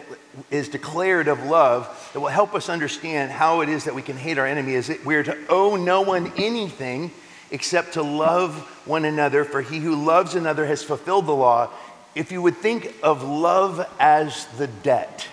is 0.51 0.69
declared 0.69 1.29
of 1.29 1.45
love 1.45 2.11
that 2.13 2.21
will 2.21 2.29
help 2.29 2.55
us 2.55 2.69
understand 2.69 3.31
how 3.31 3.61
it 3.61 3.69
is 3.69 3.85
that 3.85 3.95
we 3.95 4.03
can 4.03 4.17
hate 4.17 4.39
our 4.39 4.47
enemy 4.47 4.75
is 4.75 4.89
that 4.89 5.05
we're 5.05 5.23
to 5.23 5.37
owe 5.49 5.77
no 5.77 6.03
one 6.03 6.33
anything 6.37 7.11
except 7.51 7.95
to 7.95 8.03
love 8.03 8.55
one 8.87 9.05
another, 9.05 9.45
for 9.45 9.63
he 9.63 9.79
who 9.79 9.95
loves 9.95 10.35
another 10.35 10.67
has 10.67 10.83
fulfilled 10.83 11.27
the 11.27 11.35
law. 11.35 11.71
If 12.15 12.33
you 12.33 12.43
would 12.43 12.57
think 12.57 12.95
of 13.03 13.23
love 13.23 13.87
as 14.01 14.47
the 14.59 14.67
debt, 14.67 15.29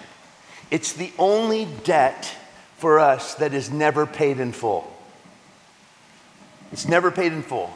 it's 0.70 0.94
the 0.94 1.12
only 1.18 1.68
debt 1.84 2.36
for 2.78 3.00
us 3.00 3.36
that 3.36 3.54
is 3.54 3.72
never 3.72 4.06
paid 4.06 4.40
in 4.40 4.52
full. 4.52 4.92
It's 6.72 6.88
never 6.88 7.12
paid 7.12 7.32
in 7.32 7.44
full. 7.44 7.76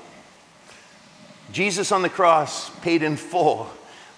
Jesus 1.52 1.92
on 1.92 2.02
the 2.02 2.10
cross 2.10 2.70
paid 2.82 3.04
in 3.04 3.16
full 3.16 3.70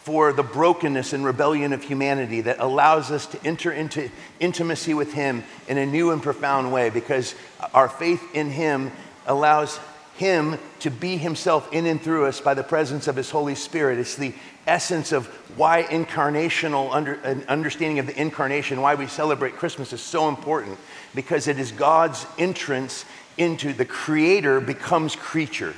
for 0.04 0.32
the 0.34 0.44
brokenness 0.44 1.14
and 1.14 1.26
rebellion 1.26 1.74
of 1.74 1.84
humanity 1.84 2.42
that 2.42 2.60
allows 2.60 3.12
us 3.12 3.26
to 3.28 3.46
enter 3.46 3.72
into 3.72 4.10
intimacy 4.40 4.94
with 4.94 5.14
Him 5.14 5.44
in 5.68 5.78
a 5.78 5.86
new 5.86 6.12
and 6.12 6.24
profound 6.24 6.72
way 6.72 6.90
because 6.90 7.36
our 7.74 7.90
faith 7.90 8.24
in 8.34 8.50
Him 8.50 8.92
allows 9.28 9.78
Him 10.16 10.58
to 10.80 10.90
be 10.90 11.18
Himself 11.18 11.72
in 11.74 11.86
and 11.86 12.02
through 12.02 12.26
us 12.26 12.40
by 12.40 12.54
the 12.54 12.64
presence 12.64 13.08
of 13.08 13.18
His 13.18 13.30
Holy 13.30 13.56
Spirit. 13.56 14.00
It's 14.00 14.16
the 14.16 14.34
essence 14.66 15.12
of 15.12 15.28
why 15.58 15.84
incarnational 15.84 16.94
under, 16.94 17.20
understanding 17.48 18.00
of 18.00 18.08
the 18.08 18.20
incarnation, 18.20 18.82
why 18.82 18.96
we 18.96 19.08
celebrate 19.08 19.58
Christmas 19.58 19.92
is 19.92 20.02
so 20.02 20.30
important 20.30 20.78
because 21.14 21.48
it 21.48 21.60
is 21.60 21.72
God's 21.72 22.26
entrance 22.38 23.04
into 23.38 23.74
the 23.74 23.86
Creator 23.86 24.62
becomes 24.62 25.16
creature. 25.16 25.74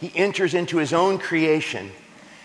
He 0.00 0.12
enters 0.14 0.54
into 0.54 0.78
His 0.78 0.92
own 0.92 1.18
creation. 1.18 1.90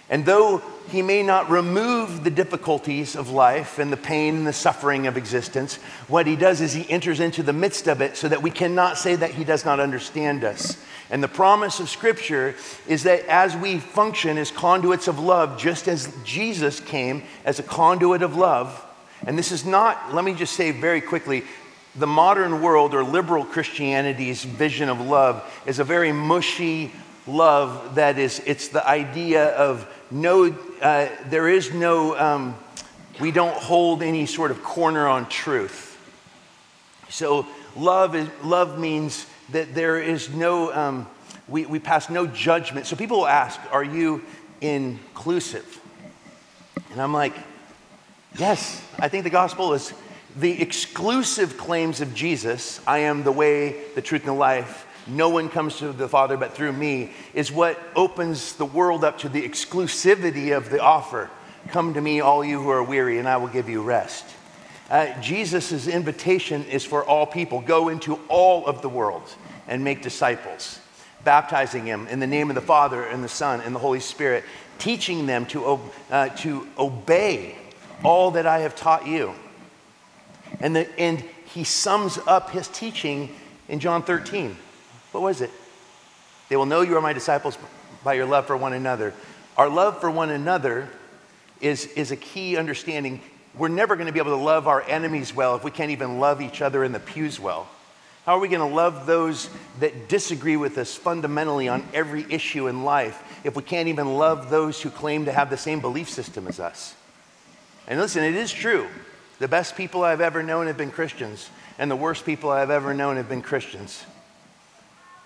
And 0.10 0.26
though 0.26 0.64
he 0.90 1.02
may 1.02 1.24
not 1.24 1.50
remove 1.50 2.24
the 2.24 2.32
difficulties 2.32 3.16
of 3.16 3.30
life 3.30 3.80
and 3.80 3.92
the 3.92 3.98
pain 3.98 4.36
and 4.36 4.48
the 4.48 4.54
suffering 4.54 5.08
of 5.08 5.18
existence. 5.18 5.76
What 6.08 6.28
he 6.28 6.36
does 6.36 6.62
is 6.62 6.74
he 6.74 6.90
enters 6.90 7.20
into 7.20 7.44
the 7.44 7.54
midst 7.54 7.88
of 7.88 8.02
it 8.02 8.18
so 8.18 8.28
that 8.28 8.42
we 8.42 8.52
cannot 8.52 8.98
say 8.98 9.16
that 9.16 9.32
he 9.32 9.44
does 9.44 9.66
not 9.66 9.80
understand 9.80 10.44
us. 10.44 10.84
And 11.12 11.24
the 11.24 11.28
promise 11.28 11.80
of 11.80 11.90
Scripture 11.90 12.56
is 12.88 13.04
that 13.04 13.26
as 13.26 13.56
we 13.56 13.80
function 13.80 14.38
as 14.38 14.52
conduits 14.52 15.08
of 15.08 15.20
love, 15.20 15.58
just 15.58 15.88
as 15.88 16.14
Jesus 16.24 16.80
came 16.80 17.24
as 17.46 17.60
a 17.60 17.64
conduit 17.64 18.22
of 18.22 18.36
love, 18.36 18.86
and 19.26 19.38
this 19.38 19.52
is 19.52 19.66
not, 19.66 20.14
let 20.14 20.24
me 20.24 20.34
just 20.34 20.54
say 20.54 20.72
very 20.72 21.02
quickly, 21.02 21.44
the 21.96 22.08
modern 22.08 22.62
world 22.62 22.94
or 22.94 23.04
liberal 23.04 23.44
Christianity's 23.44 24.44
vision 24.44 24.90
of 24.90 25.02
love 25.02 25.44
is 25.66 25.80
a 25.80 25.84
very 25.84 26.12
mushy 26.12 26.92
love 27.28 27.96
that 27.96 28.18
is, 28.18 28.42
it's 28.46 28.70
the 28.70 28.88
idea 28.88 29.50
of 29.56 29.88
no, 30.12 30.56
uh, 30.82 31.08
there 31.26 31.48
is 31.48 31.74
no, 31.74 32.18
um, 32.18 32.56
we 33.20 33.32
don't 33.32 33.56
hold 33.56 34.02
any 34.02 34.26
sort 34.26 34.52
of 34.52 34.64
corner 34.64 35.08
on 35.08 35.28
truth. 35.30 35.98
So 37.10 37.46
love, 37.76 38.16
is, 38.16 38.30
love 38.44 38.80
means 38.80 39.26
that 39.52 39.74
there 39.74 40.00
is 40.00 40.30
no, 40.30 40.74
um, 40.74 41.08
we, 41.48 41.66
we 41.66 41.80
pass 41.80 42.10
no 42.10 42.28
judgment. 42.28 42.86
So 42.86 42.96
people 42.96 43.20
will 43.20 43.28
ask, 43.28 43.60
are 43.72 43.84
you 43.84 44.24
inclusive? 44.62 45.82
And 46.92 47.02
I'm 47.02 47.14
like, 47.14 47.34
yes, 48.38 48.84
I 49.00 49.10
think 49.10 49.24
the 49.24 49.30
gospel 49.30 49.74
is 49.74 49.94
the 50.36 50.62
exclusive 50.62 51.58
claims 51.58 52.02
of 52.02 52.14
Jesus 52.14 52.80
I 52.88 53.00
am 53.00 53.24
the 53.24 53.32
way, 53.32 53.84
the 53.96 54.02
truth, 54.02 54.22
and 54.22 54.30
the 54.30 54.34
life 54.34 54.86
no 55.10 55.30
one 55.30 55.50
comes 55.50 55.78
to 55.78 55.92
the 55.92 56.08
Father 56.08 56.38
but 56.38 56.54
through 56.54 56.74
me, 56.74 57.12
is 57.34 57.52
what 57.52 57.80
opens 57.96 58.54
the 58.56 58.66
world 58.66 59.04
up 59.04 59.20
to 59.20 59.30
the 59.30 59.48
exclusivity 59.48 60.56
of 60.56 60.70
the 60.70 60.82
offer. 60.82 61.30
Come 61.70 61.94
to 61.94 62.02
me, 62.02 62.20
all 62.20 62.44
you 62.44 62.62
who 62.62 62.70
are 62.70 62.84
weary, 62.84 63.20
and 63.20 63.28
I 63.28 63.38
will 63.38 63.48
give 63.48 63.70
you 63.70 63.82
rest. 63.82 64.26
Uh, 64.90 65.20
Jesus' 65.22 65.88
invitation 65.88 66.66
is 66.66 66.84
for 66.84 67.04
all 67.04 67.26
people 67.26 67.62
go 67.62 67.90
into 67.90 68.20
all 68.28 68.66
of 68.66 68.82
the 68.82 68.90
world 68.90 69.24
and 69.68 69.84
make 69.84 70.02
disciples, 70.02 70.80
baptizing 71.24 71.86
them 71.86 72.08
in 72.08 72.20
the 72.20 72.28
name 72.28 72.50
of 72.50 72.56
the 72.56 72.62
Father 72.62 73.04
and 73.04 73.24
the 73.24 73.30
Son 73.30 73.62
and 73.62 73.76
the 73.76 73.80
Holy 73.80 74.00
Spirit, 74.00 74.44
teaching 74.80 75.28
them 75.28 75.46
to, 75.48 75.80
uh, 76.10 76.30
to 76.30 76.68
obey 76.78 77.56
all 78.04 78.32
that 78.32 78.48
I 78.48 78.60
have 78.60 78.76
taught 78.76 79.06
you. 79.06 79.34
And, 80.60 80.76
the, 80.76 81.00
and 81.00 81.24
he 81.46 81.64
sums 81.64 82.18
up 82.26 82.50
his 82.50 82.68
teaching 82.68 83.30
in 83.68 83.80
John 83.80 84.02
13. 84.02 84.56
What 85.12 85.22
was 85.22 85.42
it? 85.42 85.52
They 86.50 86.56
will 86.56 86.66
know 86.66 86.82
you 86.82 86.98
are 86.98 87.02
my 87.02 87.14
disciples 87.14 87.58
by 88.04 88.14
your 88.14 88.26
love 88.26 88.48
for 88.48 88.58
one 88.58 88.74
another. 88.74 89.14
Our 89.58 89.70
love 89.70 90.00
for 90.00 90.10
one 90.10 90.30
another 90.30 90.90
is, 91.62 91.86
is 91.86 92.12
a 92.12 92.16
key 92.16 92.58
understanding. 92.58 93.22
We're 93.58 93.68
never 93.68 93.96
going 93.96 94.08
to 94.08 94.14
be 94.14 94.20
able 94.20 94.38
to 94.38 94.44
love 94.44 94.68
our 94.68 94.82
enemies 94.84 95.36
well 95.36 95.56
if 95.56 95.64
we 95.64 95.72
can't 95.72 95.92
even 95.92 96.20
love 96.20 96.42
each 96.42 96.62
other 96.62 96.84
in 96.84 96.92
the 96.92 97.00
pews 97.00 97.40
well. 97.40 97.68
How 98.26 98.38
are 98.38 98.40
we 98.40 98.48
going 98.48 98.68
to 98.68 98.76
love 98.76 99.06
those 99.06 99.50
that 99.80 100.08
disagree 100.08 100.58
with 100.58 100.78
us 100.78 100.96
fundamentally 100.96 101.68
on 101.68 101.88
every 101.94 102.26
issue 102.32 102.68
in 102.68 102.84
life 102.84 103.42
if 103.44 103.56
we 103.56 103.64
can't 103.64 103.88
even 103.88 104.16
love 104.16 104.50
those 104.50 104.82
who 104.82 104.90
claim 104.90 105.26
to 105.26 105.32
have 105.32 105.50
the 105.50 105.58
same 105.58 105.80
belief 105.80 106.10
system 106.10 106.48
as 106.48 106.60
us? 106.60 106.96
And 107.88 108.00
listen, 108.00 108.24
it 108.24 108.36
is 108.36 108.52
true. 108.52 108.88
The 109.40 109.48
best 109.48 109.76
people 109.76 110.04
I've 110.04 110.22
ever 110.22 110.44
known 110.44 110.68
have 110.68 110.78
been 110.78 110.92
Christians, 110.92 111.50
and 111.80 111.90
the 111.90 111.96
worst 111.96 112.26
people 112.26 112.52
I've 112.52 112.70
ever 112.70 112.94
known 112.94 113.16
have 113.16 113.30
been 113.30 113.42
Christians. 113.42 114.04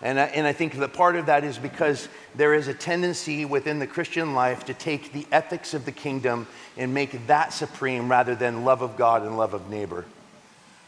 And 0.03 0.19
I, 0.19 0.25
and 0.25 0.45
I 0.45 0.51
think 0.51 0.73
that 0.75 0.91
part 0.91 1.15
of 1.15 1.27
that 1.27 1.45
is 1.45 1.57
because 1.57 2.09
there 2.35 2.53
is 2.53 2.67
a 2.67 2.73
tendency 2.73 3.45
within 3.45 3.79
the 3.79 3.87
Christian 3.87 4.35
life 4.35 4.65
to 4.65 4.73
take 4.73 5.13
the 5.13 5.25
ethics 5.31 5.73
of 5.73 5.85
the 5.85 5.93
kingdom 5.93 6.45
and 6.77 6.93
make 6.93 7.25
that 7.27 7.53
supreme 7.53 8.11
rather 8.11 8.35
than 8.35 8.65
love 8.65 8.81
of 8.81 8.97
God 8.97 9.23
and 9.23 9.37
love 9.37 9.53
of 9.53 9.69
neighbor. 9.69 10.03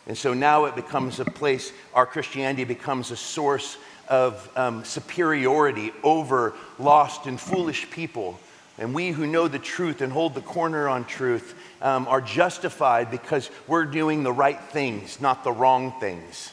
And 0.05 0.17
so 0.17 0.33
now 0.33 0.65
it 0.65 0.75
becomes 0.75 1.21
a 1.21 1.25
place, 1.25 1.71
our 1.93 2.05
Christianity 2.05 2.65
becomes 2.65 3.09
a 3.09 3.15
source 3.15 3.77
of 4.09 4.51
um, 4.57 4.83
superiority 4.83 5.93
over 6.03 6.53
lost 6.77 7.25
and 7.25 7.39
foolish 7.39 7.89
people. 7.89 8.37
And 8.77 8.93
we 8.93 9.11
who 9.11 9.25
know 9.25 9.47
the 9.47 9.59
truth 9.59 10.01
and 10.01 10.11
hold 10.11 10.35
the 10.35 10.41
corner 10.41 10.89
on 10.89 11.05
truth 11.05 11.55
um, 11.81 12.05
are 12.09 12.19
justified 12.19 13.09
because 13.09 13.49
we're 13.65 13.85
doing 13.85 14.23
the 14.23 14.33
right 14.33 14.61
things, 14.61 15.21
not 15.21 15.45
the 15.45 15.53
wrong 15.53 15.93
things. 16.01 16.51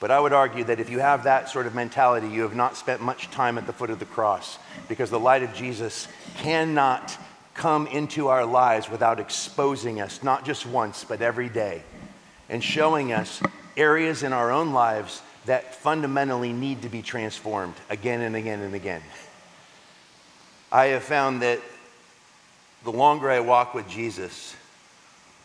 But 0.00 0.10
I 0.10 0.18
would 0.18 0.32
argue 0.32 0.64
that 0.64 0.80
if 0.80 0.88
you 0.88 0.98
have 0.98 1.24
that 1.24 1.50
sort 1.50 1.66
of 1.66 1.74
mentality, 1.74 2.26
you 2.26 2.42
have 2.42 2.54
not 2.54 2.76
spent 2.76 3.02
much 3.02 3.30
time 3.30 3.58
at 3.58 3.66
the 3.66 3.72
foot 3.72 3.90
of 3.90 3.98
the 3.98 4.06
cross 4.06 4.58
because 4.88 5.10
the 5.10 5.20
light 5.20 5.42
of 5.42 5.52
Jesus 5.54 6.08
cannot 6.38 7.16
come 7.52 7.86
into 7.86 8.28
our 8.28 8.46
lives 8.46 8.88
without 8.88 9.20
exposing 9.20 10.00
us, 10.00 10.22
not 10.22 10.46
just 10.46 10.64
once, 10.64 11.04
but 11.04 11.20
every 11.20 11.50
day, 11.50 11.82
and 12.48 12.64
showing 12.64 13.12
us 13.12 13.42
areas 13.76 14.22
in 14.22 14.32
our 14.32 14.50
own 14.50 14.72
lives 14.72 15.20
that 15.44 15.74
fundamentally 15.74 16.52
need 16.52 16.82
to 16.82 16.88
be 16.88 17.02
transformed 17.02 17.74
again 17.90 18.22
and 18.22 18.34
again 18.34 18.60
and 18.60 18.74
again. 18.74 19.02
I 20.72 20.86
have 20.86 21.02
found 21.02 21.42
that 21.42 21.60
the 22.84 22.92
longer 22.92 23.30
I 23.30 23.40
walk 23.40 23.74
with 23.74 23.88
Jesus, 23.88 24.54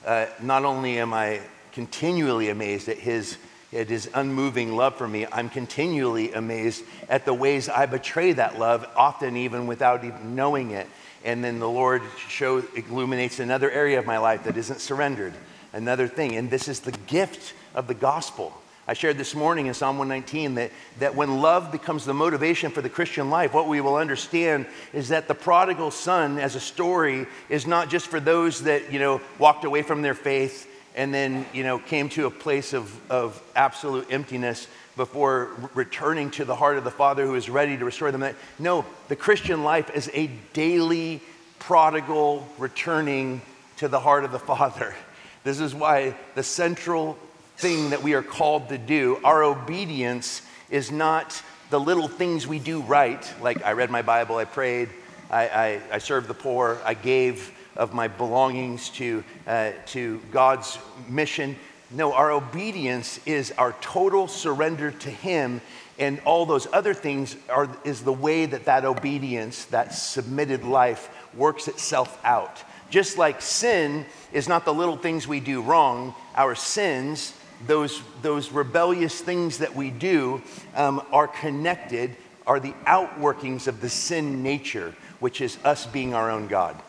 uh, 0.05 0.27
not 0.41 0.63
only 0.63 0.99
am 0.99 1.13
I 1.13 1.41
continually 1.71 2.49
amazed 2.49 2.87
at 2.87 2.97
his, 2.97 3.37
at 3.75 3.89
his 3.89 4.09
unmoving 4.13 4.75
love 4.75 4.95
for 4.95 5.07
me. 5.07 5.27
I'm 5.31 5.49
continually 5.49 6.31
amazed 6.31 6.83
at 7.09 7.25
the 7.25 7.33
ways 7.33 7.69
I 7.69 7.85
betray 7.85 8.31
that 8.33 8.57
love, 8.57 8.88
often 8.95 9.38
even 9.38 9.67
without 9.67 10.03
even 10.03 10.35
knowing 10.35 10.71
it. 10.71 10.88
And 11.23 11.43
then 11.43 11.59
the 11.59 11.69
Lord 11.69 12.03
illuminates 12.39 13.39
another 13.39 13.69
area 13.69 13.99
of 13.99 14.05
my 14.05 14.17
life 14.17 14.43
that 14.43 14.57
isn't 14.57 14.79
surrendered, 14.79 15.33
another 15.73 16.07
thing. 16.07 16.35
And 16.35 16.49
this 16.49 16.67
is 16.67 16.79
the 16.79 16.91
gift 17.07 17.53
of 17.73 17.88
the 17.88 17.93
gospel. 17.93 18.53
I 18.88 18.93
shared 18.93 19.17
this 19.17 19.33
morning 19.33 19.65
in 19.65 19.73
Psalm 19.73 19.97
119 19.97 20.55
that, 20.55 20.71
that 20.99 21.15
when 21.15 21.41
love 21.41 21.71
becomes 21.71 22.05
the 22.05 22.13
motivation 22.13 22.69
for 22.69 22.83
the 22.83 22.89
Christian 22.89 23.31
life, 23.31 23.51
what 23.51 23.67
we 23.67 23.81
will 23.81 23.95
understand 23.95 24.67
is 24.93 25.09
that 25.09 25.27
the 25.27 25.33
prodigal 25.33 25.89
son 25.89 26.38
as 26.38 26.53
a 26.53 26.59
story 26.59 27.25
is 27.49 27.65
not 27.65 27.89
just 27.89 28.05
for 28.05 28.19
those 28.19 28.61
that, 28.63 28.93
you 28.93 28.99
know, 28.99 29.21
walked 29.39 29.65
away 29.65 29.81
from 29.81 30.03
their 30.03 30.13
faith 30.13 30.71
and 30.95 31.13
then, 31.13 31.45
you 31.53 31.63
know, 31.63 31.77
came 31.77 32.10
to 32.10 32.25
a 32.25 32.31
place 32.31 32.73
of, 32.73 32.99
of 33.12 33.41
absolute 33.55 34.08
emptiness 34.10 34.67
before 34.95 35.49
returning 35.73 36.31
to 36.31 36.45
the 36.45 36.55
heart 36.55 36.77
of 36.77 36.86
the 36.86 36.91
Father 36.91 37.25
who 37.25 37.36
is 37.36 37.49
ready 37.49 37.77
to 37.77 37.86
restore 37.86 38.12
them. 38.12 38.34
No, 38.58 38.86
the 39.10 39.15
Christian 39.15 39.63
life 39.63 39.91
is 39.93 40.10
a 40.13 40.27
daily 40.53 41.21
prodigal 41.60 42.47
returning 42.58 43.41
to 43.77 43.88
the 43.89 43.99
heart 43.99 44.23
of 44.23 44.31
the 44.31 44.39
Father. 44.39 44.95
This 45.43 45.60
is 45.60 45.75
why 45.75 46.15
the 46.34 46.41
central 46.41 47.19
thing 47.58 47.91
that 47.91 48.01
we 48.01 48.15
are 48.15 48.23
called 48.23 48.69
to 48.69 48.79
do. 48.79 49.19
Our 49.23 49.43
obedience 49.43 50.41
is 50.71 50.91
not 50.91 51.39
the 51.69 51.79
little 51.79 52.08
things 52.08 52.47
we 52.47 52.58
do 52.58 52.81
right, 52.81 53.31
like 53.41 53.63
I 53.63 53.73
read 53.73 53.91
my 53.91 54.01
Bible, 54.01 54.38
I 54.38 54.45
prayed, 54.45 54.89
I, 55.29 55.47
I, 55.47 55.81
I 55.91 55.97
served 55.99 56.27
the 56.27 56.34
poor, 56.34 56.79
I 56.84 56.95
gave 56.95 57.54
of 57.75 57.93
my 57.93 58.07
belongings 58.07 58.89
to, 58.89 59.23
uh, 59.47 59.71
to 59.88 60.19
God's 60.31 60.77
mission. 61.07 61.55
No, 61.91 62.13
our 62.13 62.31
obedience 62.31 63.19
is 63.25 63.51
our 63.57 63.73
total 63.81 64.27
surrender 64.27 64.91
to 64.91 65.09
Him, 65.09 65.61
and 65.99 66.19
all 66.25 66.45
those 66.45 66.67
other 66.73 66.93
things 66.93 67.35
are, 67.49 67.69
is 67.83 68.03
the 68.03 68.13
way 68.13 68.45
that 68.45 68.65
that 68.65 68.85
obedience, 68.85 69.65
that 69.65 69.93
submitted 69.93 70.63
life, 70.63 71.09
works 71.35 71.67
itself 71.67 72.19
out. 72.23 72.63
Just 72.89 73.17
like 73.17 73.41
sin 73.41 74.05
is 74.31 74.47
not 74.47 74.65
the 74.65 74.73
little 74.73 74.97
things 74.97 75.27
we 75.27 75.39
do 75.39 75.61
wrong, 75.61 76.13
our 76.35 76.55
sins 76.55 77.33
those, 77.67 78.01
those 78.21 78.51
rebellious 78.51 79.19
things 79.21 79.59
that 79.59 79.75
we 79.75 79.89
do 79.89 80.41
um, 80.75 81.01
are 81.11 81.27
connected, 81.27 82.15
are 82.45 82.59
the 82.59 82.73
outworkings 82.85 83.67
of 83.67 83.81
the 83.81 83.89
sin 83.89 84.43
nature, 84.43 84.93
which 85.19 85.41
is 85.41 85.57
us 85.63 85.85
being 85.85 86.13
our 86.13 86.29
own 86.29 86.47
God, 86.47 86.79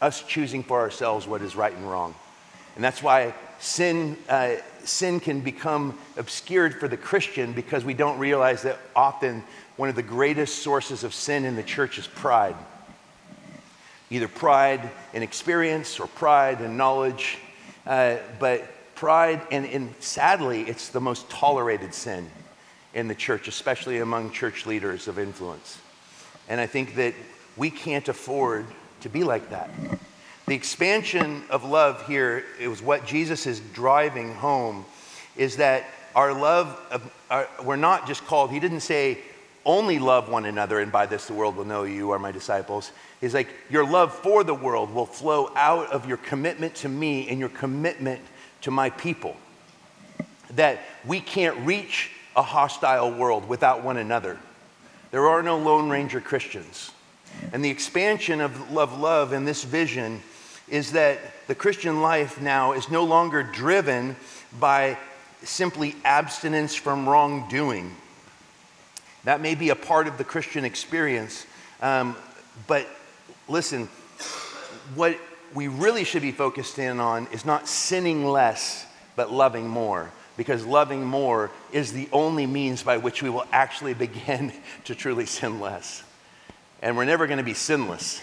us 0.00 0.22
choosing 0.22 0.62
for 0.62 0.80
ourselves 0.80 1.26
what 1.26 1.42
is 1.42 1.56
right 1.56 1.72
and 1.72 1.90
wrong. 1.90 2.14
And 2.74 2.84
that's 2.84 3.02
why 3.02 3.34
sin, 3.58 4.16
uh, 4.28 4.56
sin 4.84 5.20
can 5.20 5.40
become 5.40 5.98
obscured 6.16 6.78
for 6.78 6.88
the 6.88 6.96
Christian 6.96 7.52
because 7.52 7.84
we 7.84 7.94
don't 7.94 8.18
realize 8.18 8.62
that 8.62 8.78
often 8.94 9.42
one 9.76 9.88
of 9.88 9.96
the 9.96 10.02
greatest 10.02 10.62
sources 10.62 11.04
of 11.04 11.14
sin 11.14 11.44
in 11.44 11.56
the 11.56 11.62
church 11.62 11.98
is 11.98 12.06
pride. 12.06 12.56
Either 14.10 14.28
pride 14.28 14.88
in 15.12 15.22
experience 15.22 16.00
or 16.00 16.06
pride 16.06 16.60
in 16.60 16.76
knowledge. 16.76 17.38
Uh, 17.86 18.16
but 18.38 18.68
Pride, 18.98 19.40
and, 19.52 19.64
and 19.66 19.94
sadly, 20.00 20.62
it's 20.62 20.88
the 20.88 21.00
most 21.00 21.30
tolerated 21.30 21.94
sin 21.94 22.28
in 22.94 23.06
the 23.06 23.14
church, 23.14 23.46
especially 23.46 24.00
among 24.00 24.32
church 24.32 24.66
leaders 24.66 25.06
of 25.06 25.20
influence. 25.20 25.78
And 26.48 26.60
I 26.60 26.66
think 26.66 26.96
that 26.96 27.14
we 27.56 27.70
can't 27.70 28.08
afford 28.08 28.66
to 29.00 29.08
be 29.08 29.24
like 29.24 29.50
that. 29.50 29.70
The 30.46 30.54
expansion 30.54 31.44
of 31.50 31.64
love 31.64 32.06
here 32.06 32.44
is 32.58 32.82
what 32.82 33.06
Jesus 33.06 33.46
is 33.46 33.60
driving 33.74 34.34
home 34.34 34.86
is 35.36 35.56
that 35.56 35.84
our 36.14 36.32
love, 36.32 36.80
of, 36.90 37.12
our, 37.30 37.48
we're 37.62 37.76
not 37.76 38.06
just 38.06 38.26
called, 38.26 38.50
he 38.50 38.58
didn't 38.58 38.80
say, 38.80 39.18
only 39.64 39.98
love 39.98 40.30
one 40.30 40.46
another, 40.46 40.80
and 40.80 40.90
by 40.90 41.04
this 41.04 41.26
the 41.26 41.34
world 41.34 41.56
will 41.56 41.66
know 41.66 41.82
you 41.82 42.10
are 42.10 42.18
my 42.18 42.32
disciples. 42.32 42.90
He's 43.20 43.34
like, 43.34 43.48
your 43.68 43.84
love 43.86 44.14
for 44.14 44.42
the 44.42 44.54
world 44.54 44.94
will 44.94 45.06
flow 45.06 45.52
out 45.54 45.92
of 45.92 46.08
your 46.08 46.16
commitment 46.16 46.74
to 46.76 46.88
me 46.88 47.28
and 47.28 47.38
your 47.38 47.50
commitment 47.50 48.22
to 48.62 48.70
my 48.70 48.90
people. 48.90 49.36
That 50.54 50.80
we 51.06 51.20
can't 51.20 51.58
reach 51.66 52.10
a 52.34 52.42
hostile 52.42 53.12
world 53.12 53.46
without 53.48 53.84
one 53.84 53.98
another. 53.98 54.38
There 55.10 55.26
are 55.26 55.42
no 55.42 55.58
Lone 55.58 55.90
Ranger 55.90 56.20
Christians. 56.20 56.90
And 57.52 57.64
the 57.64 57.70
expansion 57.70 58.40
of 58.40 58.70
love, 58.70 58.98
love 58.98 59.32
in 59.32 59.44
this 59.44 59.64
vision 59.64 60.22
is 60.68 60.92
that 60.92 61.18
the 61.46 61.54
Christian 61.54 62.02
life 62.02 62.40
now 62.40 62.72
is 62.72 62.90
no 62.90 63.04
longer 63.04 63.42
driven 63.42 64.16
by 64.58 64.98
simply 65.42 65.94
abstinence 66.04 66.74
from 66.74 67.08
wrongdoing. 67.08 67.94
That 69.24 69.40
may 69.40 69.54
be 69.54 69.70
a 69.70 69.76
part 69.76 70.06
of 70.08 70.18
the 70.18 70.24
Christian 70.24 70.64
experience, 70.64 71.46
um, 71.80 72.16
but 72.66 72.86
listen, 73.48 73.88
what 74.94 75.18
we 75.54 75.68
really 75.68 76.04
should 76.04 76.22
be 76.22 76.32
focused 76.32 76.78
in 76.78 77.00
on 77.00 77.26
is 77.32 77.44
not 77.44 77.68
sinning 77.68 78.26
less, 78.26 78.86
but 79.16 79.32
loving 79.32 79.68
more. 79.68 80.10
Because 80.36 80.64
loving 80.64 81.04
more 81.04 81.50
is 81.72 81.92
the 81.92 82.08
only 82.12 82.46
means 82.46 82.82
by 82.82 82.96
which 82.98 83.22
we 83.22 83.30
will 83.30 83.44
actually 83.50 83.94
begin 83.94 84.52
to 84.84 84.94
truly 84.94 85.26
sin 85.26 85.60
less. 85.60 86.04
And 86.80 86.96
we're 86.96 87.04
never 87.04 87.26
going 87.26 87.38
to 87.38 87.44
be 87.44 87.54
sinless. 87.54 88.20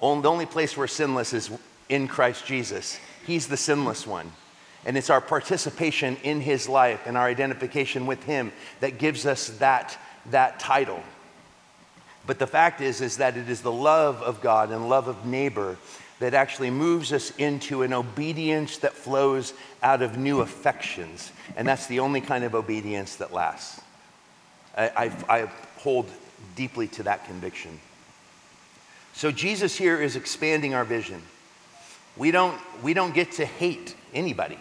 The 0.00 0.06
only 0.06 0.46
place 0.46 0.76
we're 0.76 0.86
sinless 0.86 1.32
is 1.32 1.50
in 1.88 2.08
Christ 2.08 2.46
Jesus. 2.46 2.98
He's 3.26 3.46
the 3.46 3.56
sinless 3.56 4.06
one. 4.06 4.30
And 4.84 4.96
it's 4.96 5.10
our 5.10 5.20
participation 5.20 6.16
in 6.24 6.40
his 6.40 6.68
life 6.68 7.02
and 7.06 7.16
our 7.16 7.26
identification 7.26 8.06
with 8.06 8.22
him 8.24 8.52
that 8.80 8.98
gives 8.98 9.26
us 9.26 9.48
that, 9.58 9.96
that 10.30 10.58
title. 10.58 11.00
But 12.26 12.38
the 12.38 12.46
fact 12.46 12.80
is, 12.80 13.00
is 13.00 13.18
that 13.18 13.36
it 13.36 13.48
is 13.48 13.62
the 13.62 13.72
love 13.72 14.22
of 14.22 14.40
God 14.40 14.70
and 14.70 14.88
love 14.88 15.08
of 15.08 15.24
neighbor 15.24 15.76
that 16.18 16.34
actually 16.34 16.70
moves 16.70 17.12
us 17.12 17.30
into 17.36 17.82
an 17.82 17.92
obedience 17.92 18.78
that 18.78 18.92
flows 18.92 19.54
out 19.82 20.02
of 20.02 20.18
new 20.18 20.40
affections. 20.40 21.32
And 21.56 21.66
that's 21.66 21.86
the 21.86 22.00
only 22.00 22.20
kind 22.20 22.44
of 22.44 22.54
obedience 22.54 23.16
that 23.16 23.32
lasts. 23.32 23.80
I, 24.76 24.88
I, 25.28 25.36
I 25.40 25.50
hold 25.78 26.08
deeply 26.56 26.88
to 26.88 27.02
that 27.04 27.24
conviction. 27.26 27.80
So 29.14 29.30
Jesus 29.30 29.76
here 29.76 30.00
is 30.00 30.16
expanding 30.16 30.74
our 30.74 30.84
vision. 30.84 31.22
We 32.16 32.30
don't, 32.30 32.58
we 32.82 32.94
don't 32.94 33.14
get 33.14 33.32
to 33.32 33.46
hate 33.46 33.94
anybody. 34.14 34.58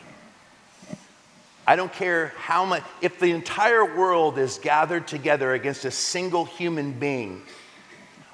I 1.67 1.75
don't 1.75 1.93
care 1.93 2.33
how 2.37 2.65
much, 2.65 2.83
if 3.01 3.19
the 3.19 3.31
entire 3.31 3.85
world 3.85 4.37
is 4.37 4.57
gathered 4.57 5.07
together 5.07 5.53
against 5.53 5.85
a 5.85 5.91
single 5.91 6.45
human 6.45 6.91
being, 6.91 7.43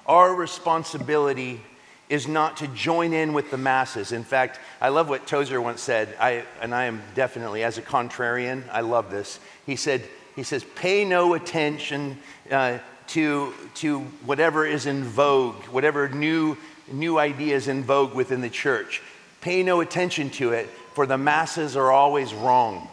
our 0.05 0.33
responsibility 0.33 1.61
is 2.09 2.27
not 2.27 2.57
to 2.57 2.67
join 2.69 3.11
in 3.11 3.33
with 3.33 3.51
the 3.51 3.57
masses. 3.57 4.13
In 4.13 4.23
fact, 4.23 4.59
I 4.79 4.89
love 4.89 5.09
what 5.09 5.27
Tozer 5.27 5.59
once 5.59 5.81
said, 5.81 6.15
I, 6.19 6.45
and 6.61 6.73
I 6.73 6.85
am 6.85 7.01
definitely, 7.15 7.63
as 7.63 7.77
a 7.77 7.81
contrarian, 7.81 8.63
I 8.71 8.79
love 8.79 9.11
this. 9.11 9.39
He 9.65 9.75
said, 9.75 10.03
he 10.35 10.43
says, 10.43 10.63
pay 10.75 11.03
no 11.03 11.33
attention 11.33 12.17
uh, 12.49 12.77
to, 13.07 13.53
to 13.75 13.99
whatever 14.25 14.65
is 14.65 14.85
in 14.85 15.03
vogue, 15.03 15.63
whatever 15.65 16.09
new, 16.09 16.57
new 16.91 17.17
ideas 17.17 17.67
in 17.67 17.83
vogue 17.83 18.13
within 18.13 18.41
the 18.41 18.49
church. 18.49 19.01
Pay 19.41 19.63
no 19.63 19.81
attention 19.81 20.29
to 20.31 20.51
it, 20.51 20.69
for 20.93 21.05
the 21.05 21.17
masses 21.17 21.75
are 21.75 21.91
always 21.91 22.33
wrong. 22.33 22.87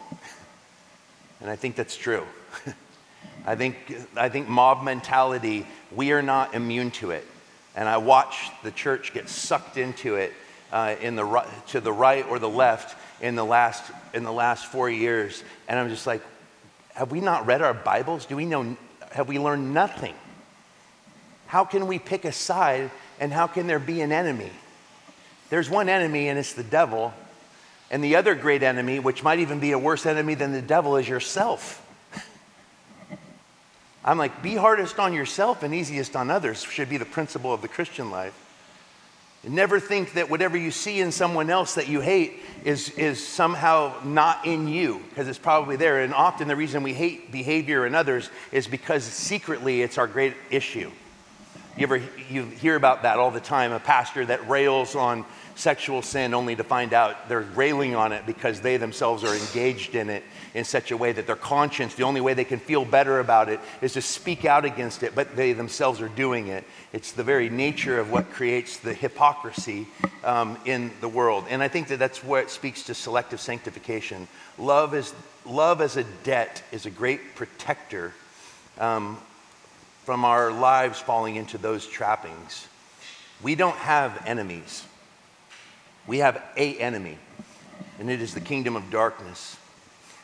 And 1.41 1.49
I 1.49 1.55
think 1.55 1.75
that's 1.75 1.97
true. 1.97 2.23
I 3.45 3.55
think, 3.55 3.75
I 4.15 4.29
think 4.29 4.47
mob 4.47 4.83
mentality, 4.83 5.67
we 5.91 6.11
are 6.11 6.21
not 6.21 6.55
immune 6.55 6.91
to 6.91 7.11
it. 7.11 7.25
And 7.75 7.89
I 7.89 7.97
watch 7.97 8.49
the 8.63 8.71
church 8.71 9.13
get 9.13 9.27
sucked 9.29 9.77
into 9.77 10.15
it 10.15 10.33
uh, 10.71 10.95
in 11.01 11.15
the, 11.15 11.45
to 11.67 11.81
the 11.81 11.91
right 11.91 12.25
or 12.27 12.39
the 12.39 12.49
left 12.49 12.95
in 13.21 13.35
the, 13.35 13.45
last, 13.45 13.91
in 14.13 14.23
the 14.23 14.31
last 14.31 14.65
four 14.65 14.89
years. 14.89 15.43
And 15.67 15.79
I'm 15.79 15.89
just 15.89 16.07
like, 16.07 16.21
have 16.93 17.11
we 17.11 17.21
not 17.21 17.45
read 17.45 17.61
our 17.61 17.73
Bibles? 17.73 18.25
Do 18.25 18.35
we 18.35 18.45
know, 18.45 18.77
have 19.15 19.29
we 19.29 19.39
learned 19.39 19.73
nothing? 19.73 20.13
How 21.47 21.63
can 21.63 21.87
we 21.87 21.99
pick 21.99 22.25
a 22.25 22.33
side 22.33 22.91
and 23.17 23.31
how 23.31 23.47
can 23.47 23.65
there 23.65 23.79
be 23.79 24.01
an 24.01 24.11
enemy? 24.11 24.51
There's 25.49 25.69
one 25.69 25.87
enemy 25.87 26.27
and 26.27 26.37
it's 26.37 26.53
the 26.53 26.63
devil. 26.63 27.13
And 27.89 28.03
the 28.03 28.17
other 28.17 28.35
great 28.35 28.61
enemy, 28.61 28.99
which 28.99 29.23
might 29.23 29.39
even 29.39 29.61
be 29.61 29.71
a 29.71 29.79
worse 29.79 30.05
enemy 30.05 30.35
than 30.35 30.51
the 30.51 30.61
devil, 30.61 30.97
is 30.97 31.07
yourself. 31.07 31.81
I'm 34.03 34.17
like, 34.17 34.43
be 34.43 34.55
hardest 34.55 34.99
on 34.99 35.13
yourself 35.13 35.63
and 35.63 35.73
easiest 35.73 36.15
on 36.17 36.29
others 36.29 36.61
should 36.61 36.89
be 36.89 36.97
the 36.97 37.05
principle 37.05 37.53
of 37.53 37.61
the 37.61 37.69
Christian 37.69 38.11
life. 38.11 38.44
Never 39.47 39.79
think 39.79 40.13
that 40.13 40.29
whatever 40.29 40.57
you 40.57 40.71
see 40.71 40.99
in 40.99 41.11
someone 41.11 41.49
else 41.49 41.75
that 41.75 41.87
you 41.87 42.01
hate 42.01 42.39
is, 42.63 42.89
is 42.91 43.25
somehow 43.25 43.93
not 44.03 44.45
in 44.45 44.67
you, 44.67 45.01
because 45.09 45.27
it's 45.27 45.37
probably 45.39 45.75
there. 45.75 46.01
And 46.01 46.13
often 46.13 46.47
the 46.47 46.55
reason 46.55 46.83
we 46.83 46.93
hate 46.93 47.31
behavior 47.31 47.85
in 47.85 47.95
others 47.95 48.29
is 48.51 48.67
because 48.67 49.03
secretly 49.03 49.81
it's 49.81 49.97
our 49.97 50.07
great 50.07 50.33
issue. 50.49 50.91
You 51.77 51.83
ever 51.83 52.01
you 52.29 52.45
hear 52.45 52.75
about 52.75 53.03
that 53.03 53.19
all 53.19 53.31
the 53.31 53.41
time? 53.41 53.73
A 53.73 53.79
pastor 53.81 54.25
that 54.25 54.47
rails 54.47 54.95
on 54.95 55.25
sexual 55.55 56.01
sin 56.01 56.33
only 56.33 56.55
to 56.55 56.63
find 56.63 56.93
out 56.93 57.29
they're 57.29 57.41
railing 57.41 57.95
on 57.95 58.11
it 58.11 58.25
because 58.25 58.61
they 58.61 58.77
themselves 58.77 59.23
are 59.23 59.33
engaged 59.33 59.95
in 59.95 60.09
it 60.09 60.23
in 60.53 60.63
such 60.63 60.91
a 60.91 60.97
way 60.97 61.11
that 61.11 61.25
their 61.25 61.35
conscience, 61.35 61.95
the 61.95 62.03
only 62.03 62.21
way 62.21 62.33
they 62.33 62.43
can 62.43 62.59
feel 62.59 62.85
better 62.85 63.19
about 63.19 63.49
it 63.49 63.59
is 63.81 63.93
to 63.93 64.01
speak 64.01 64.45
out 64.45 64.65
against 64.65 65.01
it, 65.03 65.15
but 65.15 65.35
they 65.35 65.53
themselves 65.53 66.01
are 66.01 66.09
doing 66.09 66.47
it. 66.47 66.63
It's 66.93 67.13
the 67.13 67.23
very 67.23 67.49
nature 67.49 67.99
of 67.99 68.11
what 68.11 68.31
creates 68.31 68.77
the 68.77 68.93
hypocrisy 68.93 69.87
um, 70.23 70.57
in 70.65 70.91
the 71.01 71.09
world. 71.09 71.45
And 71.49 71.63
I 71.63 71.67
think 71.67 71.87
that 71.87 71.99
that's 71.99 72.23
what 72.23 72.51
speaks 72.51 72.83
to 72.83 72.93
selective 72.93 73.39
sanctification. 73.39 74.27
Love, 74.57 74.93
is, 74.93 75.13
love 75.45 75.81
as 75.81 75.97
a 75.97 76.03
debt 76.23 76.63
is 76.71 76.85
a 76.85 76.91
great 76.91 77.35
protector 77.35 78.13
um, 78.77 79.17
from 80.03 80.25
our 80.25 80.51
lives 80.51 80.99
falling 80.99 81.35
into 81.37 81.57
those 81.57 81.87
trappings. 81.87 82.67
We 83.41 83.55
don't 83.55 83.77
have 83.77 84.23
enemies. 84.25 84.85
We 86.07 86.19
have 86.19 86.41
a 86.55 86.77
enemy, 86.77 87.17
and 87.99 88.09
it 88.09 88.21
is 88.21 88.33
the 88.33 88.41
kingdom 88.41 88.75
of 88.75 88.89
darkness. 88.91 89.57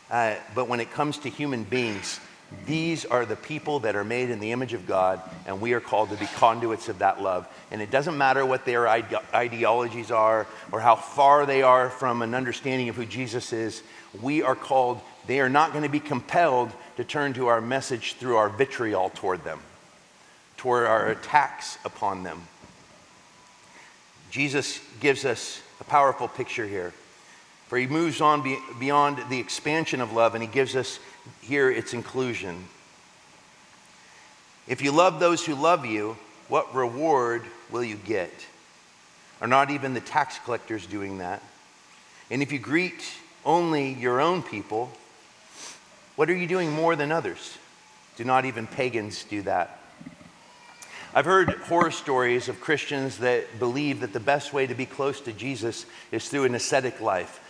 Uh, 0.10 0.36
but 0.54 0.68
when 0.68 0.80
it 0.80 0.92
comes 0.92 1.18
to 1.20 1.30
human 1.30 1.64
beings, 1.64 2.20
these 2.66 3.06
are 3.06 3.26
the 3.26 3.38
people 3.38 3.80
that 3.80 3.96
are 3.96 4.04
made 4.04 4.30
in 4.30 4.40
the 4.40 4.52
image 4.52 4.74
of 4.74 4.86
God, 4.86 5.22
and 5.46 5.62
we 5.62 5.74
are 5.74 5.80
called 5.80 6.10
to 6.10 6.18
be 6.18 6.26
conduits 6.26 6.90
of 6.90 7.00
that 7.00 7.22
love. 7.22 7.48
And 7.72 7.82
it 7.82 7.90
doesn't 7.90 8.18
matter 8.18 8.46
what 8.46 8.66
their 8.66 8.88
ide- 8.88 9.20
ideologies 9.34 10.12
are 10.12 10.46
or 10.72 10.82
how 10.82 10.96
far 10.96 11.46
they 11.46 11.62
are 11.62 11.90
from 11.90 12.22
an 12.22 12.36
understanding 12.36 12.90
of 12.90 12.96
who 12.96 13.06
Jesus 13.06 13.54
is, 13.54 13.82
we 14.22 14.44
are 14.44 14.56
called, 14.56 15.00
they 15.28 15.40
are 15.40 15.50
not 15.50 15.72
going 15.72 15.84
to 15.84 15.90
be 15.90 16.02
compelled 16.02 16.72
to 16.98 17.04
turn 17.04 17.34
to 17.34 17.48
our 17.48 17.62
message 17.62 18.16
through 18.16 18.36
our 18.36 18.50
vitriol 18.50 19.10
toward 19.16 19.44
them, 19.46 19.60
toward 20.58 20.86
our 20.86 21.08
attacks 21.08 21.78
upon 21.86 22.24
them. 22.24 22.42
Jesus 24.30 24.82
gives 25.00 25.24
us 25.24 25.61
a 25.82 25.84
powerful 25.84 26.28
picture 26.30 26.68
here. 26.68 26.94
For 27.68 27.78
he 27.78 27.88
moves 27.88 28.22
on 28.22 28.44
be, 28.44 28.58
beyond 28.80 29.30
the 29.30 29.40
expansion 29.40 30.00
of 30.00 30.14
love 30.14 30.36
and 30.36 30.44
he 30.44 30.48
gives 30.48 30.76
us 30.76 31.00
here 31.42 31.70
its 31.70 31.94
inclusion. 31.94 32.66
If 34.68 34.82
you 34.82 34.92
love 34.92 35.20
those 35.20 35.46
who 35.46 35.56
love 35.56 35.86
you, 35.86 36.18
what 36.48 36.74
reward 36.74 37.44
will 37.72 37.84
you 37.84 37.96
get? 37.96 38.32
Are 39.42 39.48
not 39.48 39.72
even 39.72 39.94
the 39.94 40.02
tax 40.02 40.38
collectors 40.40 40.86
doing 40.86 41.18
that? 41.18 41.42
And 42.30 42.42
if 42.42 42.52
you 42.52 42.60
greet 42.60 43.04
only 43.44 43.94
your 43.94 44.22
own 44.22 44.44
people, 44.44 44.92
what 46.16 46.30
are 46.30 46.36
you 46.36 46.48
doing 46.48 46.72
more 46.72 46.96
than 46.96 47.12
others? 47.12 47.58
Do 48.18 48.24
not 48.24 48.46
even 48.46 48.68
pagans 48.68 49.24
do 49.24 49.42
that? 49.44 49.81
I've 51.14 51.26
heard 51.26 51.50
horror 51.50 51.92
stories 51.92 52.48
of 52.48 52.62
Christians 52.62 53.18
that 53.18 53.60
believe 53.60 54.00
that 54.00 54.14
the 54.14 54.20
best 54.22 54.54
way 54.54 54.66
to 54.66 54.74
be 54.74 54.86
close 54.86 55.20
to 55.22 55.34
Jesus 55.34 55.86
is 56.10 56.30
through 56.30 56.46
an 56.46 56.56
ascetic 56.56 57.02
life. 57.02 57.42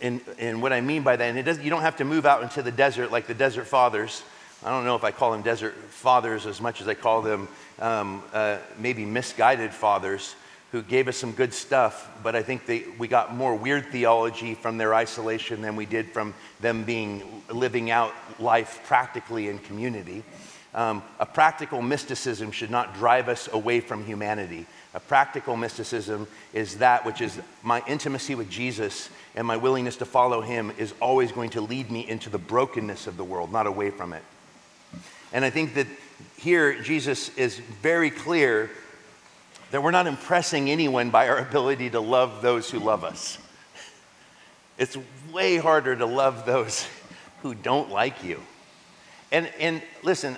And, 0.00 0.22
and 0.38 0.62
what 0.62 0.72
I 0.72 0.80
mean 0.80 1.02
by 1.02 1.16
that, 1.16 1.36
and 1.36 1.62
you 1.62 1.68
don't 1.68 1.82
have 1.82 1.98
to 1.98 2.06
move 2.06 2.24
out 2.24 2.42
into 2.42 2.62
the 2.62 2.72
desert 2.72 3.12
like 3.12 3.26
the 3.26 3.34
desert 3.34 3.66
fathers. 3.66 4.22
I 4.64 4.70
don't 4.70 4.86
know 4.86 4.96
if 4.96 5.04
I 5.04 5.10
call 5.10 5.32
them 5.32 5.42
desert 5.42 5.74
fathers 5.90 6.46
as 6.46 6.62
much 6.62 6.80
as 6.80 6.88
I 6.88 6.94
call 6.94 7.20
them 7.20 7.48
um, 7.78 8.22
uh, 8.32 8.56
maybe 8.78 9.04
misguided 9.04 9.74
fathers 9.74 10.34
who 10.72 10.80
gave 10.80 11.06
us 11.06 11.18
some 11.18 11.32
good 11.32 11.52
stuff, 11.52 12.08
but 12.22 12.34
I 12.34 12.42
think 12.42 12.64
they, 12.64 12.84
we 12.96 13.06
got 13.06 13.34
more 13.34 13.54
weird 13.54 13.86
theology 13.88 14.54
from 14.54 14.78
their 14.78 14.94
isolation 14.94 15.60
than 15.60 15.76
we 15.76 15.84
did 15.84 16.10
from 16.10 16.32
them 16.60 16.84
being 16.84 17.42
living 17.50 17.90
out 17.90 18.14
life 18.38 18.80
practically 18.84 19.48
in 19.48 19.58
community. 19.58 20.22
Um, 20.72 21.02
a 21.18 21.26
practical 21.26 21.82
mysticism 21.82 22.52
should 22.52 22.70
not 22.70 22.94
drive 22.94 23.28
us 23.28 23.48
away 23.52 23.80
from 23.80 24.04
humanity. 24.04 24.66
A 24.94 25.00
practical 25.00 25.56
mysticism 25.56 26.28
is 26.52 26.78
that 26.78 27.04
which 27.04 27.20
is 27.20 27.40
my 27.62 27.82
intimacy 27.86 28.34
with 28.34 28.48
Jesus 28.48 29.10
and 29.34 29.46
my 29.46 29.56
willingness 29.56 29.96
to 29.96 30.04
follow 30.04 30.40
him 30.40 30.72
is 30.78 30.94
always 31.00 31.32
going 31.32 31.50
to 31.50 31.60
lead 31.60 31.90
me 31.90 32.08
into 32.08 32.30
the 32.30 32.38
brokenness 32.38 33.06
of 33.06 33.16
the 33.16 33.24
world, 33.24 33.52
not 33.52 33.66
away 33.66 33.90
from 33.90 34.12
it. 34.12 34.22
And 35.32 35.44
I 35.44 35.50
think 35.50 35.74
that 35.74 35.86
here 36.36 36.80
Jesus 36.82 37.36
is 37.36 37.58
very 37.58 38.10
clear 38.10 38.70
that 39.70 39.82
we're 39.82 39.92
not 39.92 40.06
impressing 40.06 40.70
anyone 40.70 41.10
by 41.10 41.28
our 41.28 41.38
ability 41.38 41.90
to 41.90 42.00
love 42.00 42.42
those 42.42 42.70
who 42.70 42.78
love 42.78 43.04
us. 43.04 43.38
It's 44.78 44.96
way 45.32 45.56
harder 45.58 45.94
to 45.94 46.06
love 46.06 46.46
those 46.46 46.86
who 47.42 47.54
don't 47.54 47.90
like 47.90 48.24
you. 48.24 48.40
And, 49.30 49.46
and 49.60 49.82
listen, 50.02 50.36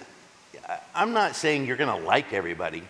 I'm 0.94 1.12
not 1.12 1.36
saying 1.36 1.66
you're 1.66 1.76
going 1.76 2.00
to 2.00 2.06
like 2.06 2.32
everybody. 2.32 2.82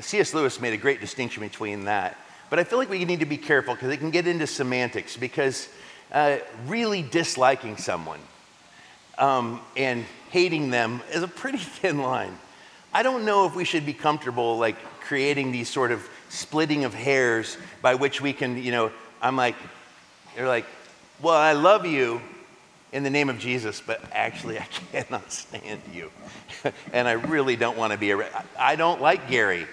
C.S. 0.00 0.34
Lewis 0.34 0.60
made 0.60 0.74
a 0.74 0.76
great 0.76 1.00
distinction 1.00 1.42
between 1.42 1.84
that. 1.84 2.18
But 2.50 2.58
I 2.58 2.64
feel 2.64 2.78
like 2.78 2.90
we 2.90 3.04
need 3.04 3.20
to 3.20 3.26
be 3.26 3.36
careful 3.36 3.74
because 3.74 3.90
it 3.90 3.98
can 3.98 4.10
get 4.10 4.26
into 4.26 4.46
semantics 4.46 5.16
because 5.16 5.68
uh, 6.12 6.38
really 6.66 7.02
disliking 7.02 7.76
someone 7.76 8.20
um, 9.18 9.60
and 9.76 10.04
hating 10.30 10.70
them 10.70 11.00
is 11.12 11.22
a 11.22 11.28
pretty 11.28 11.58
thin 11.80 11.98
line. 11.98 12.36
I 12.92 13.02
don't 13.02 13.24
know 13.24 13.46
if 13.46 13.54
we 13.54 13.64
should 13.64 13.86
be 13.86 13.92
comfortable 13.92 14.58
like 14.58 14.76
creating 15.00 15.52
these 15.52 15.68
sort 15.68 15.90
of 15.90 16.08
splitting 16.28 16.84
of 16.84 16.94
hairs 16.94 17.56
by 17.82 17.94
which 17.94 18.20
we 18.20 18.32
can, 18.32 18.62
you 18.62 18.72
know, 18.72 18.90
I'm 19.20 19.36
like, 19.36 19.56
they're 20.36 20.48
like, 20.48 20.66
well, 21.20 21.34
I 21.34 21.52
love 21.52 21.86
you, 21.86 22.20
in 22.94 23.02
the 23.02 23.10
name 23.10 23.28
of 23.28 23.40
Jesus, 23.40 23.82
but 23.84 24.00
actually, 24.12 24.56
I 24.58 24.62
cannot 24.92 25.30
stand 25.30 25.82
you. 25.92 26.10
and 26.92 27.06
I 27.08 27.12
really 27.12 27.56
don't 27.56 27.76
want 27.76 27.92
to 27.92 27.98
be 27.98 28.12
a. 28.12 28.44
I 28.58 28.76
don't 28.76 29.02
like 29.02 29.28
Gary. 29.28 29.66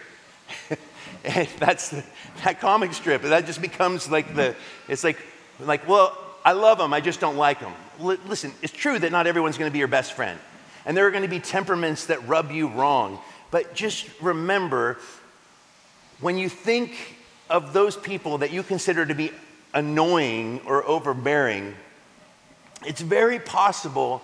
That's 1.60 1.90
the, 1.90 2.04
that 2.44 2.60
comic 2.60 2.94
strip. 2.94 3.22
That 3.22 3.46
just 3.46 3.62
becomes 3.62 4.10
like 4.10 4.36
the. 4.36 4.56
It's 4.90 5.04
like, 5.04 5.20
like, 5.60 5.88
well, 5.88 6.18
I 6.44 6.54
love 6.54 6.80
him. 6.80 6.94
I 6.94 7.00
just 7.00 7.20
don't 7.20 7.38
like 7.38 7.60
him. 7.60 7.72
L- 8.00 8.18
listen, 8.28 8.52
it's 8.64 8.74
true 8.74 8.98
that 8.98 9.12
not 9.12 9.28
everyone's 9.28 9.58
going 9.58 9.70
to 9.70 9.74
be 9.74 9.80
your 9.80 9.88
best 9.88 10.14
friend, 10.14 10.40
and 10.86 10.98
there 10.98 11.06
are 11.06 11.12
going 11.12 11.24
to 11.24 11.30
be 11.30 11.40
temperaments 11.40 12.08
that 12.08 12.28
rub 12.28 12.52
you 12.52 12.68
wrong. 12.70 13.20
But 13.52 13.76
just 13.76 14.10
remember, 14.20 14.98
when 16.22 16.40
you 16.40 16.50
think 16.50 17.18
of 17.52 17.72
those 17.72 17.96
people 17.96 18.40
that 18.40 18.52
you 18.52 18.64
consider 18.64 19.06
to 19.06 19.14
be 19.14 19.32
annoying 19.76 20.62
or 20.66 20.84
overbearing, 20.88 21.76
it's 22.86 23.02
very 23.02 23.40
possible 23.40 24.22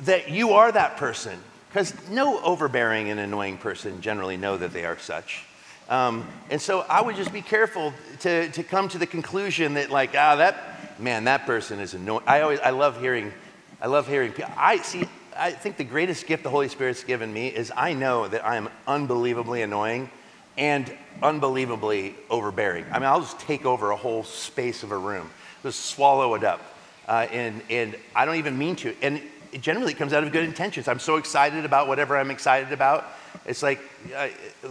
that 0.00 0.30
you 0.30 0.52
are 0.52 0.72
that 0.72 0.96
person 0.96 1.38
because 1.68 1.94
no 2.08 2.40
overbearing 2.42 3.10
and 3.10 3.18
annoying 3.18 3.56
person 3.56 4.00
generally 4.00 4.36
know 4.36 4.56
that 4.56 4.72
they 4.72 4.84
are 4.84 4.98
such. 4.98 5.44
Um, 5.88 6.28
and 6.50 6.60
so 6.60 6.80
I 6.80 7.02
would 7.02 7.16
just 7.16 7.32
be 7.32 7.42
careful 7.42 7.92
to, 8.20 8.50
to 8.50 8.62
come 8.62 8.88
to 8.90 8.98
the 8.98 9.06
conclusion 9.06 9.74
that 9.74 9.90
like, 9.90 10.10
ah, 10.16 10.36
that, 10.36 11.00
man, 11.00 11.24
that 11.24 11.46
person 11.46 11.80
is 11.80 11.94
annoying. 11.94 12.24
I 12.26 12.42
always, 12.42 12.60
I 12.60 12.70
love 12.70 13.00
hearing, 13.00 13.32
I 13.80 13.86
love 13.86 14.06
hearing, 14.06 14.32
I 14.56 14.78
see, 14.78 15.04
I 15.36 15.50
think 15.50 15.76
the 15.76 15.84
greatest 15.84 16.26
gift 16.26 16.42
the 16.42 16.50
Holy 16.50 16.68
Spirit's 16.68 17.04
given 17.04 17.32
me 17.32 17.48
is 17.48 17.72
I 17.74 17.94
know 17.94 18.28
that 18.28 18.44
I 18.44 18.56
am 18.56 18.68
unbelievably 18.86 19.62
annoying 19.62 20.10
and 20.58 20.92
unbelievably 21.22 22.14
overbearing. 22.28 22.84
I 22.92 22.98
mean, 22.98 23.08
I'll 23.08 23.20
just 23.20 23.40
take 23.40 23.64
over 23.64 23.90
a 23.90 23.96
whole 23.96 24.24
space 24.24 24.82
of 24.82 24.92
a 24.92 24.98
room, 24.98 25.30
just 25.62 25.86
swallow 25.86 26.34
it 26.34 26.44
up. 26.44 26.60
Uh, 27.08 27.26
and, 27.30 27.62
and 27.68 27.96
I 28.14 28.24
don't 28.24 28.36
even 28.36 28.56
mean 28.56 28.76
to. 28.76 28.94
And 29.02 29.20
it 29.52 29.60
generally 29.60 29.94
comes 29.94 30.12
out 30.12 30.24
of 30.24 30.32
good 30.32 30.44
intentions. 30.44 30.88
I'm 30.88 30.98
so 30.98 31.16
excited 31.16 31.64
about 31.64 31.88
whatever 31.88 32.16
I'm 32.16 32.30
excited 32.30 32.72
about. 32.72 33.04
It's 33.44 33.62
like, 33.62 33.80
uh, 34.16 34.28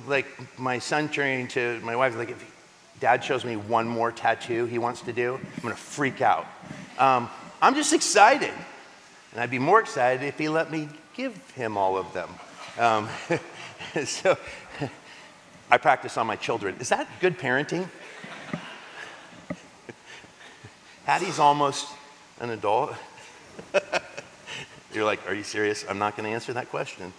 like 0.07 0.25
my 0.57 0.79
son 0.79 1.09
turning 1.09 1.47
to 1.49 1.79
my 1.81 1.95
wife, 1.95 2.15
like, 2.15 2.31
if 2.31 2.51
dad 2.99 3.23
shows 3.23 3.43
me 3.43 3.55
one 3.55 3.87
more 3.87 4.11
tattoo 4.11 4.65
he 4.65 4.77
wants 4.77 5.01
to 5.01 5.13
do, 5.13 5.35
I'm 5.35 5.61
gonna 5.61 5.75
freak 5.75 6.21
out. 6.21 6.45
Um, 6.97 7.29
I'm 7.61 7.75
just 7.75 7.93
excited. 7.93 8.53
And 9.31 9.41
I'd 9.41 9.51
be 9.51 9.59
more 9.59 9.79
excited 9.79 10.25
if 10.25 10.37
he 10.37 10.49
let 10.49 10.71
me 10.71 10.89
give 11.15 11.35
him 11.51 11.77
all 11.77 11.97
of 11.97 12.11
them. 12.13 12.29
Um, 12.77 13.09
so 14.05 14.37
I 15.71 15.77
practice 15.77 16.17
on 16.17 16.27
my 16.27 16.35
children. 16.35 16.75
Is 16.79 16.89
that 16.89 17.07
good 17.19 17.37
parenting? 17.37 17.87
Hattie's 21.05 21.39
almost 21.39 21.87
an 22.41 22.49
adult? 22.49 22.93
You're 24.93 25.05
like, 25.05 25.25
are 25.29 25.33
you 25.33 25.43
serious? 25.43 25.85
I'm 25.87 25.99
not 25.99 26.17
going 26.17 26.27
to 26.27 26.33
answer 26.33 26.51
that 26.53 26.69
question. 26.69 27.13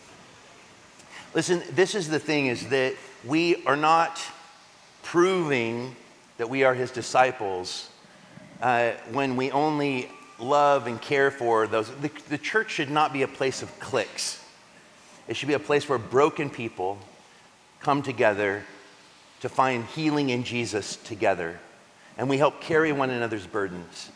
Listen, 1.32 1.62
this 1.70 1.94
is 1.94 2.08
the 2.08 2.18
thing 2.18 2.48
is 2.48 2.68
that 2.68 2.94
we 3.24 3.64
are 3.64 3.76
not 3.76 4.20
proving 5.02 5.96
that 6.36 6.50
we 6.50 6.64
are 6.64 6.74
his 6.74 6.90
disciples 6.90 7.88
uh, 8.60 8.90
when 9.12 9.36
we 9.36 9.50
only 9.52 10.10
love 10.38 10.86
and 10.86 11.00
care 11.00 11.30
for 11.30 11.66
those. 11.66 11.88
The, 11.88 12.10
the 12.28 12.38
church 12.38 12.70
should 12.70 12.90
not 12.90 13.12
be 13.12 13.22
a 13.22 13.28
place 13.28 13.62
of 13.62 13.78
cliques. 13.78 14.44
It 15.28 15.36
should 15.36 15.48
be 15.48 15.54
a 15.54 15.60
place 15.60 15.88
where 15.88 15.98
broken 15.98 16.50
people 16.50 16.98
come 17.80 18.02
together 18.02 18.64
to 19.40 19.48
find 19.48 19.84
healing 19.86 20.30
in 20.30 20.44
Jesus 20.44 20.96
together. 20.96 21.58
And 22.18 22.28
we 22.28 22.38
help 22.38 22.60
carry 22.60 22.92
one 22.92 23.10
another's 23.10 23.46
burdens. 23.46 24.10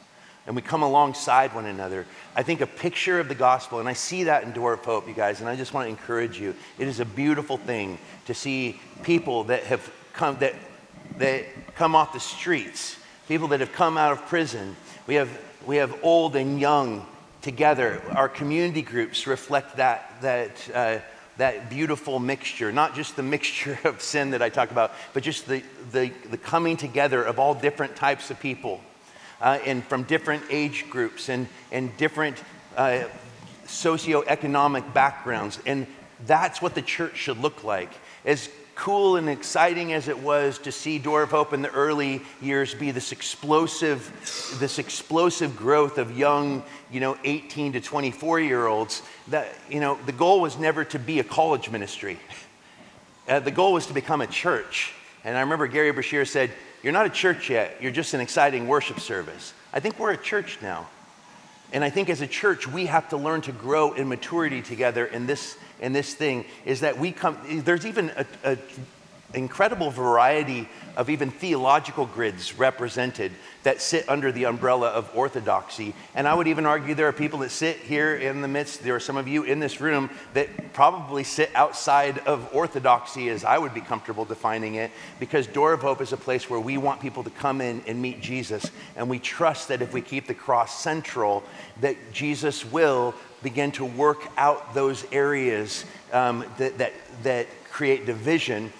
And 0.46 0.54
we 0.54 0.62
come 0.62 0.82
alongside 0.82 1.54
one 1.54 1.66
another. 1.66 2.06
I 2.34 2.42
think 2.42 2.60
a 2.60 2.66
picture 2.66 3.18
of 3.18 3.28
the 3.28 3.34
gospel, 3.34 3.80
and 3.80 3.88
I 3.88 3.94
see 3.94 4.24
that 4.24 4.44
in 4.44 4.52
Door 4.52 4.74
of 4.74 4.84
Hope, 4.84 5.08
you 5.08 5.14
guys, 5.14 5.40
and 5.40 5.48
I 5.48 5.56
just 5.56 5.74
want 5.74 5.86
to 5.86 5.90
encourage 5.90 6.38
you. 6.38 6.54
It 6.78 6.86
is 6.86 7.00
a 7.00 7.04
beautiful 7.04 7.56
thing 7.56 7.98
to 8.26 8.34
see 8.34 8.80
people 9.02 9.44
that 9.44 9.64
have 9.64 9.90
come 10.12 10.38
that 10.38 10.54
that 11.18 11.44
come 11.74 11.94
off 11.94 12.12
the 12.12 12.20
streets, 12.20 12.96
people 13.28 13.48
that 13.48 13.60
have 13.60 13.72
come 13.72 13.98
out 13.98 14.12
of 14.12 14.26
prison. 14.26 14.76
We 15.06 15.14
have 15.16 15.30
we 15.66 15.76
have 15.76 15.98
old 16.04 16.36
and 16.36 16.60
young 16.60 17.06
together. 17.42 18.00
Our 18.14 18.28
community 18.28 18.82
groups 18.82 19.26
reflect 19.26 19.76
that 19.76 20.20
that. 20.22 20.70
Uh, 20.72 20.98
that 21.38 21.68
beautiful 21.68 22.18
mixture, 22.18 22.72
not 22.72 22.94
just 22.94 23.14
the 23.14 23.22
mixture 23.22 23.78
of 23.84 24.00
sin 24.00 24.30
that 24.30 24.40
I 24.40 24.48
talk 24.48 24.70
about, 24.70 24.92
but 25.12 25.22
just 25.22 25.46
the, 25.46 25.62
the, 25.92 26.10
the 26.30 26.38
coming 26.38 26.78
together 26.78 27.22
of 27.22 27.38
all 27.38 27.54
different 27.54 27.94
types 27.94 28.30
of 28.30 28.40
people 28.40 28.80
uh, 29.40 29.58
and 29.64 29.84
from 29.84 30.02
different 30.04 30.42
age 30.50 30.88
groups 30.90 31.28
and, 31.28 31.48
and 31.72 31.96
different 31.96 32.42
uh, 32.76 33.04
socioeconomic 33.66 34.92
backgrounds. 34.94 35.58
And 35.66 35.86
that's 36.26 36.62
what 36.62 36.74
the 36.74 36.82
church 36.82 37.16
should 37.16 37.38
look 37.38 37.64
like. 37.64 37.90
As 38.24 38.48
cool 38.76 39.16
and 39.16 39.28
exciting 39.28 39.94
as 39.94 40.06
it 40.06 40.18
was 40.18 40.58
to 40.58 40.70
see 40.70 40.98
Door 40.98 41.22
of 41.22 41.30
Hope 41.30 41.52
in 41.54 41.62
the 41.62 41.70
early 41.72 42.22
years 42.42 42.74
be 42.74 42.90
this 42.90 43.10
explosive, 43.10 44.10
this 44.60 44.78
explosive 44.78 45.56
growth 45.56 45.96
of 45.98 46.16
young, 46.16 46.62
you 46.92 47.00
know, 47.00 47.16
18 47.24 47.72
to 47.72 47.80
24 47.80 48.40
year 48.40 48.66
olds, 48.66 49.02
that, 49.28 49.48
you 49.70 49.80
know, 49.80 49.98
the 50.04 50.12
goal 50.12 50.40
was 50.40 50.58
never 50.58 50.84
to 50.84 50.98
be 50.98 51.18
a 51.20 51.24
college 51.24 51.70
ministry. 51.70 52.18
Uh, 53.26 53.40
the 53.40 53.50
goal 53.50 53.72
was 53.72 53.86
to 53.86 53.94
become 53.94 54.20
a 54.20 54.26
church. 54.26 54.92
And 55.24 55.36
I 55.36 55.40
remember 55.40 55.66
Gary 55.66 55.90
Brashear 55.90 56.26
said, 56.26 56.52
You're 56.86 56.92
not 56.92 57.06
a 57.06 57.10
church 57.10 57.50
yet, 57.50 57.78
you're 57.80 57.90
just 57.90 58.14
an 58.14 58.20
exciting 58.20 58.68
worship 58.68 59.00
service. 59.00 59.54
I 59.72 59.80
think 59.80 59.98
we're 59.98 60.12
a 60.12 60.16
church 60.16 60.58
now. 60.62 60.86
And 61.72 61.82
I 61.82 61.90
think 61.90 62.08
as 62.08 62.20
a 62.20 62.28
church, 62.28 62.68
we 62.68 62.86
have 62.86 63.08
to 63.08 63.16
learn 63.16 63.40
to 63.40 63.50
grow 63.50 63.94
in 63.94 64.06
maturity 64.06 64.62
together 64.62 65.04
in 65.04 65.26
this, 65.26 65.58
in 65.80 65.92
this 65.92 66.14
thing. 66.14 66.44
Is 66.64 66.82
that 66.82 66.96
we 66.96 67.10
come, 67.10 67.38
there's 67.64 67.86
even 67.86 68.10
an 68.44 68.56
incredible 69.34 69.90
variety 69.90 70.68
of 70.96 71.10
even 71.10 71.30
theological 71.30 72.06
grids 72.06 72.58
represented 72.58 73.32
that 73.64 73.82
sit 73.82 74.08
under 74.08 74.30
the 74.30 74.44
umbrella 74.44 74.88
of 74.88 75.10
orthodoxy. 75.14 75.92
And 76.14 76.28
I 76.28 76.34
would 76.34 76.46
even 76.46 76.66
argue 76.66 76.94
there 76.94 77.08
are 77.08 77.12
people 77.12 77.40
that 77.40 77.50
sit 77.50 77.78
here 77.78 78.14
in 78.14 78.40
the 78.40 78.48
midst, 78.48 78.82
there 78.82 78.94
are 78.94 79.00
some 79.00 79.16
of 79.16 79.26
you 79.26 79.42
in 79.42 79.58
this 79.58 79.80
room 79.80 80.08
that 80.34 80.72
probably 80.72 81.24
sit 81.24 81.50
outside 81.54 82.18
of 82.20 82.48
orthodoxy 82.54 83.28
as 83.28 83.44
I 83.44 83.58
would 83.58 83.74
be 83.74 83.80
comfortable 83.80 84.24
defining 84.24 84.76
it, 84.76 84.92
because 85.18 85.46
Door 85.46 85.74
of 85.74 85.82
Hope 85.82 86.00
is 86.00 86.12
a 86.12 86.16
place 86.16 86.48
where 86.48 86.60
we 86.60 86.78
want 86.78 87.00
people 87.00 87.24
to 87.24 87.30
come 87.30 87.60
in 87.60 87.82
and 87.86 88.00
meet 88.00 88.20
Jesus. 88.20 88.70
And 88.94 89.10
we 89.10 89.18
trust 89.18 89.68
that 89.68 89.82
if 89.82 89.92
we 89.92 90.00
keep 90.00 90.28
the 90.28 90.34
cross 90.34 90.80
central, 90.80 91.42
that 91.80 91.96
Jesus 92.12 92.64
will 92.64 93.14
begin 93.42 93.72
to 93.72 93.84
work 93.84 94.28
out 94.36 94.74
those 94.74 95.04
areas 95.12 95.84
um, 96.12 96.44
that, 96.58 96.78
that, 96.78 96.92
that 97.22 97.46
create 97.70 98.06
division 98.06 98.72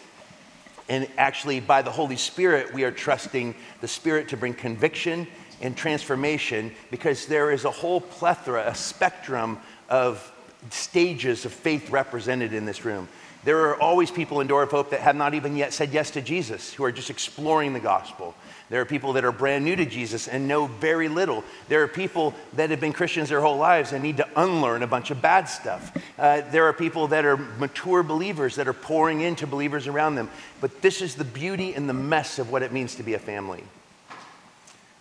and 0.89 1.09
actually, 1.19 1.61
by 1.61 1.83
the 1.83 1.91
Holy 1.91 2.17
Spirit, 2.17 2.73
we 2.73 2.85
are 2.85 2.93
trusting 2.93 3.55
the 3.81 3.89
Spirit 3.89 4.29
to 4.29 4.37
bring 4.37 4.55
conviction 4.55 5.27
and 5.61 5.77
transformation 5.77 6.73
because 6.91 7.27
there 7.27 7.51
is 7.51 7.65
a 7.65 7.71
whole 7.71 8.01
plethora, 8.01 8.69
a 8.69 8.75
spectrum 8.75 9.59
of 9.89 10.33
stages 10.71 11.45
of 11.45 11.53
faith 11.53 11.91
represented 11.91 12.53
in 12.53 12.65
this 12.67 12.85
room. 12.85 13.09
There 13.45 13.69
are 13.69 13.81
always 13.81 14.11
people 14.11 14.41
in 14.41 14.47
Door 14.47 14.65
of 14.65 14.71
Hope 14.71 14.91
that 14.91 15.01
have 15.01 15.17
not 15.17 15.35
even 15.35 15.57
yet 15.57 15.73
said 15.73 15.93
yes 15.93 16.11
to 16.13 16.21
Jesus, 16.21 16.73
who 16.73 16.85
are 16.85 16.93
just 16.93 17.11
exploring 17.11 17.73
the 17.73 17.81
gospel. 17.81 18.35
There 18.69 18.81
are 18.81 18.85
people 18.85 19.13
that 19.13 19.25
are 19.25 19.31
brand 19.31 19.65
new 19.65 19.77
to 19.77 19.87
Jesus 19.87 20.27
and 20.27 20.49
know 20.49 20.67
very 20.67 21.09
little. 21.09 21.45
There 21.69 21.83
are 21.83 21.89
people 21.89 22.35
that 22.55 22.71
have 22.71 22.81
been 22.81 22.93
Christians 22.93 23.29
their 23.29 23.41
whole 23.41 23.59
lives 23.59 23.93
and 23.93 24.03
need 24.03 24.17
to 24.17 24.29
unlearn 24.35 24.83
a 24.83 24.89
bunch 24.89 25.13
of 25.13 25.23
bad 25.23 25.45
stuff. 25.45 25.97
Uh, 26.19 26.41
there 26.51 26.65
are 26.65 26.73
people 26.73 27.07
that 27.09 27.25
are 27.25 27.37
mature 27.37 28.03
believers 28.03 28.57
that 28.57 28.67
are 28.67 28.73
pouring 28.73 29.21
into 29.21 29.47
believers 29.47 29.87
around 29.87 30.17
them. 30.17 30.29
But 30.61 30.83
this 30.83 31.01
is 31.01 31.15
the 31.15 31.25
beauty 31.25 31.75
and 31.75 31.89
the 31.89 31.95
mess 31.95 32.41
of 32.41 32.51
what 32.51 32.63
it 32.63 32.73
means 32.73 32.97
to 32.97 33.05
be 33.05 33.15
a 33.15 33.21
family. 33.21 33.63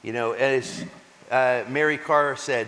You 0.04 0.14
know, 0.14 0.34
as 0.34 0.86
uh, 1.32 1.64
Mary 1.68 1.98
Karr 1.98 2.36
said, 2.36 2.68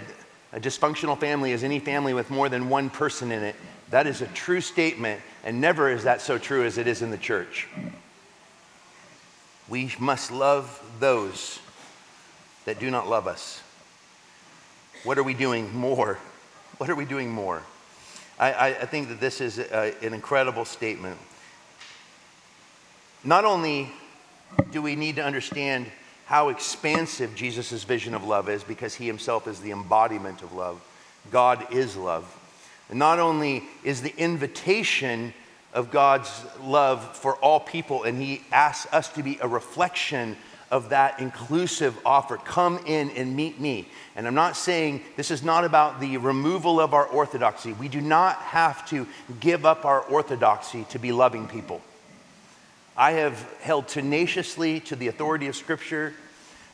a 0.52 0.60
dysfunctional 0.60 1.20
family 1.20 1.52
is 1.52 1.64
any 1.64 1.78
family 1.78 2.16
with 2.16 2.32
more 2.32 2.50
than 2.50 2.70
one 2.70 2.90
person 2.90 3.32
in 3.32 3.44
it. 3.44 3.56
That 3.92 4.08
is 4.08 4.22
a 4.22 4.28
true 4.28 4.62
statement, 4.62 5.22
and 5.44 5.62
never 5.62 5.92
is 5.92 6.06
that 6.06 6.22
so 6.22 6.40
true 6.40 6.66
as 6.66 6.80
it 6.80 6.88
is 6.88 7.04
in 7.04 7.12
the 7.12 7.18
church. 7.18 7.68
We 9.70 9.92
must 10.00 10.32
love 10.32 10.82
those 11.00 11.60
that 12.66 12.80
do 12.80 12.90
not 12.90 13.08
love 13.08 13.28
us. 13.28 13.62
What 15.04 15.18
are 15.18 15.24
we 15.24 15.34
doing 15.34 15.74
more? 15.76 16.20
What 16.78 16.92
are 16.92 16.96
we 16.96 17.06
doing 17.06 17.32
more? 17.32 17.64
I, 18.38 18.76
I, 18.76 18.86
think 18.86 19.08
that 19.08 19.20
this 19.20 19.42
is 19.42 19.58
a, 19.58 19.96
an 20.04 20.14
incredible 20.14 20.64
statement. 20.64 21.18
Not 23.24 23.46
only 23.46 23.92
do 24.72 24.84
we 24.84 24.96
need 24.96 25.16
to 25.16 25.24
understand 25.24 25.88
how 26.26 26.50
expansive 26.50 27.34
Jesus' 27.34 27.84
vision 27.84 28.14
of 28.14 28.24
love 28.24 28.48
is 28.48 28.64
because 28.64 28.94
he 28.94 29.08
himself 29.08 29.48
is 29.48 29.60
the 29.60 29.72
embodiment 29.72 30.44
of 30.44 30.54
love, 30.54 30.80
God 31.32 31.74
is 31.74 31.96
love. 31.96 32.32
And 32.90 33.00
not 33.00 33.18
only 33.18 33.64
is 33.84 34.04
the 34.04 34.16
invitation 34.18 35.34
of 35.74 35.92
God's 35.92 36.46
love 36.62 37.18
for 37.18 37.36
all 37.36 37.60
people, 37.60 38.04
and 38.04 38.22
He 38.22 38.42
asks 38.52 38.92
us 38.94 39.10
to 39.14 39.24
be 39.24 39.38
a 39.42 39.48
reflection 39.48 40.38
of 40.70 40.90
that 40.90 41.20
inclusive 41.20 41.98
offer. 42.06 42.38
Come 42.38 42.80
in 42.86 43.10
and 43.12 43.36
meet 43.36 43.60
me. 43.60 43.88
And 44.16 44.28
I'm 44.28 44.36
not 44.36 44.58
saying 44.58 45.02
this 45.16 45.32
is 45.32 45.44
not 45.44 45.64
about 45.64 46.00
the 46.00 46.18
removal 46.18 46.80
of 46.80 46.94
our 46.94 47.06
orthodoxy. 47.06 47.74
We 47.74 47.88
do 47.88 48.02
not 48.02 48.36
have 48.38 48.88
to 48.90 49.08
give 49.40 49.66
up 49.66 49.86
our 49.86 50.02
orthodoxy 50.02 50.86
to 50.90 51.00
be 51.00 51.12
loving 51.12 51.48
people. 51.48 51.82
I 52.98 53.12
have 53.12 53.40
held 53.62 53.88
tenaciously 53.88 54.80
to 54.82 54.96
the 54.96 55.08
authority 55.08 55.48
of 55.48 55.56
Scripture, 55.56 56.14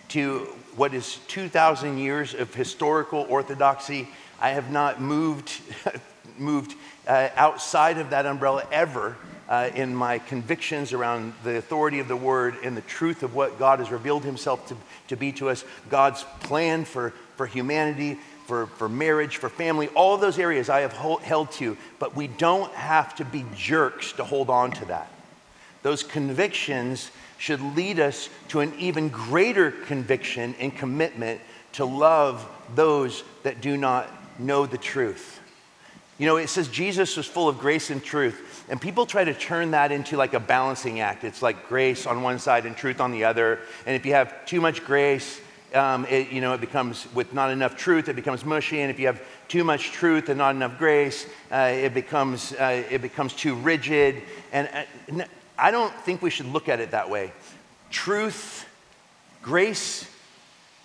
to 0.10 0.48
what 0.76 0.94
is 0.94 1.18
2,000 1.28 1.98
years 1.98 2.34
of 2.34 2.54
historical 2.54 3.26
orthodoxy. 3.30 4.08
I 4.40 4.50
have 4.50 4.72
not 4.72 5.02
moved, 5.02 5.52
moved 6.40 6.76
uh, 7.08 7.30
outside 7.36 7.98
of 7.98 8.10
that 8.12 8.26
umbrella 8.26 8.64
ever 8.72 9.18
uh, 9.50 9.70
in 9.76 9.94
my 9.94 10.20
convictions 10.20 10.94
around 10.94 11.34
the 11.44 11.58
authority 11.58 12.00
of 12.00 12.08
the 12.08 12.16
word 12.16 12.56
and 12.64 12.76
the 12.76 12.82
truth 12.82 13.24
of 13.24 13.36
what 13.36 13.60
God 13.60 13.80
has 13.80 13.92
revealed 13.92 14.24
himself 14.24 14.68
to, 14.70 14.78
to 15.10 15.18
be 15.18 15.32
to 15.34 15.50
us, 15.50 15.66
God's 15.90 16.24
plan 16.42 16.86
for, 16.86 17.12
for 17.36 17.46
humanity, 17.46 18.18
for, 18.46 18.68
for 18.68 18.90
marriage, 18.90 19.38
for 19.38 19.50
family, 19.50 19.88
all 19.90 20.16
of 20.16 20.22
those 20.22 20.40
areas 20.40 20.70
I 20.70 20.82
have 20.82 20.94
hold, 20.94 21.22
held 21.22 21.52
to, 21.54 21.78
but 22.00 22.16
we 22.16 22.28
don't 22.28 22.72
have 22.74 23.16
to 23.16 23.26
be 23.26 23.46
jerks 23.56 24.14
to 24.14 24.24
hold 24.24 24.50
on 24.50 24.72
to 24.72 24.86
that. 24.86 25.12
Those 25.82 26.04
convictions 26.04 27.12
should 27.38 27.62
lead 27.76 28.00
us 28.00 28.30
to 28.50 28.62
an 28.62 28.74
even 28.80 29.10
greater 29.10 29.72
conviction 29.72 30.56
and 30.60 30.76
commitment 30.76 31.42
to 31.74 31.86
love 31.86 32.48
those 32.76 33.24
that 33.44 33.60
do 33.60 33.76
not 33.76 34.10
know 34.40 34.66
the 34.66 34.78
truth. 34.78 35.42
You 36.24 36.30
know, 36.30 36.38
it 36.38 36.48
says 36.48 36.70
Jesus 36.70 37.18
was 37.18 37.28
full 37.28 37.50
of 37.50 37.60
grace 37.60 37.90
and 37.90 38.02
truth. 38.02 38.66
And 38.70 38.80
people 38.80 39.06
try 39.06 39.26
to 39.26 39.34
turn 39.34 39.72
that 39.72 39.92
into 39.92 40.16
like 40.16 40.34
a 40.34 40.40
balancing 40.40 41.02
act. 41.02 41.26
It's 41.26 41.42
like 41.42 41.68
grace 41.68 42.08
on 42.08 42.22
one 42.22 42.40
side 42.40 42.66
and 42.66 42.78
truth 42.78 43.02
on 43.02 43.12
the 43.12 43.26
other. 43.26 43.60
And 43.86 43.94
if 43.94 44.06
you 44.06 44.14
have 44.14 44.46
too 44.46 44.62
much 44.62 44.86
grace, 44.86 45.42
um, 45.74 46.06
it, 46.06 46.32
you 46.32 46.40
know, 46.40 46.54
it 46.54 46.62
becomes, 46.62 47.14
with 47.14 47.34
not 47.34 47.52
enough 47.52 47.76
truth, 47.76 48.08
it 48.08 48.16
becomes 48.16 48.46
mushy. 48.46 48.80
And 48.80 48.90
if 48.90 49.02
you 49.02 49.08
have 49.08 49.22
too 49.50 49.66
much 49.66 49.92
truth 49.92 50.30
and 50.30 50.38
not 50.38 50.56
enough 50.56 50.78
grace, 50.78 51.26
uh, 51.52 51.74
it, 51.74 51.94
becomes, 51.94 52.54
uh, 52.54 52.86
it 52.90 53.02
becomes 53.02 53.34
too 53.34 53.56
rigid. 53.56 54.22
And 54.54 54.70
uh, 55.12 55.26
I 55.58 55.72
don't 55.72 55.94
think 56.04 56.22
we 56.22 56.30
should 56.30 56.48
look 56.48 56.70
at 56.70 56.80
it 56.80 56.92
that 56.92 57.10
way. 57.10 57.34
Truth, 57.90 58.66
grace, 59.42 60.10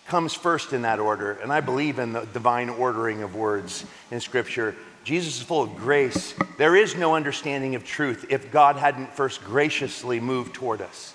comes 0.09 0.35
first 0.35 0.73
in 0.73 0.83
that 0.83 0.99
order. 0.99 1.33
And 1.35 1.53
I 1.53 1.61
believe 1.61 2.01
in 2.01 2.13
the 2.13 2.25
divine 2.25 2.71
ordering 2.71 3.23
of 3.23 3.37
words 3.37 3.85
in 4.11 4.19
Scripture. 4.19 4.75
Jesus 5.09 5.39
is 5.39 5.43
full 5.43 5.63
of 5.63 5.75
grace. 5.75 6.35
There 6.59 6.77
is 6.77 6.95
no 6.95 7.15
understanding 7.15 7.75
of 7.75 7.83
truth 7.83 8.27
if 8.29 8.53
God 8.53 8.77
hadn't 8.77 9.15
first 9.15 9.43
graciously 9.43 10.21
moved 10.21 10.53
toward 10.53 10.83
us. 10.83 11.15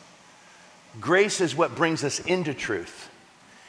Grace 0.99 1.39
is 1.39 1.55
what 1.55 1.75
brings 1.75 2.03
us 2.03 2.19
into 2.21 2.55
truth. 2.55 3.11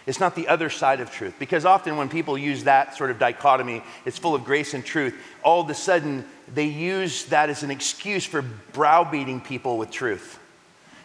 It's 0.06 0.20
not 0.20 0.34
the 0.34 0.48
other 0.48 0.70
side 0.70 1.00
of 1.00 1.10
truth. 1.10 1.34
Because 1.38 1.66
often 1.66 1.98
when 1.98 2.08
people 2.08 2.38
use 2.38 2.64
that 2.64 2.96
sort 2.96 3.10
of 3.10 3.18
dichotomy, 3.18 3.82
it's 4.06 4.16
full 4.16 4.34
of 4.34 4.46
grace 4.46 4.72
and 4.72 4.82
truth, 4.82 5.14
all 5.42 5.60
of 5.60 5.68
a 5.68 5.74
sudden 5.74 6.24
they 6.54 6.64
use 6.64 7.26
that 7.26 7.50
as 7.50 7.62
an 7.62 7.70
excuse 7.70 8.24
for 8.24 8.40
browbeating 8.72 9.42
people 9.42 9.76
with 9.76 9.90
truth. 9.90 10.38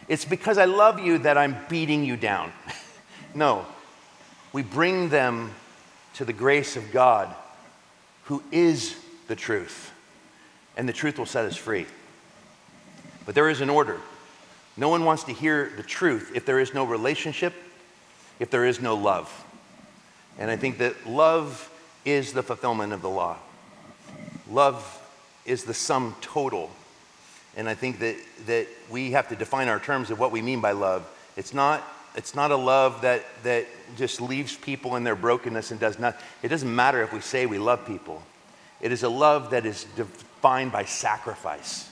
It's 0.08 0.24
because 0.24 0.56
I 0.56 0.64
love 0.64 0.98
you 0.98 1.18
that 1.18 1.36
I'm 1.36 1.58
beating 1.68 2.06
you 2.06 2.16
down. 2.16 2.54
no, 3.34 3.66
we 4.54 4.62
bring 4.62 5.10
them 5.10 5.50
to 6.14 6.24
the 6.24 6.32
grace 6.32 6.76
of 6.76 6.90
God, 6.90 7.28
who 8.24 8.42
is 8.50 8.96
the 9.30 9.36
truth, 9.36 9.92
and 10.76 10.88
the 10.88 10.92
truth 10.92 11.16
will 11.16 11.24
set 11.24 11.44
us 11.44 11.56
free. 11.56 11.86
But 13.24 13.36
there 13.36 13.48
is 13.48 13.60
an 13.60 13.70
order. 13.70 14.00
No 14.76 14.88
one 14.88 15.04
wants 15.04 15.22
to 15.24 15.32
hear 15.32 15.70
the 15.76 15.84
truth 15.84 16.32
if 16.34 16.44
there 16.44 16.58
is 16.58 16.74
no 16.74 16.82
relationship, 16.82 17.54
if 18.40 18.50
there 18.50 18.64
is 18.64 18.80
no 18.80 18.96
love. 18.96 19.32
And 20.36 20.50
I 20.50 20.56
think 20.56 20.78
that 20.78 21.06
love 21.06 21.70
is 22.04 22.32
the 22.32 22.42
fulfillment 22.42 22.92
of 22.92 23.02
the 23.02 23.08
law. 23.08 23.36
Love 24.50 25.00
is 25.46 25.62
the 25.62 25.74
sum 25.74 26.16
total. 26.20 26.68
And 27.56 27.68
I 27.68 27.74
think 27.74 28.00
that, 28.00 28.16
that 28.46 28.66
we 28.90 29.12
have 29.12 29.28
to 29.28 29.36
define 29.36 29.68
our 29.68 29.78
terms 29.78 30.10
of 30.10 30.18
what 30.18 30.32
we 30.32 30.42
mean 30.42 30.60
by 30.60 30.72
love. 30.72 31.08
It's 31.36 31.54
not, 31.54 31.84
it's 32.16 32.34
not 32.34 32.50
a 32.50 32.56
love 32.56 33.02
that, 33.02 33.24
that 33.44 33.66
just 33.96 34.20
leaves 34.20 34.56
people 34.56 34.96
in 34.96 35.04
their 35.04 35.14
brokenness 35.14 35.70
and 35.70 35.78
does 35.78 36.00
not. 36.00 36.20
It 36.42 36.48
doesn't 36.48 36.74
matter 36.74 37.00
if 37.04 37.12
we 37.12 37.20
say 37.20 37.46
we 37.46 37.58
love 37.58 37.86
people. 37.86 38.24
It 38.80 38.92
is 38.92 39.02
a 39.02 39.08
love 39.08 39.50
that 39.50 39.66
is 39.66 39.84
defined 39.96 40.72
by 40.72 40.84
sacrifice 40.84 41.90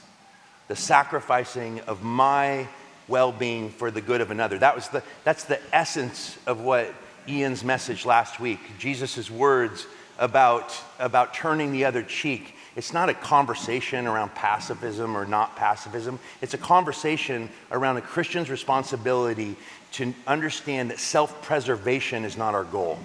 the 0.69 0.75
sacrificing 0.75 1.81
of 1.81 2.03
my 2.03 2.67
well 3.09 3.31
being 3.31 3.71
for 3.71 3.91
the 3.91 4.01
good 4.01 4.21
of 4.21 4.31
another. 4.31 4.57
That 4.59 4.75
was 4.75 4.87
the, 4.87 5.03
that's 5.25 5.43
the 5.43 5.59
essence 5.73 6.37
of 6.45 6.61
what 6.61 6.93
Ian's 7.27 7.63
message 7.63 8.05
last 8.05 8.39
week, 8.39 8.59
Jesus' 8.77 9.29
words 9.29 9.87
about, 10.19 10.79
about 10.99 11.33
turning 11.33 11.71
the 11.71 11.85
other 11.85 12.03
cheek. 12.03 12.53
It's 12.75 12.93
not 12.93 13.09
a 13.09 13.15
conversation 13.15 14.05
around 14.05 14.35
pacifism 14.35 15.17
or 15.17 15.25
not 15.25 15.55
pacifism. 15.55 16.19
It's 16.39 16.53
a 16.53 16.59
conversation 16.59 17.49
around 17.71 17.97
a 17.97 18.01
Christian's 18.01 18.49
responsibility 18.49 19.55
to 19.93 20.13
understand 20.27 20.91
that 20.91 20.99
self 20.99 21.41
preservation 21.41 22.25
is 22.25 22.37
not 22.37 22.53
our 22.53 22.63
goal. 22.63 22.99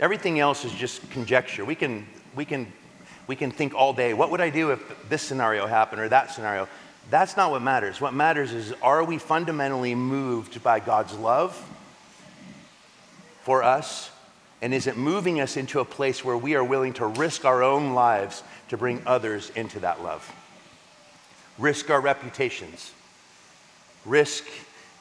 Everything 0.00 0.40
else 0.40 0.64
is 0.64 0.72
just 0.72 1.08
conjecture. 1.10 1.64
We 1.64 1.74
can, 1.74 2.06
we 2.34 2.44
can 2.44 2.72
we 3.26 3.36
can 3.36 3.50
think 3.50 3.74
all 3.74 3.92
day, 3.92 4.14
what 4.14 4.30
would 4.30 4.40
I 4.40 4.50
do 4.50 4.70
if 4.72 5.08
this 5.08 5.22
scenario 5.22 5.66
happened 5.66 6.00
or 6.00 6.08
that 6.08 6.32
scenario? 6.32 6.68
That's 7.10 7.36
not 7.36 7.50
what 7.50 7.62
matters. 7.62 8.00
What 8.00 8.14
matters 8.14 8.52
is 8.52 8.72
are 8.82 9.04
we 9.04 9.18
fundamentally 9.18 9.94
moved 9.94 10.62
by 10.62 10.80
God's 10.80 11.14
love 11.14 11.56
for 13.42 13.62
us? 13.62 14.10
And 14.60 14.72
is 14.72 14.86
it 14.86 14.96
moving 14.96 15.40
us 15.40 15.56
into 15.56 15.80
a 15.80 15.84
place 15.84 16.24
where 16.24 16.36
we 16.36 16.54
are 16.54 16.62
willing 16.62 16.92
to 16.94 17.06
risk 17.06 17.44
our 17.44 17.62
own 17.62 17.94
lives 17.94 18.42
to 18.68 18.76
bring 18.76 19.02
others 19.06 19.50
into 19.56 19.80
that 19.80 20.02
love? 20.02 20.30
Risk 21.58 21.90
our 21.90 22.00
reputations, 22.00 22.92
risk, 24.04 24.44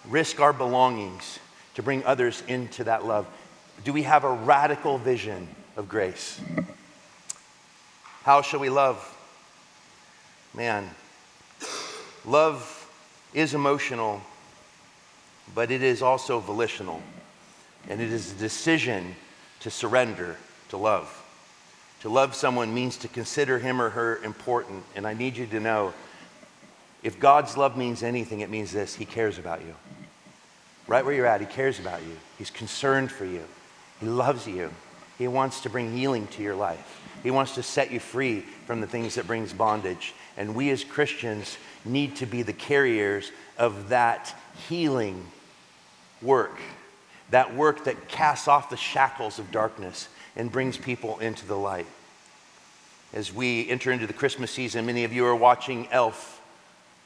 risk 0.08 0.39
our 0.39 0.54
belongings 0.54 1.39
to 1.76 1.84
bring 1.84 2.04
others 2.04 2.44
into 2.48 2.84
that 2.84 3.06
love. 3.06 3.28
Do 3.84 3.94
we 3.94 4.04
have 4.04 4.24
a 4.24 4.32
radical 4.32 4.98
vision 4.98 5.48
of 5.76 5.90
grace? 5.90 6.40
How 8.24 8.42
shall 8.42 8.60
we 8.60 8.70
love? 8.70 9.18
Man, 10.54 10.90
love 12.26 12.90
is 13.34 13.54
emotional, 13.54 14.22
but 15.56 15.72
it 15.72 15.82
is 15.82 16.02
also 16.02 16.40
volitional. 16.40 17.02
And 17.90 18.00
it 18.00 18.12
is 18.12 18.32
a 18.32 18.36
decision 18.36 19.16
to 19.62 19.72
surrender 19.72 20.38
to 20.70 20.78
love. 20.78 21.18
To 22.02 22.10
love 22.10 22.36
someone 22.36 22.74
means 22.74 22.98
to 22.98 23.08
consider 23.08 23.58
him 23.58 23.82
or 23.82 23.90
her 23.90 24.18
important. 24.24 24.84
And 24.96 25.08
I 25.08 25.14
need 25.14 25.38
you 25.38 25.48
to 25.48 25.60
know 25.60 25.94
if 27.04 27.20
God's 27.20 27.58
love 27.58 27.78
means 27.78 28.04
anything, 28.04 28.42
it 28.42 28.50
means 28.50 28.72
this 28.72 28.96
He 28.96 29.06
cares 29.06 29.40
about 29.40 29.62
you. 29.62 29.76
Right 30.88 31.04
where 31.04 31.14
you're 31.14 31.26
at, 31.26 31.42
He 31.42 31.48
cares 31.48 31.80
about 31.80 32.02
you. 32.04 32.16
He's 32.38 32.52
concerned 32.52 33.12
for 33.12 33.26
you. 33.26 33.44
He 34.02 34.08
loves 34.08 34.47
you. 34.47 34.72
He 35.18 35.28
wants 35.28 35.62
to 35.62 35.70
bring 35.70 35.95
healing 35.95 36.28
to 36.28 36.43
your 36.43 36.56
life. 36.56 37.02
He 37.24 37.32
wants 37.32 37.56
to 37.56 37.64
set 37.64 37.91
you 37.91 37.99
free 37.99 38.41
from 38.66 38.82
the 38.82 38.88
things 38.88 39.16
that 39.16 39.28
brings 39.28 39.54
bondage. 39.54 40.14
And 40.36 40.56
we 40.56 40.72
as 40.72 40.84
Christians 40.84 41.58
need 41.86 42.16
to 42.18 42.26
be 42.26 42.41
the 42.41 42.54
carriers 42.54 43.32
of 43.58 43.89
that 43.89 44.36
healing 44.68 45.28
work. 46.22 46.60
That 47.30 47.56
work 47.56 47.86
that 47.86 48.10
casts 48.10 48.47
off 48.47 48.70
the 48.70 48.78
shackles 48.78 49.39
of 49.39 49.52
darkness 49.52 50.10
and 50.36 50.52
brings 50.52 50.78
people 50.78 51.20
into 51.20 51.45
the 51.45 51.56
light. 51.56 51.88
As 53.14 53.32
we 53.32 53.70
enter 53.70 53.91
into 53.91 54.08
the 54.08 54.14
Christmas 54.14 54.52
season, 54.52 54.86
many 54.86 55.04
of 55.04 55.14
you 55.14 55.26
are 55.26 55.36
watching 55.36 55.88
Elf 55.91 56.41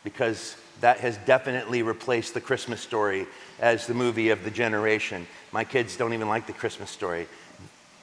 because 0.04 0.56
that 0.82 1.00
has 1.00 1.18
definitely 1.26 1.82
replaced 1.82 2.34
the 2.34 2.42
Christmas 2.42 2.80
story 2.80 3.26
as 3.60 3.88
the 3.88 3.94
movie 3.94 4.30
of 4.30 4.44
the 4.44 4.52
generation. 4.52 5.28
My 5.56 5.64
kids 5.64 5.96
don't 5.96 6.12
even 6.12 6.28
like 6.28 6.48
the 6.48 6.52
Christmas 6.52 6.92
story. 6.92 7.28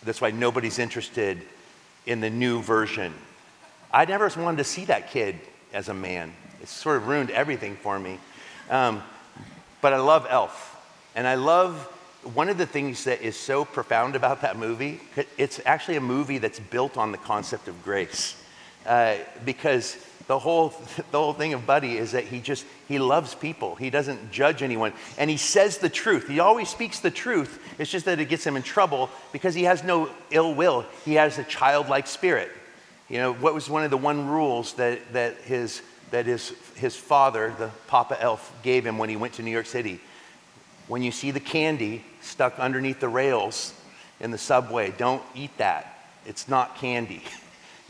That's 0.04 0.22
why 0.22 0.30
nobody's 0.30 0.78
interested 0.78 1.42
in 2.06 2.22
the 2.22 2.30
new 2.30 2.62
version. 2.62 3.12
I 3.92 4.06
never 4.06 4.30
wanted 4.40 4.56
to 4.56 4.64
see 4.64 4.86
that 4.86 5.10
kid 5.10 5.38
as 5.74 5.90
a 5.90 5.92
man. 5.92 6.32
It 6.62 6.68
sort 6.68 6.96
of 6.96 7.08
ruined 7.08 7.28
everything 7.28 7.76
for 7.76 7.98
me. 7.98 8.18
Um, 8.70 9.02
but 9.82 9.92
I 9.92 9.98
love 9.98 10.26
Elf. 10.30 10.82
And 11.14 11.26
I 11.26 11.34
love 11.34 11.76
one 12.32 12.48
of 12.48 12.56
the 12.56 12.64
things 12.64 13.04
that 13.04 13.20
is 13.20 13.36
so 13.36 13.66
profound 13.66 14.16
about 14.16 14.40
that 14.40 14.56
movie, 14.56 15.02
it's 15.36 15.60
actually 15.66 15.98
a 15.98 16.00
movie 16.00 16.38
that's 16.38 16.58
built 16.58 16.96
on 16.96 17.12
the 17.12 17.18
concept 17.18 17.68
of 17.68 17.84
grace. 17.84 18.34
Uh, 18.86 19.16
because 19.44 19.98
the 20.26 20.38
whole, 20.38 20.68
the 21.10 21.18
whole 21.18 21.32
thing 21.32 21.54
of 21.54 21.66
Buddy 21.66 21.96
is 21.96 22.12
that 22.12 22.24
he 22.24 22.40
just, 22.40 22.64
he 22.88 22.98
loves 22.98 23.34
people. 23.34 23.74
He 23.74 23.90
doesn't 23.90 24.30
judge 24.30 24.62
anyone. 24.62 24.92
And 25.18 25.28
he 25.30 25.36
says 25.36 25.78
the 25.78 25.88
truth. 25.88 26.28
He 26.28 26.40
always 26.40 26.68
speaks 26.68 27.00
the 27.00 27.10
truth. 27.10 27.58
It's 27.78 27.90
just 27.90 28.06
that 28.06 28.20
it 28.20 28.28
gets 28.28 28.46
him 28.46 28.56
in 28.56 28.62
trouble 28.62 29.10
because 29.32 29.54
he 29.54 29.64
has 29.64 29.82
no 29.82 30.10
ill 30.30 30.54
will. 30.54 30.84
He 31.04 31.14
has 31.14 31.38
a 31.38 31.44
childlike 31.44 32.06
spirit. 32.06 32.50
You 33.08 33.18
know, 33.18 33.34
what 33.34 33.54
was 33.54 33.68
one 33.68 33.84
of 33.84 33.90
the 33.90 33.96
one 33.96 34.28
rules 34.28 34.74
that, 34.74 35.12
that, 35.12 35.36
his, 35.38 35.82
that 36.10 36.26
his, 36.26 36.54
his 36.76 36.96
father, 36.96 37.54
the 37.58 37.70
Papa 37.86 38.16
Elf, 38.20 38.52
gave 38.62 38.86
him 38.86 38.98
when 38.98 39.10
he 39.10 39.16
went 39.16 39.34
to 39.34 39.42
New 39.42 39.50
York 39.50 39.66
City? 39.66 40.00
When 40.88 41.02
you 41.02 41.12
see 41.12 41.30
the 41.30 41.40
candy 41.40 42.04
stuck 42.20 42.58
underneath 42.58 43.00
the 43.00 43.08
rails 43.08 43.74
in 44.20 44.30
the 44.30 44.38
subway, 44.38 44.92
don't 44.96 45.22
eat 45.34 45.56
that. 45.58 46.06
It's 46.26 46.48
not 46.48 46.76
candy. 46.76 47.22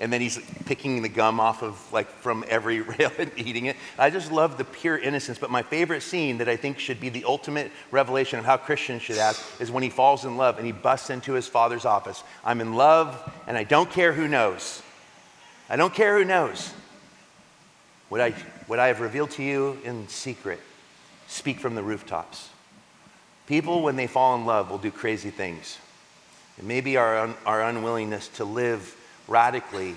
and 0.03 0.13
then 0.13 0.21
he's 0.21 0.41
picking 0.67 1.01
the 1.01 1.09
gum 1.09 1.39
off 1.39 1.63
of 1.63 1.81
like 1.93 2.11
from 2.11 2.45
every 2.49 2.81
rail 2.99 3.13
and 3.19 3.31
eating 3.37 3.67
it. 3.67 3.77
I 3.97 4.11
just 4.11 4.33
love 4.33 4.59
the 4.59 4.65
pure 4.65 4.99
innocence. 4.99 5.39
But 5.39 5.49
my 5.49 5.63
favorite 5.63 6.03
scene 6.03 6.39
that 6.39 6.49
I 6.49 6.57
think 6.57 6.81
should 6.81 6.99
be 6.99 7.09
the 7.09 7.25
ultimate 7.25 7.71
revelation 7.93 8.41
of 8.41 8.45
how 8.45 8.57
Christians 8.57 9.03
should 9.03 9.19
act 9.19 9.41
is 9.61 9.71
when 9.71 9.85
he 9.85 9.91
falls 9.91 10.25
in 10.25 10.37
love 10.37 10.59
and 10.59 10.67
he 10.67 10.73
busts 10.73 11.09
into 11.09 11.35
his 11.35 11.47
father's 11.47 11.85
office. 11.85 12.25
I'm 12.45 12.61
in 12.61 12.75
love 12.75 13.33
and 13.47 13.57
I 13.57 13.63
don't 13.63 13.89
care 13.89 14.13
who 14.13 14.27
knows. 14.27 14.83
I 15.71 15.77
don't 15.77 15.95
care 15.95 16.19
who 16.19 16.25
knows. 16.25 16.75
What 18.09 18.21
I, 18.21 18.31
what 18.67 18.81
I 18.81 18.89
have 18.89 19.01
revealed 19.01 19.31
to 19.33 19.45
you 19.45 19.79
in 19.85 20.09
secret, 20.09 20.59
speak 21.29 21.61
from 21.61 21.77
the 21.77 21.83
rooftops. 21.83 22.49
People, 23.47 23.83
when 23.83 23.95
they 23.95 24.09
fall 24.09 24.35
in 24.35 24.47
love, 24.47 24.69
will 24.69 24.79
do 24.79 24.91
crazy 24.91 25.31
things. 25.31 25.79
And 26.59 26.67
maybe 26.67 26.97
our, 26.97 27.19
un, 27.19 27.35
our 27.47 27.63
unwillingness 27.63 28.27
to 28.29 28.45
live 28.45 28.97
radically 29.29 29.95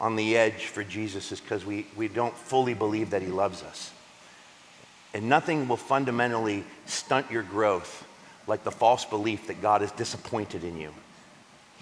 on 0.00 0.16
the 0.16 0.36
edge 0.36 0.66
for 0.66 0.82
Jesus 0.82 1.30
is 1.32 1.40
because 1.40 1.64
we, 1.64 1.86
we 1.96 2.08
don't 2.08 2.36
fully 2.36 2.74
believe 2.74 3.10
that 3.10 3.22
he 3.22 3.28
loves 3.28 3.62
us. 3.62 3.92
And 5.12 5.28
nothing 5.28 5.68
will 5.68 5.76
fundamentally 5.76 6.64
stunt 6.86 7.30
your 7.30 7.42
growth 7.42 8.06
like 8.46 8.64
the 8.64 8.70
false 8.70 9.04
belief 9.04 9.46
that 9.48 9.60
God 9.60 9.82
is 9.82 9.92
disappointed 9.92 10.64
in 10.64 10.78
you. 10.78 10.92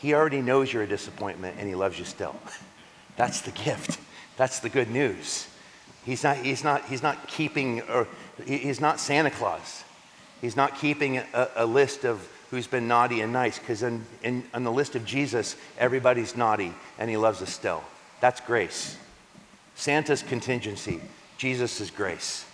He 0.00 0.14
already 0.14 0.40
knows 0.40 0.72
you're 0.72 0.82
a 0.82 0.88
disappointment 0.88 1.56
and 1.58 1.68
he 1.68 1.74
loves 1.74 1.98
you 1.98 2.04
still. 2.04 2.34
That's 3.16 3.40
the 3.42 3.50
gift. 3.50 3.98
That's 4.36 4.60
the 4.60 4.68
good 4.68 4.90
news. 4.90 5.48
He's 6.04 6.22
not, 6.24 6.38
he's 6.38 6.64
not, 6.64 6.84
he's 6.86 7.02
not 7.02 7.26
keeping, 7.26 7.82
or 7.82 8.06
he's 8.46 8.80
not 8.80 9.00
Santa 9.00 9.30
Claus. 9.30 9.84
He's 10.40 10.56
not 10.56 10.78
keeping 10.78 11.18
a, 11.18 11.48
a 11.56 11.66
list 11.66 12.04
of 12.04 12.26
who's 12.50 12.66
been 12.66 12.88
naughty 12.88 13.20
and 13.20 13.32
nice, 13.32 13.58
because 13.58 13.82
in, 13.82 14.04
in, 14.22 14.44
on 14.54 14.64
the 14.64 14.72
list 14.72 14.96
of 14.96 15.04
Jesus, 15.04 15.56
everybody's 15.78 16.36
naughty 16.36 16.72
and 16.98 17.10
he 17.10 17.16
loves 17.16 17.42
us 17.42 17.52
still. 17.52 17.82
That's 18.20 18.40
grace. 18.40 18.96
Santa's 19.74 20.22
contingency, 20.22 21.00
Jesus 21.36 21.80
is 21.80 21.90
grace. 21.90 22.44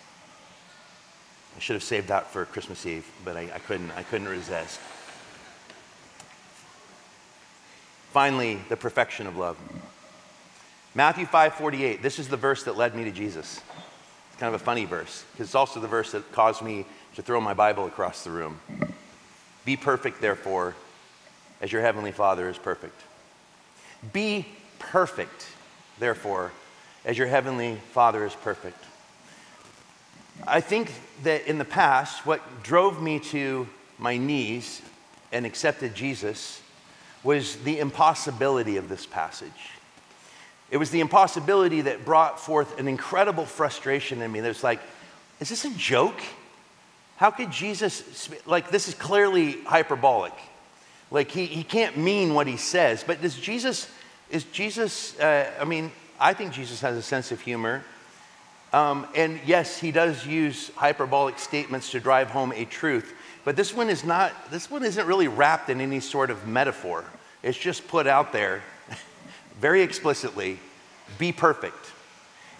I 1.56 1.60
should 1.60 1.74
have 1.74 1.84
saved 1.84 2.08
that 2.08 2.26
for 2.26 2.44
Christmas 2.44 2.84
Eve, 2.84 3.06
but 3.24 3.36
I, 3.36 3.42
I 3.54 3.58
couldn't, 3.60 3.90
I 3.92 4.02
couldn't 4.02 4.28
resist. 4.28 4.80
Finally, 8.12 8.60
the 8.68 8.76
perfection 8.76 9.26
of 9.26 9.36
love. 9.36 9.56
Matthew 10.94 11.26
5:48. 11.26 12.02
This 12.02 12.20
is 12.20 12.28
the 12.28 12.36
verse 12.36 12.62
that 12.64 12.76
led 12.76 12.94
me 12.94 13.04
to 13.04 13.10
Jesus. 13.10 13.60
It's 14.30 14.40
kind 14.40 14.54
of 14.54 14.60
a 14.60 14.64
funny 14.64 14.84
verse 14.84 15.24
because 15.32 15.48
it's 15.48 15.54
also 15.54 15.80
the 15.80 15.88
verse 15.88 16.12
that 16.12 16.30
caused 16.32 16.62
me 16.62 16.86
to 17.16 17.22
throw 17.22 17.40
my 17.40 17.54
Bible 17.54 17.86
across 17.86 18.22
the 18.22 18.30
room. 18.30 18.60
Be 19.64 19.76
perfect, 19.76 20.20
therefore, 20.20 20.74
as 21.60 21.72
your 21.72 21.82
heavenly 21.82 22.12
Father 22.12 22.48
is 22.48 22.58
perfect. 22.58 23.00
Be 24.12 24.46
perfect, 24.78 25.46
therefore, 25.98 26.52
as 27.04 27.16
your 27.16 27.26
heavenly 27.26 27.76
Father 27.92 28.24
is 28.24 28.34
perfect. 28.34 28.82
I 30.46 30.60
think 30.60 30.92
that 31.22 31.46
in 31.46 31.58
the 31.58 31.64
past, 31.64 32.26
what 32.26 32.62
drove 32.62 33.00
me 33.00 33.18
to 33.20 33.68
my 33.98 34.16
knees 34.16 34.82
and 35.32 35.46
accepted 35.46 35.94
Jesus 35.94 36.60
was 37.22 37.56
the 37.58 37.78
impossibility 37.78 38.76
of 38.76 38.88
this 38.88 39.06
passage. 39.06 39.70
It 40.70 40.76
was 40.76 40.90
the 40.90 41.00
impossibility 41.00 41.82
that 41.82 42.04
brought 42.04 42.38
forth 42.40 42.78
an 42.78 42.88
incredible 42.88 43.46
frustration 43.46 44.20
in 44.22 44.30
me. 44.30 44.40
There's 44.40 44.64
like, 44.64 44.80
is 45.40 45.48
this 45.48 45.64
a 45.64 45.70
joke? 45.70 46.20
How 47.24 47.30
could 47.30 47.50
Jesus, 47.50 48.28
like, 48.44 48.68
this 48.68 48.86
is 48.86 48.94
clearly 48.94 49.52
hyperbolic. 49.62 50.34
Like 51.10 51.30
he, 51.30 51.46
he 51.46 51.64
can't 51.64 51.96
mean 51.96 52.34
what 52.34 52.46
he 52.46 52.58
says. 52.58 53.02
But 53.02 53.22
does 53.22 53.34
Jesus, 53.34 53.90
is 54.28 54.44
Jesus, 54.44 55.18
uh, 55.18 55.50
I 55.58 55.64
mean, 55.64 55.90
I 56.20 56.34
think 56.34 56.52
Jesus 56.52 56.82
has 56.82 56.98
a 56.98 57.02
sense 57.02 57.32
of 57.32 57.40
humor. 57.40 57.82
Um, 58.74 59.06
and 59.16 59.40
yes, 59.46 59.78
he 59.78 59.90
does 59.90 60.26
use 60.26 60.68
hyperbolic 60.76 61.38
statements 61.38 61.92
to 61.92 61.98
drive 61.98 62.28
home 62.28 62.52
a 62.52 62.66
truth. 62.66 63.14
But 63.46 63.56
this 63.56 63.72
one 63.72 63.88
is 63.88 64.04
not, 64.04 64.50
this 64.50 64.70
one 64.70 64.84
isn't 64.84 65.06
really 65.06 65.28
wrapped 65.28 65.70
in 65.70 65.80
any 65.80 66.00
sort 66.00 66.28
of 66.28 66.46
metaphor. 66.46 67.06
It's 67.42 67.56
just 67.56 67.88
put 67.88 68.06
out 68.06 68.34
there 68.34 68.62
very 69.62 69.80
explicitly 69.80 70.58
be 71.16 71.32
perfect. 71.32 71.90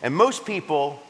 And 0.03 0.17
most 0.17 0.47
people, 0.47 1.03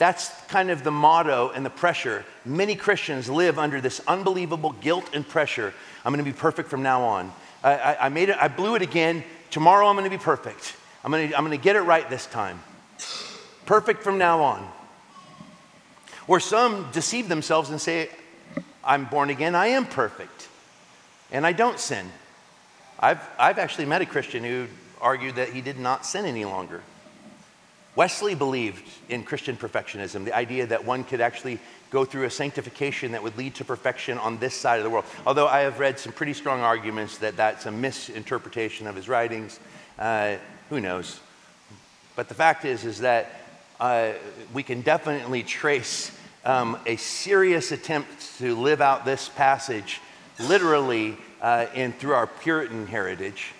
that's 0.00 0.30
kind 0.46 0.70
of 0.70 0.82
the 0.82 0.90
motto 0.90 1.52
and 1.54 1.64
the 1.64 1.68
pressure. 1.68 2.24
Many 2.46 2.74
Christians 2.74 3.28
live 3.28 3.58
under 3.58 3.82
this 3.82 4.00
unbelievable 4.08 4.74
guilt 4.80 5.10
and 5.12 5.28
pressure. 5.28 5.74
I'm 6.06 6.14
going 6.14 6.24
to 6.24 6.30
be 6.30 6.34
perfect 6.36 6.70
from 6.70 6.82
now 6.82 7.02
on. 7.02 7.30
I, 7.62 7.74
I, 7.74 8.06
I 8.06 8.08
made 8.08 8.30
it, 8.30 8.36
I 8.40 8.48
blew 8.48 8.76
it 8.76 8.80
again. 8.80 9.22
Tomorrow 9.50 9.86
I'm 9.86 9.96
going 9.96 10.10
to 10.10 10.10
be 10.10 10.16
perfect. 10.16 10.74
I'm 11.04 11.10
going 11.10 11.28
to, 11.28 11.36
I'm 11.36 11.44
going 11.44 11.56
to 11.56 11.62
get 11.62 11.76
it 11.76 11.82
right 11.82 12.08
this 12.08 12.24
time. 12.24 12.62
Perfect 13.66 14.02
from 14.02 14.16
now 14.16 14.40
on. 14.40 14.66
Or 16.26 16.40
some 16.40 16.88
deceive 16.92 17.28
themselves 17.28 17.68
and 17.68 17.78
say, 17.78 18.08
I'm 18.82 19.04
born 19.04 19.28
again, 19.28 19.54
I 19.54 19.66
am 19.66 19.84
perfect, 19.84 20.48
and 21.30 21.46
I 21.46 21.52
don't 21.52 21.78
sin. 21.78 22.10
I've, 22.98 23.20
I've 23.38 23.58
actually 23.58 23.84
met 23.84 24.00
a 24.00 24.06
Christian 24.06 24.44
who 24.44 24.66
argued 24.98 25.34
that 25.34 25.50
he 25.50 25.60
did 25.60 25.78
not 25.78 26.06
sin 26.06 26.24
any 26.24 26.46
longer. 26.46 26.80
Wesley 28.00 28.34
believed 28.34 28.82
in 29.10 29.24
Christian 29.24 29.58
perfectionism, 29.58 30.24
the 30.24 30.34
idea 30.34 30.66
that 30.66 30.86
one 30.86 31.04
could 31.04 31.20
actually 31.20 31.58
go 31.90 32.06
through 32.06 32.24
a 32.24 32.30
sanctification 32.30 33.12
that 33.12 33.22
would 33.22 33.36
lead 33.36 33.54
to 33.56 33.62
perfection 33.62 34.16
on 34.16 34.38
this 34.38 34.54
side 34.54 34.78
of 34.78 34.84
the 34.84 34.88
world. 34.88 35.04
Although 35.26 35.46
I 35.46 35.60
have 35.60 35.78
read 35.78 35.98
some 35.98 36.14
pretty 36.14 36.32
strong 36.32 36.62
arguments 36.62 37.18
that 37.18 37.36
that's 37.36 37.66
a 37.66 37.70
misinterpretation 37.70 38.86
of 38.86 38.96
his 38.96 39.06
writings. 39.06 39.60
Uh, 39.98 40.36
who 40.70 40.80
knows? 40.80 41.20
But 42.16 42.30
the 42.30 42.34
fact 42.34 42.64
is, 42.64 42.86
is 42.86 43.00
that 43.00 43.32
uh, 43.78 44.12
we 44.54 44.62
can 44.62 44.80
definitely 44.80 45.42
trace 45.42 46.10
um, 46.46 46.78
a 46.86 46.96
serious 46.96 47.70
attempt 47.70 48.38
to 48.38 48.56
live 48.56 48.80
out 48.80 49.04
this 49.04 49.28
passage 49.28 50.00
literally 50.38 51.18
uh, 51.42 51.66
and 51.74 51.94
through 51.98 52.14
our 52.14 52.26
Puritan 52.26 52.86
heritage. 52.86 53.52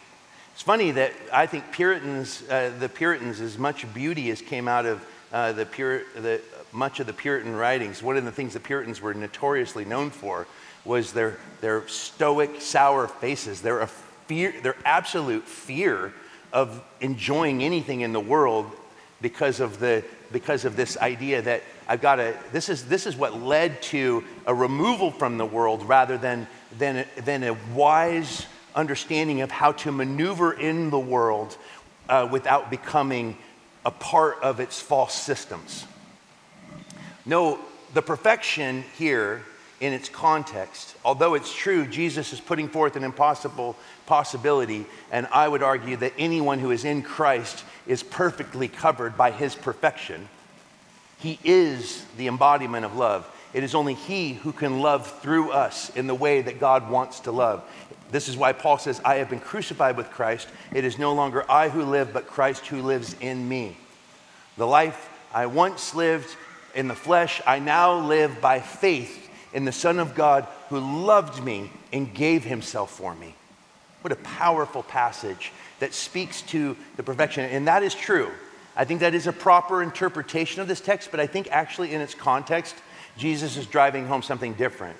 It's 0.61 0.67
funny 0.67 0.91
that 0.91 1.15
I 1.33 1.47
think 1.47 1.73
Puritans, 1.73 2.43
uh, 2.51 2.71
the 2.79 2.91
Puritans, 2.91 3.41
as 3.41 3.57
much 3.57 3.91
beauty 3.95 4.31
as 4.31 4.43
came 4.43 4.69
out 4.69 4.85
of 4.85 5.03
uh, 5.33 5.53
the, 5.53 5.65
Pur- 5.65 6.05
the 6.15 6.43
much 6.71 7.01
of 7.01 7.07
the 7.07 7.15
Puritan 7.15 7.57
writings. 7.57 8.03
One 8.03 8.19
of 8.19 8.27
the 8.27 8.31
things 8.31 8.53
the 8.53 8.61
Puritans 8.61 9.01
were 9.01 9.15
notoriously 9.15 9.87
known 9.87 10.11
for 10.11 10.47
was 10.85 11.15
their, 11.15 11.39
their 11.63 11.89
stoic, 11.89 12.61
sour 12.61 13.09
faces, 13.09 13.63
their, 13.63 13.87
fear, 13.87 14.53
their 14.63 14.77
absolute 14.85 15.49
fear 15.49 16.13
of 16.53 16.85
enjoying 17.01 17.63
anything 17.63 18.03
in 18.03 18.13
the 18.13 18.21
world 18.21 18.71
because 19.23 19.61
of, 19.61 19.81
the, 19.81 20.05
because 20.31 20.67
of 20.67 20.77
this 20.77 20.99
idea 20.99 21.41
that 21.41 21.63
I've 21.89 22.03
got 22.03 22.17
to, 22.17 22.37
this 22.53 22.69
is, 22.69 22.85
this 22.85 23.07
is 23.07 23.17
what 23.17 23.41
led 23.41 23.81
to 23.85 24.25
a 24.47 24.55
removal 24.55 25.11
from 25.11 25.39
the 25.39 25.47
world 25.47 25.89
rather 25.89 26.19
than, 26.19 26.47
than, 26.77 27.07
than 27.25 27.45
a 27.45 27.57
wise 27.75 28.45
understanding 28.75 29.41
of 29.41 29.51
how 29.51 29.73
to 29.73 29.93
maneuver 29.93 30.53
in 30.53 30.91
the 30.91 30.99
world 30.99 31.57
uh, 32.09 32.29
without 32.31 32.71
becoming 32.71 33.37
a 33.85 33.91
part 33.91 34.39
of 34.43 34.61
its 34.61 34.81
false 34.81 35.15
systems. 35.15 35.87
No, 37.25 37.59
the 37.95 38.03
perfection 38.03 38.85
here 38.99 39.43
in 39.81 39.93
its 39.93 40.09
context, 40.09 40.95
although 41.05 41.35
it's 41.35 41.55
true, 41.55 41.87
Jesus 41.87 42.33
is 42.33 42.41
putting 42.41 42.69
forth 42.69 42.97
an 42.97 43.05
impossible 43.05 43.77
possibility, 44.05 44.85
and 45.11 45.27
I 45.33 45.49
would 45.49 45.63
argue 45.63 45.97
that 45.97 46.13
anyone 46.19 46.59
who 46.59 46.71
is 46.71 46.85
in 46.85 47.03
Christ 47.03 47.65
is 47.87 48.03
perfectly 48.03 48.69
covered 48.69 49.17
by 49.17 49.31
his 49.31 49.55
perfection. 49.55 50.29
He 51.19 51.39
is 51.45 52.05
the 52.17 52.27
embodiment 52.27 52.85
of 52.85 52.97
love. 52.97 53.27
It 53.53 53.65
is 53.65 53.75
only 53.75 53.95
He 53.95 54.35
who 54.35 54.53
can 54.53 54.81
love 54.81 55.21
through 55.21 55.51
us 55.51 55.91
in 55.97 56.07
the 56.07 56.15
way 56.15 56.43
that 56.43 56.61
God 56.61 56.89
wants 56.89 57.21
to 57.21 57.33
love. 57.33 57.65
This 58.11 58.29
is 58.29 58.37
why 58.37 58.53
Paul 58.53 58.79
says, 58.79 59.01
I 59.05 59.17
have 59.17 59.31
been 59.31 59.41
crucified 59.41 59.97
with 59.97 60.11
Christ. 60.11 60.49
It 60.73 60.85
is 60.85 60.99
no 60.99 61.15
longer 61.15 61.49
I 61.51 61.69
who 61.69 61.85
live, 61.85 62.13
but 62.13 62.27
Christ 62.27 62.67
who 62.67 62.83
lives 62.83 63.15
in 63.21 63.49
me. 63.49 63.77
The 64.57 64.67
life 64.67 65.09
I 65.33 65.47
once 65.47 65.95
lived 65.95 66.37
in 66.75 66.89
the 66.89 66.95
flesh, 66.95 67.41
I 67.47 67.59
now 67.59 67.99
live 67.99 68.41
by 68.41 68.61
faith 68.61 69.29
in 69.53 69.65
the 69.65 69.73
Son 69.73 69.99
of 69.99 70.15
God 70.15 70.47
who 70.69 70.79
loved 70.79 71.43
me 71.43 71.71
and 71.93 72.13
gave 72.13 72.45
himself 72.45 72.91
for 72.91 73.15
me. 73.15 73.35
What 74.03 74.13
a 74.13 74.17
powerful 74.17 74.83
passage 74.83 75.53
that 75.79 75.95
speaks 75.95 76.43
to 76.43 76.77
the 76.97 77.03
perfection. 77.03 77.45
And 77.45 77.69
that 77.69 77.83
is 77.83 77.95
true. 77.95 78.31
I 78.77 78.85
think 78.85 79.01
that 79.01 79.15
is 79.15 79.27
a 79.27 79.33
proper 79.33 79.83
interpretation 79.83 80.63
of 80.63 80.69
this 80.69 80.81
text, 80.81 81.11
but 81.11 81.21
I 81.21 81.27
think 81.27 81.49
actually 81.51 81.93
in 81.93 82.01
its 82.01 82.15
context, 82.15 82.77
Jesus 83.17 83.57
is 83.57 83.67
driving 83.67 84.07
home 84.07 84.23
something 84.23 84.55
different. 84.55 84.97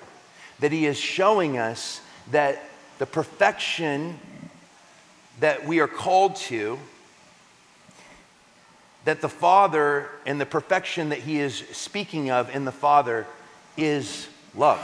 That 0.59 0.71
he 0.71 0.85
is 0.85 0.97
showing 0.97 1.57
us 1.57 2.01
that 2.31 2.61
the 3.01 3.07
perfection 3.07 4.19
that 5.39 5.65
we 5.65 5.79
are 5.79 5.87
called 5.87 6.35
to 6.35 6.77
that 9.05 9.21
the 9.21 9.27
Father 9.27 10.07
and 10.27 10.39
the 10.39 10.45
perfection 10.45 11.09
that 11.09 11.17
he 11.17 11.39
is 11.39 11.63
speaking 11.71 12.29
of 12.29 12.55
in 12.55 12.63
the 12.63 12.71
Father 12.71 13.25
is 13.75 14.27
love. 14.55 14.79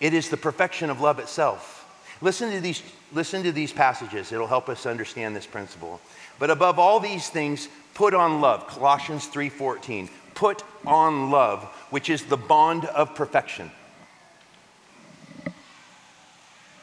It 0.00 0.14
is 0.14 0.30
the 0.30 0.38
perfection 0.38 0.88
of 0.88 1.02
love 1.02 1.18
itself. 1.18 1.84
Listen 2.22 2.50
to 2.50 2.60
these, 2.62 2.82
listen 3.12 3.42
to 3.42 3.52
these 3.52 3.74
passages, 3.74 4.32
it'll 4.32 4.46
help 4.46 4.70
us 4.70 4.86
understand 4.86 5.36
this 5.36 5.44
principle. 5.44 6.00
But 6.38 6.48
above 6.48 6.78
all 6.78 7.00
these 7.00 7.28
things, 7.28 7.68
put 7.92 8.14
on 8.14 8.40
love. 8.40 8.66
Colossians 8.66 9.26
3:14. 9.26 10.08
Put 10.34 10.62
on 10.86 11.30
love, 11.30 11.64
which 11.90 12.08
is 12.08 12.24
the 12.24 12.38
bond 12.38 12.86
of 12.86 13.14
perfection. 13.14 13.70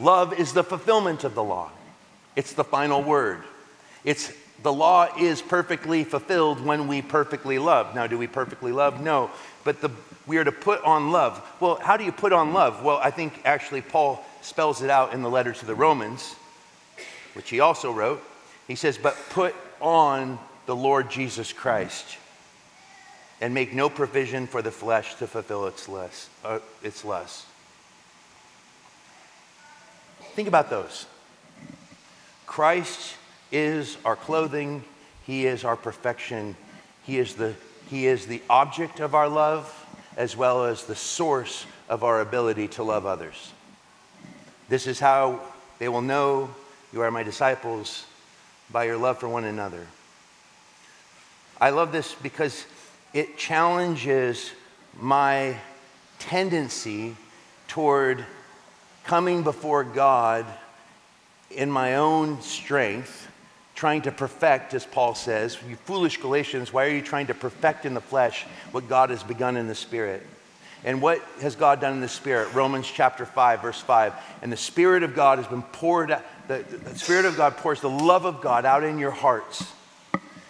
Love 0.04 0.38
is 0.38 0.52
the 0.52 0.66
fulfillment 0.66 1.24
of 1.24 1.34
the 1.34 1.44
law. 1.44 1.72
It's 2.36 2.52
the 2.52 2.64
final 2.66 3.02
word. 3.02 3.42
It's 4.04 4.34
the 4.62 4.74
law 4.74 5.08
is 5.18 5.42
perfectly 5.42 6.04
fulfilled 6.04 6.60
when 6.60 6.90
we 6.90 7.02
perfectly 7.02 7.58
love. 7.58 7.96
Now, 7.96 8.08
do 8.08 8.18
we 8.18 8.28
perfectly 8.28 8.74
love? 8.74 9.02
No. 9.02 9.32
But 9.64 9.80
the, 9.80 9.90
we 10.28 10.38
are 10.38 10.44
to 10.44 10.52
put 10.52 10.84
on 10.84 11.12
love. 11.12 11.42
Well, 11.62 11.76
how 11.76 11.96
do 11.96 12.04
you 12.04 12.12
put 12.12 12.34
on 12.34 12.52
love? 12.52 12.84
Well, 12.84 12.98
I 12.98 13.12
think 13.12 13.42
actually 13.46 13.80
Paul 13.80 14.24
spells 14.42 14.82
it 14.82 14.90
out 14.90 15.14
in 15.14 15.22
the 15.22 15.30
letter 15.30 15.54
to 15.54 15.66
the 15.66 15.76
Romans, 15.76 16.36
which 17.34 17.50
he 17.50 17.62
also 17.62 17.90
wrote. 17.90 18.22
He 18.68 18.76
says, 18.76 18.98
But 18.98 19.16
put 19.30 19.56
on 19.80 20.38
the 20.66 20.76
Lord 20.76 21.10
Jesus 21.10 21.54
Christ 21.54 22.18
and 23.40 23.54
make 23.54 23.74
no 23.74 23.90
provision 23.90 24.48
for 24.48 24.62
the 24.62 24.72
flesh 24.72 25.16
to 25.16 25.28
fulfill 25.28 25.68
its, 25.68 25.88
uh, 26.44 26.60
its 26.84 27.06
lust. 27.06 27.46
Think 30.36 30.48
about 30.48 30.70
those. 30.70 31.06
Christ 32.46 33.16
is 33.52 33.98
our 34.04 34.16
clothing, 34.16 34.84
He 35.26 35.46
is 35.46 35.64
our 35.64 35.76
perfection, 35.76 36.56
He 37.04 37.20
is 37.20 37.36
the, 37.36 37.54
he 37.90 38.08
is 38.08 38.26
the 38.26 38.42
object 38.50 39.00
of 39.00 39.14
our 39.14 39.30
love, 39.30 39.72
as 40.18 40.36
well 40.36 40.66
as 40.66 40.86
the 40.86 40.96
source 40.96 41.66
of 41.90 42.04
our 42.04 42.22
ability 42.22 42.68
to 42.70 42.84
love 42.84 43.06
others. 43.06 43.52
This 44.70 44.88
is 44.88 45.00
how 45.00 45.42
they 45.80 45.90
will 45.90 46.02
know 46.02 46.50
you 46.92 47.02
are 47.02 47.12
my 47.12 47.24
disciples 47.24 48.06
by 48.72 48.86
your 48.86 48.98
love 48.98 49.20
for 49.20 49.28
one 49.28 49.44
another. 49.44 49.86
I 51.62 51.70
love 51.70 51.92
this 51.92 52.16
because 52.16 52.66
it 53.14 53.38
challenges 53.38 54.52
my 55.00 55.58
tendency 56.18 57.16
toward 57.68 58.26
coming 59.04 59.44
before 59.44 59.84
God 59.84 60.46
in 61.52 61.70
my 61.70 61.96
own 61.96 62.42
strength 62.42 63.30
trying 63.76 64.04
to 64.04 64.12
perfect, 64.12 64.74
as 64.74 64.86
Paul 64.86 65.16
says, 65.16 65.58
you 65.68 65.76
foolish 65.76 66.18
Galatians, 66.18 66.72
why 66.72 66.86
are 66.86 66.90
you 66.90 67.02
trying 67.02 67.28
to 67.28 67.34
perfect 67.34 67.86
in 67.86 67.94
the 67.94 68.02
flesh 68.02 68.46
what 68.72 68.88
God 68.88 69.10
has 69.10 69.24
begun 69.24 69.58
in 69.58 69.68
the 69.68 69.76
Spirit? 69.76 70.26
And 70.86 71.02
what 71.02 71.22
has 71.42 71.56
God 71.56 71.82
done 71.82 71.94
in 71.94 72.02
the 72.02 72.08
Spirit? 72.08 72.54
Romans 72.54 72.88
chapter 72.88 73.26
5, 73.26 73.62
verse 73.62 73.80
5. 73.80 74.14
And 74.42 74.52
the 74.52 74.58
Spirit 74.58 75.04
of 75.04 75.16
God 75.16 75.38
has 75.38 75.48
been 75.48 75.64
poured 75.64 76.12
out, 76.12 76.24
the, 76.48 76.64
the 76.70 76.98
Spirit 76.98 77.26
of 77.26 77.38
God 77.38 77.58
pours 77.58 77.82
the 77.82 77.90
love 77.90 78.26
of 78.26 78.42
God 78.42 78.66
out 78.66 78.84
in 78.84 78.98
your 79.00 79.12
hearts. 79.12 79.66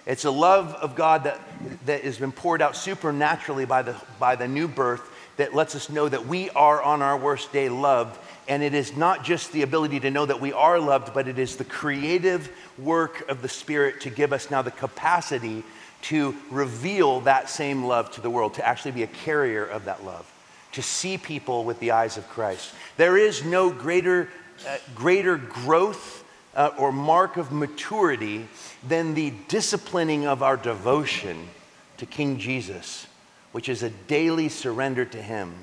It's 0.05 0.25
a 0.25 0.31
love 0.31 0.73
of 0.73 0.95
God 0.95 1.23
that, 1.23 1.39
that 1.85 2.03
has 2.03 2.17
been 2.17 2.31
poured 2.31 2.61
out 2.61 2.75
supernaturally 2.75 3.65
by 3.65 3.83
the, 3.83 3.95
by 4.19 4.35
the 4.35 4.47
new 4.47 4.67
birth 4.67 5.09
that 5.37 5.55
lets 5.55 5.75
us 5.75 5.89
know 5.89 6.09
that 6.09 6.25
we 6.25 6.49
are 6.51 6.81
on 6.81 7.01
our 7.01 7.17
worst 7.17 7.53
day 7.53 7.69
loved 7.69 8.19
and 8.47 8.61
it 8.61 8.73
is 8.73 8.95
not 8.95 9.23
just 9.23 9.51
the 9.51 9.61
ability 9.61 9.99
to 10.01 10.11
know 10.11 10.25
that 10.25 10.41
we 10.41 10.53
are 10.53 10.79
loved, 10.79 11.13
but 11.13 11.27
it 11.27 11.39
is 11.39 11.55
the 11.55 11.63
creative 11.63 12.49
work 12.77 13.27
of 13.29 13.41
the 13.41 13.49
Spirit 13.49 14.01
to 14.01 14.09
give 14.09 14.33
us 14.33 14.51
now 14.51 14.61
the 14.61 14.71
capacity 14.71 15.63
to 16.03 16.35
reveal 16.51 17.21
that 17.21 17.49
same 17.49 17.85
love 17.85 18.11
to 18.11 18.21
the 18.21 18.29
world, 18.29 18.53
to 18.55 18.67
actually 18.67 18.91
be 18.91 19.03
a 19.03 19.07
carrier 19.07 19.65
of 19.65 19.85
that 19.85 20.03
love, 20.03 20.29
to 20.73 20.81
see 20.81 21.17
people 21.17 21.63
with 21.63 21.79
the 21.79 21.91
eyes 21.91 22.17
of 22.17 22.27
Christ. 22.27 22.73
There 22.97 23.17
is 23.17 23.45
no 23.45 23.69
greater 23.69 24.29
uh, 24.67 24.77
greater 24.95 25.35
growth 25.37 26.23
uh, 26.55 26.69
or 26.77 26.91
mark 26.91 27.37
of 27.37 27.51
maturity 27.51 28.47
than 28.87 29.13
the 29.13 29.33
disciplining 29.47 30.27
of 30.27 30.43
our 30.43 30.55
devotion 30.55 31.49
to 31.97 32.05
King 32.05 32.37
Jesus, 32.37 33.07
which 33.51 33.67
is 33.67 33.83
a 33.83 33.89
daily 33.89 34.49
surrender 34.49 35.05
to 35.05 35.21
Him. 35.21 35.53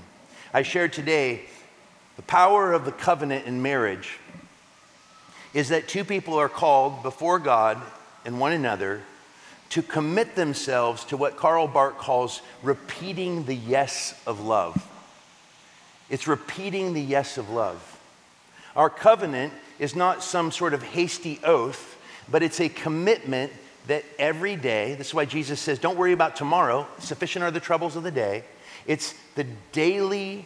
I 0.53 0.62
shared 0.62 0.93
today 0.93 1.43
the 2.21 2.27
power 2.27 2.75
of 2.75 2.85
the 2.85 2.93
covenant 2.93 3.47
in 3.47 3.62
marriage 3.62 4.18
is 5.55 5.71
that 5.71 5.89
two 5.89 6.05
people 6.05 6.35
are 6.35 6.51
called 6.51 7.03
before 7.03 7.39
God 7.39 7.81
and 8.27 8.39
one 8.39 8.53
another 8.53 9.01
to 9.71 9.81
commit 9.81 10.37
themselves 10.37 11.03
to 11.07 11.16
what 11.16 11.39
Karl 11.39 11.66
Barth 11.66 11.97
calls 11.97 12.43
repeating 12.62 13.47
the 13.47 13.55
yes 13.55 14.21
of 14.27 14.39
love. 14.39 14.87
It's 16.11 16.29
repeating 16.29 16.93
the 16.93 17.01
yes 17.01 17.39
of 17.39 17.49
love. 17.49 17.99
Our 18.77 18.91
covenant 18.91 19.55
is 19.79 19.97
not 19.97 20.23
some 20.23 20.51
sort 20.51 20.75
of 20.75 20.83
hasty 20.83 21.41
oath, 21.43 21.97
but 22.31 22.43
it's 22.43 22.61
a 22.61 22.68
commitment 22.68 23.51
that 23.87 24.05
every 24.18 24.57
day, 24.57 24.95
this 24.97 25.07
is 25.07 25.14
why 25.14 25.25
Jesus 25.25 25.59
says, 25.59 25.79
don't 25.79 25.97
worry 25.97 26.12
about 26.12 26.37
tomorrow, 26.37 26.87
sufficient 26.99 27.45
are 27.45 27.51
the 27.51 27.61
troubles 27.61 27.97
of 27.97 28.03
the 28.03 28.11
day. 28.11 28.45
It's 28.87 29.14
the 29.37 29.47
daily 29.73 30.45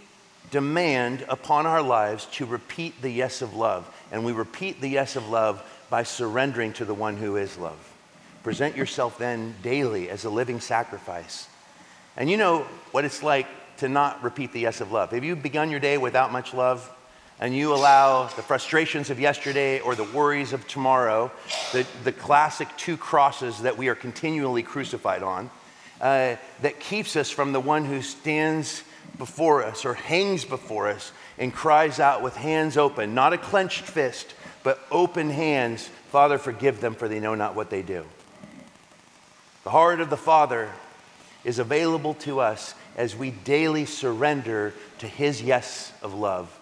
demand 0.50 1.24
upon 1.28 1.66
our 1.66 1.82
lives 1.82 2.26
to 2.32 2.46
repeat 2.46 3.00
the 3.02 3.10
yes 3.10 3.42
of 3.42 3.54
love. 3.54 3.88
And 4.12 4.24
we 4.24 4.32
repeat 4.32 4.80
the 4.80 4.88
yes 4.88 5.16
of 5.16 5.28
love 5.28 5.62
by 5.90 6.02
surrendering 6.02 6.72
to 6.74 6.84
the 6.84 6.94
one 6.94 7.16
who 7.16 7.36
is 7.36 7.58
love. 7.58 7.78
Present 8.42 8.76
yourself 8.76 9.18
then 9.18 9.54
daily 9.62 10.10
as 10.10 10.24
a 10.24 10.30
living 10.30 10.60
sacrifice. 10.60 11.48
And 12.16 12.30
you 12.30 12.36
know 12.36 12.66
what 12.92 13.04
it's 13.04 13.22
like 13.22 13.46
to 13.78 13.88
not 13.88 14.22
repeat 14.22 14.52
the 14.52 14.60
yes 14.60 14.80
of 14.80 14.92
love. 14.92 15.10
Have 15.10 15.24
you 15.24 15.34
begun 15.34 15.70
your 15.70 15.80
day 15.80 15.98
without 15.98 16.30
much 16.30 16.54
love? 16.54 16.90
And 17.40 17.54
you 17.54 17.74
allow 17.74 18.28
the 18.28 18.42
frustrations 18.42 19.10
of 19.10 19.18
yesterday 19.18 19.80
or 19.80 19.96
the 19.96 20.04
worries 20.04 20.52
of 20.52 20.68
tomorrow, 20.68 21.32
the, 21.72 21.84
the 22.04 22.12
classic 22.12 22.68
two 22.76 22.96
crosses 22.96 23.62
that 23.62 23.76
we 23.76 23.88
are 23.88 23.96
continually 23.96 24.62
crucified 24.62 25.24
on, 25.24 25.50
uh, 26.00 26.36
that 26.62 26.78
keeps 26.78 27.16
us 27.16 27.30
from 27.30 27.52
the 27.52 27.60
one 27.60 27.84
who 27.84 28.02
stands 28.02 28.84
before 29.18 29.64
us 29.64 29.84
or 29.84 29.94
hangs 29.94 30.44
before 30.44 30.88
us 30.88 31.12
and 31.38 31.52
cries 31.52 32.00
out 32.00 32.22
with 32.22 32.36
hands 32.36 32.76
open, 32.76 33.14
not 33.14 33.32
a 33.32 33.38
clenched 33.38 33.84
fist, 33.84 34.34
but 34.62 34.80
open 34.90 35.30
hands 35.30 35.88
Father, 36.14 36.38
forgive 36.38 36.80
them, 36.80 36.94
for 36.94 37.08
they 37.08 37.18
know 37.18 37.34
not 37.34 37.56
what 37.56 37.70
they 37.70 37.82
do. 37.82 38.04
The 39.64 39.70
heart 39.70 40.00
of 40.00 40.10
the 40.10 40.16
Father 40.16 40.70
is 41.42 41.58
available 41.58 42.14
to 42.20 42.38
us 42.38 42.76
as 42.96 43.16
we 43.16 43.32
daily 43.32 43.84
surrender 43.84 44.72
to 45.00 45.08
His 45.08 45.42
yes 45.42 45.92
of 46.02 46.14
love 46.14 46.56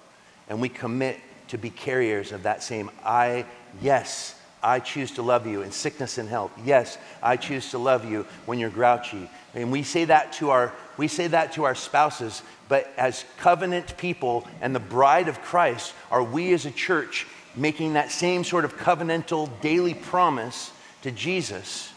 and 0.48 0.58
we 0.58 0.70
commit 0.70 1.20
to 1.48 1.58
be 1.58 1.68
carriers 1.68 2.32
of 2.32 2.44
that 2.44 2.62
same 2.62 2.90
I, 3.04 3.44
yes, 3.82 4.34
I 4.62 4.78
choose 4.78 5.10
to 5.16 5.22
love 5.22 5.46
you 5.46 5.60
in 5.60 5.70
sickness 5.70 6.16
and 6.16 6.30
health. 6.30 6.52
Yes, 6.64 6.96
I 7.22 7.36
choose 7.36 7.72
to 7.72 7.78
love 7.78 8.10
you 8.10 8.24
when 8.46 8.58
you're 8.58 8.70
grouchy. 8.70 9.28
And 9.54 9.70
we 9.70 9.82
say 9.82 10.06
that 10.06 10.32
to 10.34 10.50
our 10.50 10.72
we 10.96 11.08
say 11.08 11.26
that 11.26 11.52
to 11.54 11.64
our 11.64 11.74
spouses, 11.74 12.42
but 12.68 12.92
as 12.96 13.24
covenant 13.38 13.96
people 13.96 14.46
and 14.60 14.74
the 14.74 14.80
bride 14.80 15.28
of 15.28 15.40
Christ, 15.40 15.94
are 16.10 16.22
we 16.22 16.52
as 16.52 16.66
a 16.66 16.70
church 16.70 17.26
making 17.56 17.94
that 17.94 18.10
same 18.10 18.44
sort 18.44 18.64
of 18.64 18.76
covenantal 18.76 19.50
daily 19.60 19.94
promise 19.94 20.70
to 21.02 21.10
Jesus, 21.10 21.92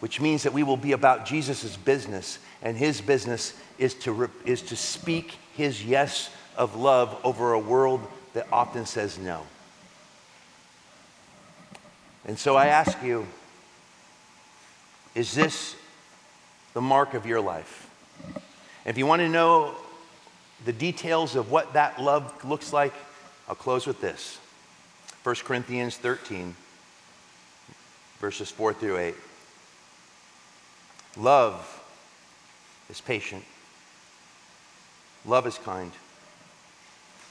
which 0.00 0.20
means 0.20 0.42
that 0.42 0.52
we 0.52 0.62
will 0.62 0.76
be 0.76 0.92
about 0.92 1.26
Jesus' 1.26 1.76
business, 1.76 2.38
and 2.62 2.76
his 2.76 3.00
business 3.00 3.54
is 3.78 3.94
to, 3.94 4.30
is 4.44 4.62
to 4.62 4.76
speak 4.76 5.36
his 5.54 5.84
yes 5.84 6.30
of 6.56 6.76
love 6.76 7.18
over 7.24 7.52
a 7.52 7.58
world 7.58 8.00
that 8.34 8.46
often 8.52 8.86
says 8.86 9.18
no. 9.18 9.42
And 12.26 12.38
so 12.38 12.54
I 12.56 12.66
ask 12.66 13.02
you, 13.02 13.26
is 15.14 15.34
this 15.34 15.74
the 16.74 16.80
mark 16.80 17.14
of 17.14 17.26
your 17.26 17.40
life? 17.40 17.90
If 18.84 18.96
you 18.98 19.06
want 19.06 19.20
to 19.20 19.28
know 19.28 19.74
the 20.64 20.72
details 20.72 21.36
of 21.36 21.50
what 21.50 21.72
that 21.72 22.00
love 22.00 22.44
looks 22.44 22.72
like, 22.72 22.92
I'll 23.48 23.54
close 23.54 23.86
with 23.86 24.00
this. 24.00 24.38
1 25.22 25.34
Corinthians 25.44 25.96
13, 25.96 26.54
verses 28.18 28.50
4 28.50 28.72
through 28.72 28.98
8. 28.98 29.14
Love 31.16 31.82
is 32.88 33.00
patient, 33.00 33.44
love 35.26 35.46
is 35.46 35.58
kind, 35.58 35.92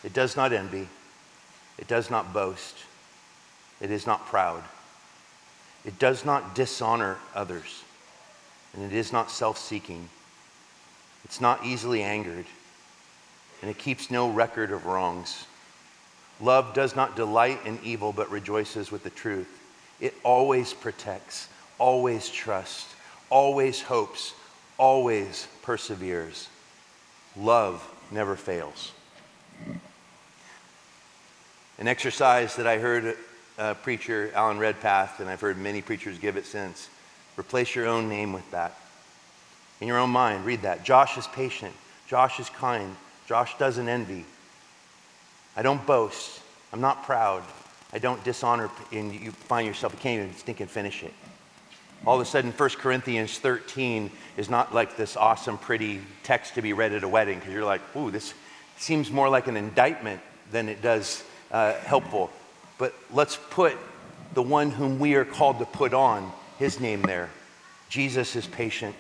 it 0.04 0.14
does 0.14 0.36
not 0.36 0.54
envy, 0.54 0.88
it 1.78 1.88
does 1.88 2.10
not 2.10 2.34
boast, 2.34 2.76
it 3.80 3.90
is 3.90 4.06
not 4.06 4.26
proud, 4.26 4.64
it 5.86 5.98
does 5.98 6.26
not 6.26 6.54
dishonor 6.56 7.18
others, 7.34 7.84
and 8.74 8.84
it 8.84 8.94
is 8.94 9.12
not 9.12 9.32
self 9.32 9.58
seeking. 9.58 10.10
It's 11.26 11.42
not 11.42 11.66
easily 11.66 12.02
angered, 12.02 12.46
and 13.62 13.70
it 13.70 13.78
keeps 13.78 14.10
no 14.10 14.30
record 14.30 14.72
of 14.72 14.86
wrongs. 14.86 15.46
Love 16.42 16.74
does 16.74 16.96
not 16.96 17.16
delight 17.16 17.60
in 17.66 17.78
evil, 17.84 18.14
but 18.14 18.32
rejoices 18.32 18.92
with 18.92 19.04
the 19.04 19.10
truth. 19.10 19.48
It 20.00 20.14
always 20.24 20.74
protects, 20.74 21.50
always 21.78 22.30
trusts, 22.30 22.96
always 23.30 23.82
hopes, 23.82 24.34
always 24.78 25.48
perseveres. 25.62 26.48
Love 27.36 27.86
never 28.12 28.36
fails. 28.36 28.94
An 31.78 31.88
exercise 31.88 32.56
that 32.56 32.68
I 32.68 32.78
heard 32.78 33.18
a 33.58 33.76
preacher, 33.76 34.32
Alan 34.34 34.58
Redpath, 34.58 35.20
and 35.20 35.30
I've 35.30 35.42
heard 35.42 35.58
many 35.58 35.82
preachers 35.82 36.18
give 36.18 36.38
it 36.38 36.46
since 36.46 36.90
replace 37.40 37.74
your 37.74 37.88
own 37.88 38.10
name 38.10 38.34
with 38.34 38.50
that 38.52 38.76
in 39.82 39.88
your 39.88 39.98
own 39.98 40.10
mind. 40.10 40.46
Read 40.46 40.64
that. 40.64 40.84
Josh 40.84 41.18
is 41.18 41.28
patient. 41.28 41.74
Josh 42.08 42.40
is 42.40 42.50
kind. 42.50 42.96
Josh 43.28 43.58
doesn't 43.58 43.88
envy. 43.88 44.26
I 45.56 45.62
don't 45.62 45.86
boast. 45.86 46.42
I'm 46.74 46.82
not 46.82 47.04
proud. 47.04 47.44
I 47.94 48.00
don't 48.00 48.24
dishonor. 48.24 48.70
And 48.92 49.14
you 49.14 49.32
find 49.32 49.68
yourself, 49.68 49.94
you 49.94 50.00
can't 50.00 50.22
even 50.22 50.34
think 50.34 50.60
and 50.60 50.70
finish 50.70 51.04
it. 51.04 51.14
All 52.06 52.16
of 52.16 52.22
a 52.22 52.26
sudden, 52.26 52.52
1 52.52 52.70
Corinthians 52.72 53.38
13 53.40 54.10
is 54.38 54.50
not 54.50 54.74
like 54.74 54.96
this 54.96 55.18
awesome, 55.18 55.58
pretty 55.58 56.02
text 56.24 56.56
to 56.56 56.62
be 56.62 56.72
read 56.72 56.94
at 56.94 57.04
a 57.04 57.08
wedding 57.08 57.40
because 57.40 57.54
you're 57.54 57.66
like, 57.66 57.82
ooh, 57.96 58.10
this 58.10 58.34
seems 58.78 59.12
more 59.12 59.28
like 59.28 59.48
an 59.48 59.58
indictment 59.58 60.22
than 60.52 60.70
it 60.70 60.82
does 60.82 61.24
uh, 61.52 61.74
helpful. 61.74 62.30
But 62.78 62.94
let's 63.12 63.38
put 63.50 63.78
the 64.34 64.42
one 64.42 64.72
whom 64.72 65.00
we 65.00 65.16
are 65.16 65.26
called 65.26 65.60
to 65.60 65.66
put 65.66 65.94
on, 65.94 66.32
his 66.60 66.80
name 66.80 67.02
there. 67.02 67.30
Jesus 67.90 68.36
is 68.36 68.46
patient. 68.46 68.96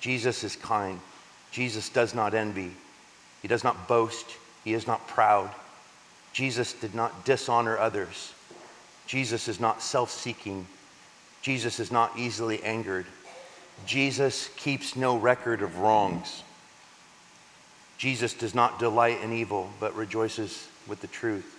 Jesus 0.00 0.42
is 0.42 0.56
kind. 0.56 0.98
Jesus 1.52 1.88
does 1.88 2.14
not 2.14 2.34
envy. 2.34 2.72
He 3.42 3.48
does 3.48 3.62
not 3.62 3.86
boast. 3.86 4.26
He 4.64 4.72
is 4.72 4.86
not 4.86 5.06
proud. 5.06 5.50
Jesus 6.32 6.72
did 6.72 6.94
not 6.94 7.24
dishonor 7.24 7.78
others. 7.78 8.32
Jesus 9.06 9.48
is 9.48 9.60
not 9.60 9.82
self 9.82 10.10
seeking. 10.10 10.66
Jesus 11.42 11.78
is 11.78 11.92
not 11.92 12.18
easily 12.18 12.62
angered. 12.64 13.06
Jesus 13.86 14.48
keeps 14.56 14.96
no 14.96 15.16
record 15.16 15.60
of 15.60 15.78
wrongs. 15.78 16.42
Jesus 17.98 18.32
does 18.32 18.54
not 18.54 18.78
delight 18.78 19.20
in 19.22 19.32
evil, 19.32 19.70
but 19.78 19.94
rejoices 19.94 20.66
with 20.88 21.00
the 21.00 21.06
truth. 21.06 21.54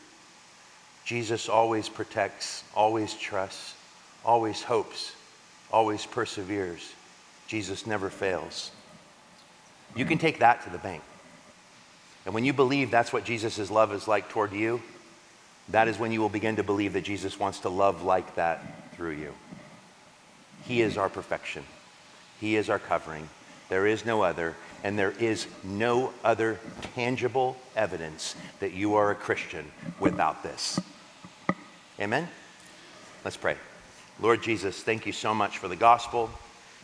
Jesus 1.06 1.48
always 1.48 1.88
protects, 1.88 2.64
always 2.76 3.14
trusts, 3.14 3.76
always 4.26 4.64
hopes, 4.64 5.14
always 5.72 6.05
perseveres. 6.05 6.93
Jesus 7.47 7.86
never 7.86 8.09
fails. 8.09 8.72
You 9.95 10.05
can 10.05 10.18
take 10.18 10.39
that 10.39 10.63
to 10.63 10.70
the 10.70 10.78
bank. 10.78 11.03
And 12.26 12.34
when 12.34 12.43
you 12.43 12.53
believe 12.53 12.91
that's 12.91 13.13
what 13.13 13.24
Jesus' 13.24 13.70
love 13.70 13.93
is 13.93 14.07
like 14.07 14.30
toward 14.30 14.51
you, 14.51 14.82
that 15.70 15.88
is 15.88 15.97
when 15.97 16.11
you 16.11 16.22
will 16.22 16.30
begin 16.30 16.55
to 16.57 16.63
believe 16.63 16.93
that 16.93 17.03
Jesus 17.03 17.39
wants 17.39 17.59
to 17.59 17.70
love 17.70 18.03
like 18.03 18.36
that 18.36 18.93
through 18.95 19.11
you. 19.11 19.34
He 20.66 20.82
is 20.82 20.97
our 20.97 21.09
perfection, 21.09 21.63
He 22.39 22.55
is 22.55 22.70
our 22.70 22.80
covering. 22.80 23.30
There 23.68 23.88
is 23.88 24.05
no 24.05 24.22
other, 24.22 24.55
and 24.84 24.97
there 24.97 25.13
is 25.20 25.47
no 25.63 26.13
other 26.24 26.59
tangible 26.93 27.57
evidence 27.76 28.36
that 28.59 28.74
you 28.74 28.93
are 28.93 29.09
a 29.09 29.16
Christian 29.16 29.72
without 29.99 30.43
this. 30.43 30.80
Amen? 31.99 32.28
Let's 33.24 33.38
pray. 33.38 33.55
Lord 34.22 34.41
Jesus, 34.41 34.82
thank 34.82 35.05
you 35.05 35.11
so 35.11 35.34
much 35.34 35.57
for 35.57 35.68
the 35.68 35.76
gospel 35.76 36.30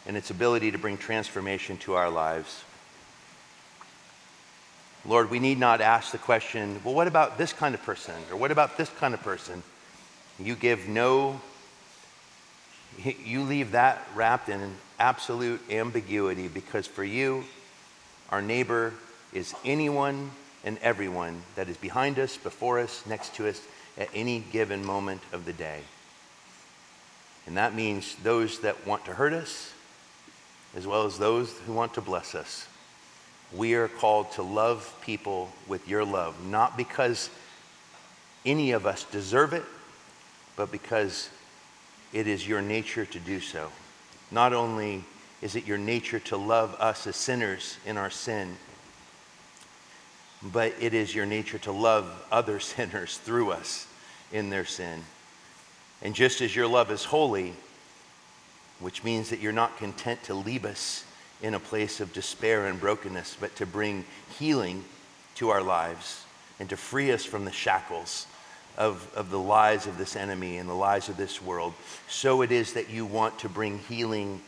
and 0.05 0.17
its 0.17 0.31
ability 0.31 0.71
to 0.71 0.77
bring 0.77 0.97
transformation 0.97 1.77
to 1.77 1.93
our 1.93 2.09
lives. 2.09 2.63
Lord, 5.05 5.31
we 5.31 5.39
need 5.39 5.57
not 5.57 5.81
ask 5.81 6.11
the 6.11 6.17
question, 6.17 6.81
well, 6.83 6.93
what 6.93 7.07
about 7.07 7.37
this 7.37 7.53
kind 7.53 7.73
of 7.73 7.81
person? 7.83 8.15
Or 8.29 8.37
what 8.37 8.51
about 8.51 8.77
this 8.77 8.89
kind 8.89 9.13
of 9.13 9.21
person? 9.21 9.63
You 10.39 10.55
give 10.55 10.87
no, 10.89 11.39
you 13.03 13.43
leave 13.43 13.71
that 13.71 14.05
wrapped 14.13 14.49
in 14.49 14.75
absolute 14.99 15.61
ambiguity 15.71 16.47
because 16.49 16.85
for 16.85 17.03
you, 17.03 17.45
our 18.29 18.41
neighbor 18.41 18.93
is 19.33 19.55
anyone 19.63 20.31
and 20.63 20.77
everyone 20.79 21.41
that 21.55 21.69
is 21.69 21.77
behind 21.77 22.19
us, 22.19 22.37
before 22.37 22.79
us, 22.79 23.03
next 23.05 23.35
to 23.35 23.47
us, 23.47 23.61
at 23.97 24.09
any 24.13 24.43
given 24.51 24.85
moment 24.85 25.21
of 25.31 25.45
the 25.45 25.53
day. 25.53 25.81
And 27.47 27.57
that 27.57 27.73
means 27.73 28.15
those 28.23 28.59
that 28.59 28.85
want 28.85 29.05
to 29.05 29.13
hurt 29.13 29.33
us, 29.33 29.73
as 30.75 30.87
well 30.87 31.05
as 31.05 31.17
those 31.17 31.51
who 31.65 31.73
want 31.73 31.93
to 31.95 32.01
bless 32.01 32.35
us. 32.35 32.67
We 33.53 33.73
are 33.73 33.87
called 33.87 34.31
to 34.33 34.43
love 34.43 34.95
people 35.01 35.49
with 35.67 35.87
your 35.87 36.05
love, 36.05 36.45
not 36.45 36.77
because 36.77 37.29
any 38.45 38.71
of 38.71 38.85
us 38.85 39.03
deserve 39.05 39.53
it, 39.53 39.65
but 40.55 40.71
because 40.71 41.29
it 42.13 42.27
is 42.27 42.47
your 42.47 42.61
nature 42.61 43.05
to 43.05 43.19
do 43.19 43.39
so. 43.39 43.69
Not 44.31 44.53
only 44.53 45.03
is 45.41 45.55
it 45.55 45.65
your 45.65 45.77
nature 45.77 46.19
to 46.19 46.37
love 46.37 46.75
us 46.79 47.07
as 47.07 47.15
sinners 47.15 47.77
in 47.85 47.97
our 47.97 48.09
sin, 48.09 48.55
but 50.43 50.73
it 50.79 50.93
is 50.93 51.13
your 51.13 51.25
nature 51.25 51.57
to 51.59 51.71
love 51.71 52.09
other 52.31 52.59
sinners 52.61 53.17
through 53.17 53.51
us 53.51 53.87
in 54.31 54.49
their 54.49 54.65
sin. 54.65 55.03
And 56.01 56.15
just 56.15 56.41
as 56.41 56.55
your 56.55 56.67
love 56.67 56.91
is 56.91 57.03
holy, 57.03 57.53
which 58.79 59.03
means 59.03 59.29
that 59.29 59.39
you're 59.39 59.51
not 59.51 59.77
content 59.77 60.23
to 60.23 60.33
leave 60.33 60.65
us 60.65 61.05
in 61.41 61.53
a 61.53 61.59
place 61.59 61.99
of 61.99 62.13
despair 62.13 62.65
and 62.65 62.79
brokenness, 62.79 63.37
but 63.39 63.55
to 63.55 63.65
bring 63.65 64.05
healing 64.39 64.83
to 65.35 65.49
our 65.49 65.61
lives 65.61 66.23
and 66.59 66.69
to 66.69 66.77
free 66.77 67.11
us 67.11 67.25
from 67.25 67.45
the 67.45 67.51
shackles 67.51 68.27
of, 68.77 69.11
of 69.15 69.29
the 69.29 69.39
lies 69.39 69.87
of 69.87 69.97
this 69.97 70.15
enemy 70.15 70.57
and 70.57 70.69
the 70.69 70.73
lies 70.73 71.09
of 71.09 71.17
this 71.17 71.41
world, 71.41 71.73
so 72.07 72.41
it 72.41 72.51
is 72.51 72.73
that 72.73 72.89
you 72.89 73.05
want 73.05 73.37
to 73.39 73.49
bring 73.49 73.79
healing 73.79 74.41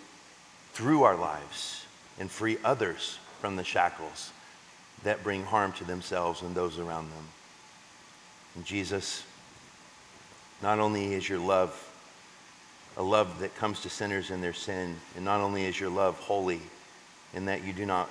through 0.74 1.04
our 1.04 1.16
lives 1.16 1.86
and 2.20 2.30
free 2.32 2.58
others 2.64 3.20
from 3.41 3.56
the 3.56 3.64
shackles 3.64 4.32
that 5.04 5.24
bring 5.24 5.43
harm 5.43 5.74
to 5.74 5.84
themselves 5.84 6.41
and 6.41 6.56
those 6.56 6.80
around 6.80 7.10
them. 7.12 7.26
And 8.56 8.66
Jesus, 8.66 9.24
not 10.64 10.80
only 10.80 11.14
is 11.14 11.28
your 11.28 11.39
love 11.39 11.78
a 12.97 13.03
love 13.03 13.39
that 13.39 13.55
comes 13.55 13.82
to 13.82 13.89
sinners 13.89 14.30
in 14.30 14.41
their 14.41 14.53
sin, 14.53 14.95
and 15.16 15.26
not 15.26 15.41
only 15.41 15.66
is 15.66 15.80
your 15.80 15.89
love 15.89 16.18
holy 16.20 16.61
in 17.34 17.45
that 17.45 17.64
you 17.64 17.74
do 17.74 17.86
not 17.86 18.09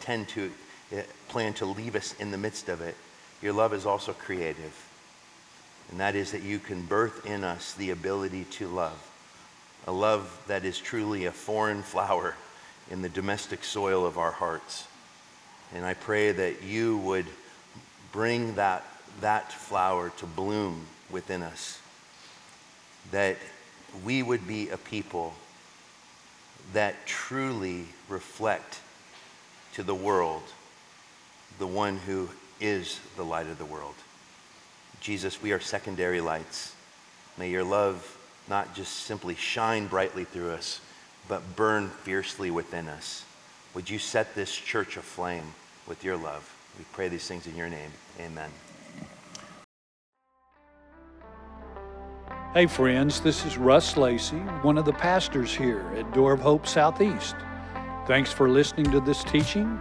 tend 0.00 0.28
to 0.28 0.52
eh, 0.92 1.02
plan 1.28 1.52
to 1.54 1.66
leave 1.66 1.96
us 1.96 2.14
in 2.20 2.30
the 2.30 2.38
midst 2.38 2.68
of 2.68 2.80
it, 2.80 2.94
your 3.42 3.52
love 3.52 3.74
is 3.74 3.84
also 3.84 4.12
creative. 4.12 4.88
And 5.90 6.00
that 6.00 6.14
is 6.14 6.32
that 6.32 6.42
you 6.42 6.58
can 6.58 6.82
birth 6.82 7.26
in 7.26 7.44
us 7.44 7.74
the 7.74 7.90
ability 7.90 8.44
to 8.52 8.68
love. 8.68 9.10
A 9.88 9.92
love 9.92 10.42
that 10.46 10.64
is 10.64 10.78
truly 10.78 11.26
a 11.26 11.32
foreign 11.32 11.82
flower 11.82 12.34
in 12.90 13.02
the 13.02 13.08
domestic 13.08 13.64
soil 13.64 14.06
of 14.06 14.16
our 14.16 14.32
hearts. 14.32 14.86
And 15.74 15.84
I 15.84 15.94
pray 15.94 16.32
that 16.32 16.62
you 16.62 16.98
would 16.98 17.26
bring 18.12 18.54
that, 18.54 18.84
that 19.20 19.52
flower 19.52 20.10
to 20.18 20.26
bloom 20.26 20.86
within 21.10 21.42
us. 21.42 21.80
That 23.10 23.36
we 24.04 24.22
would 24.22 24.46
be 24.46 24.70
a 24.70 24.76
people 24.76 25.34
that 26.72 27.06
truly 27.06 27.84
reflect 28.08 28.80
to 29.74 29.82
the 29.82 29.94
world 29.94 30.42
the 31.58 31.66
one 31.66 31.96
who 31.98 32.28
is 32.60 33.00
the 33.16 33.24
light 33.24 33.46
of 33.46 33.58
the 33.58 33.64
world. 33.64 33.94
Jesus, 35.00 35.42
we 35.42 35.52
are 35.52 35.60
secondary 35.60 36.20
lights. 36.20 36.74
May 37.38 37.50
your 37.50 37.64
love 37.64 38.16
not 38.48 38.74
just 38.74 38.92
simply 38.92 39.34
shine 39.34 39.86
brightly 39.86 40.24
through 40.24 40.50
us, 40.50 40.80
but 41.28 41.56
burn 41.56 41.88
fiercely 41.88 42.50
within 42.50 42.88
us. 42.88 43.24
Would 43.74 43.90
you 43.90 43.98
set 43.98 44.34
this 44.34 44.54
church 44.54 44.96
aflame 44.96 45.54
with 45.86 46.04
your 46.04 46.16
love? 46.16 46.50
We 46.78 46.84
pray 46.92 47.08
these 47.08 47.26
things 47.26 47.46
in 47.46 47.56
your 47.56 47.68
name. 47.68 47.90
Amen. 48.20 48.50
Hey, 52.56 52.64
friends, 52.64 53.20
this 53.20 53.44
is 53.44 53.58
Russ 53.58 53.98
Lacey, 53.98 54.38
one 54.62 54.78
of 54.78 54.86
the 54.86 54.92
pastors 54.94 55.54
here 55.54 55.84
at 55.94 56.10
Door 56.14 56.32
of 56.32 56.40
Hope 56.40 56.66
Southeast. 56.66 57.36
Thanks 58.06 58.32
for 58.32 58.48
listening 58.48 58.90
to 58.92 59.00
this 59.00 59.22
teaching. 59.24 59.78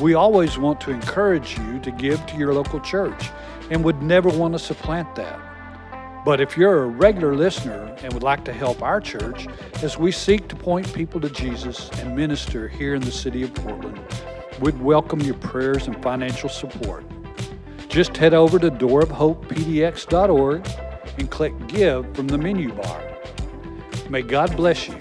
We 0.00 0.14
always 0.14 0.56
want 0.56 0.80
to 0.80 0.92
encourage 0.92 1.58
you 1.58 1.78
to 1.80 1.90
give 1.90 2.24
to 2.24 2.38
your 2.38 2.54
local 2.54 2.80
church 2.80 3.28
and 3.70 3.84
would 3.84 4.00
never 4.00 4.30
want 4.30 4.54
to 4.54 4.58
supplant 4.58 5.14
that. 5.16 5.38
But 6.24 6.40
if 6.40 6.56
you're 6.56 6.84
a 6.84 6.86
regular 6.86 7.34
listener 7.34 7.94
and 8.02 8.14
would 8.14 8.22
like 8.22 8.46
to 8.46 8.52
help 8.54 8.80
our 8.80 9.02
church 9.02 9.46
as 9.82 9.98
we 9.98 10.10
seek 10.10 10.48
to 10.48 10.56
point 10.56 10.90
people 10.94 11.20
to 11.20 11.28
Jesus 11.28 11.90
and 11.98 12.16
minister 12.16 12.66
here 12.66 12.94
in 12.94 13.02
the 13.02 13.12
city 13.12 13.42
of 13.42 13.52
Portland, 13.52 14.00
we'd 14.58 14.80
welcome 14.80 15.20
your 15.20 15.34
prayers 15.34 15.86
and 15.86 16.02
financial 16.02 16.48
support. 16.48 17.04
Just 17.90 18.16
head 18.16 18.32
over 18.32 18.58
to 18.58 18.70
doorofhopepdx.org 18.70 20.66
and 21.20 21.30
click 21.30 21.54
Give 21.68 22.12
from 22.16 22.28
the 22.28 22.38
menu 22.38 22.72
bar. 22.72 23.02
May 24.08 24.22
God 24.22 24.56
bless 24.56 24.88
you 24.88 24.96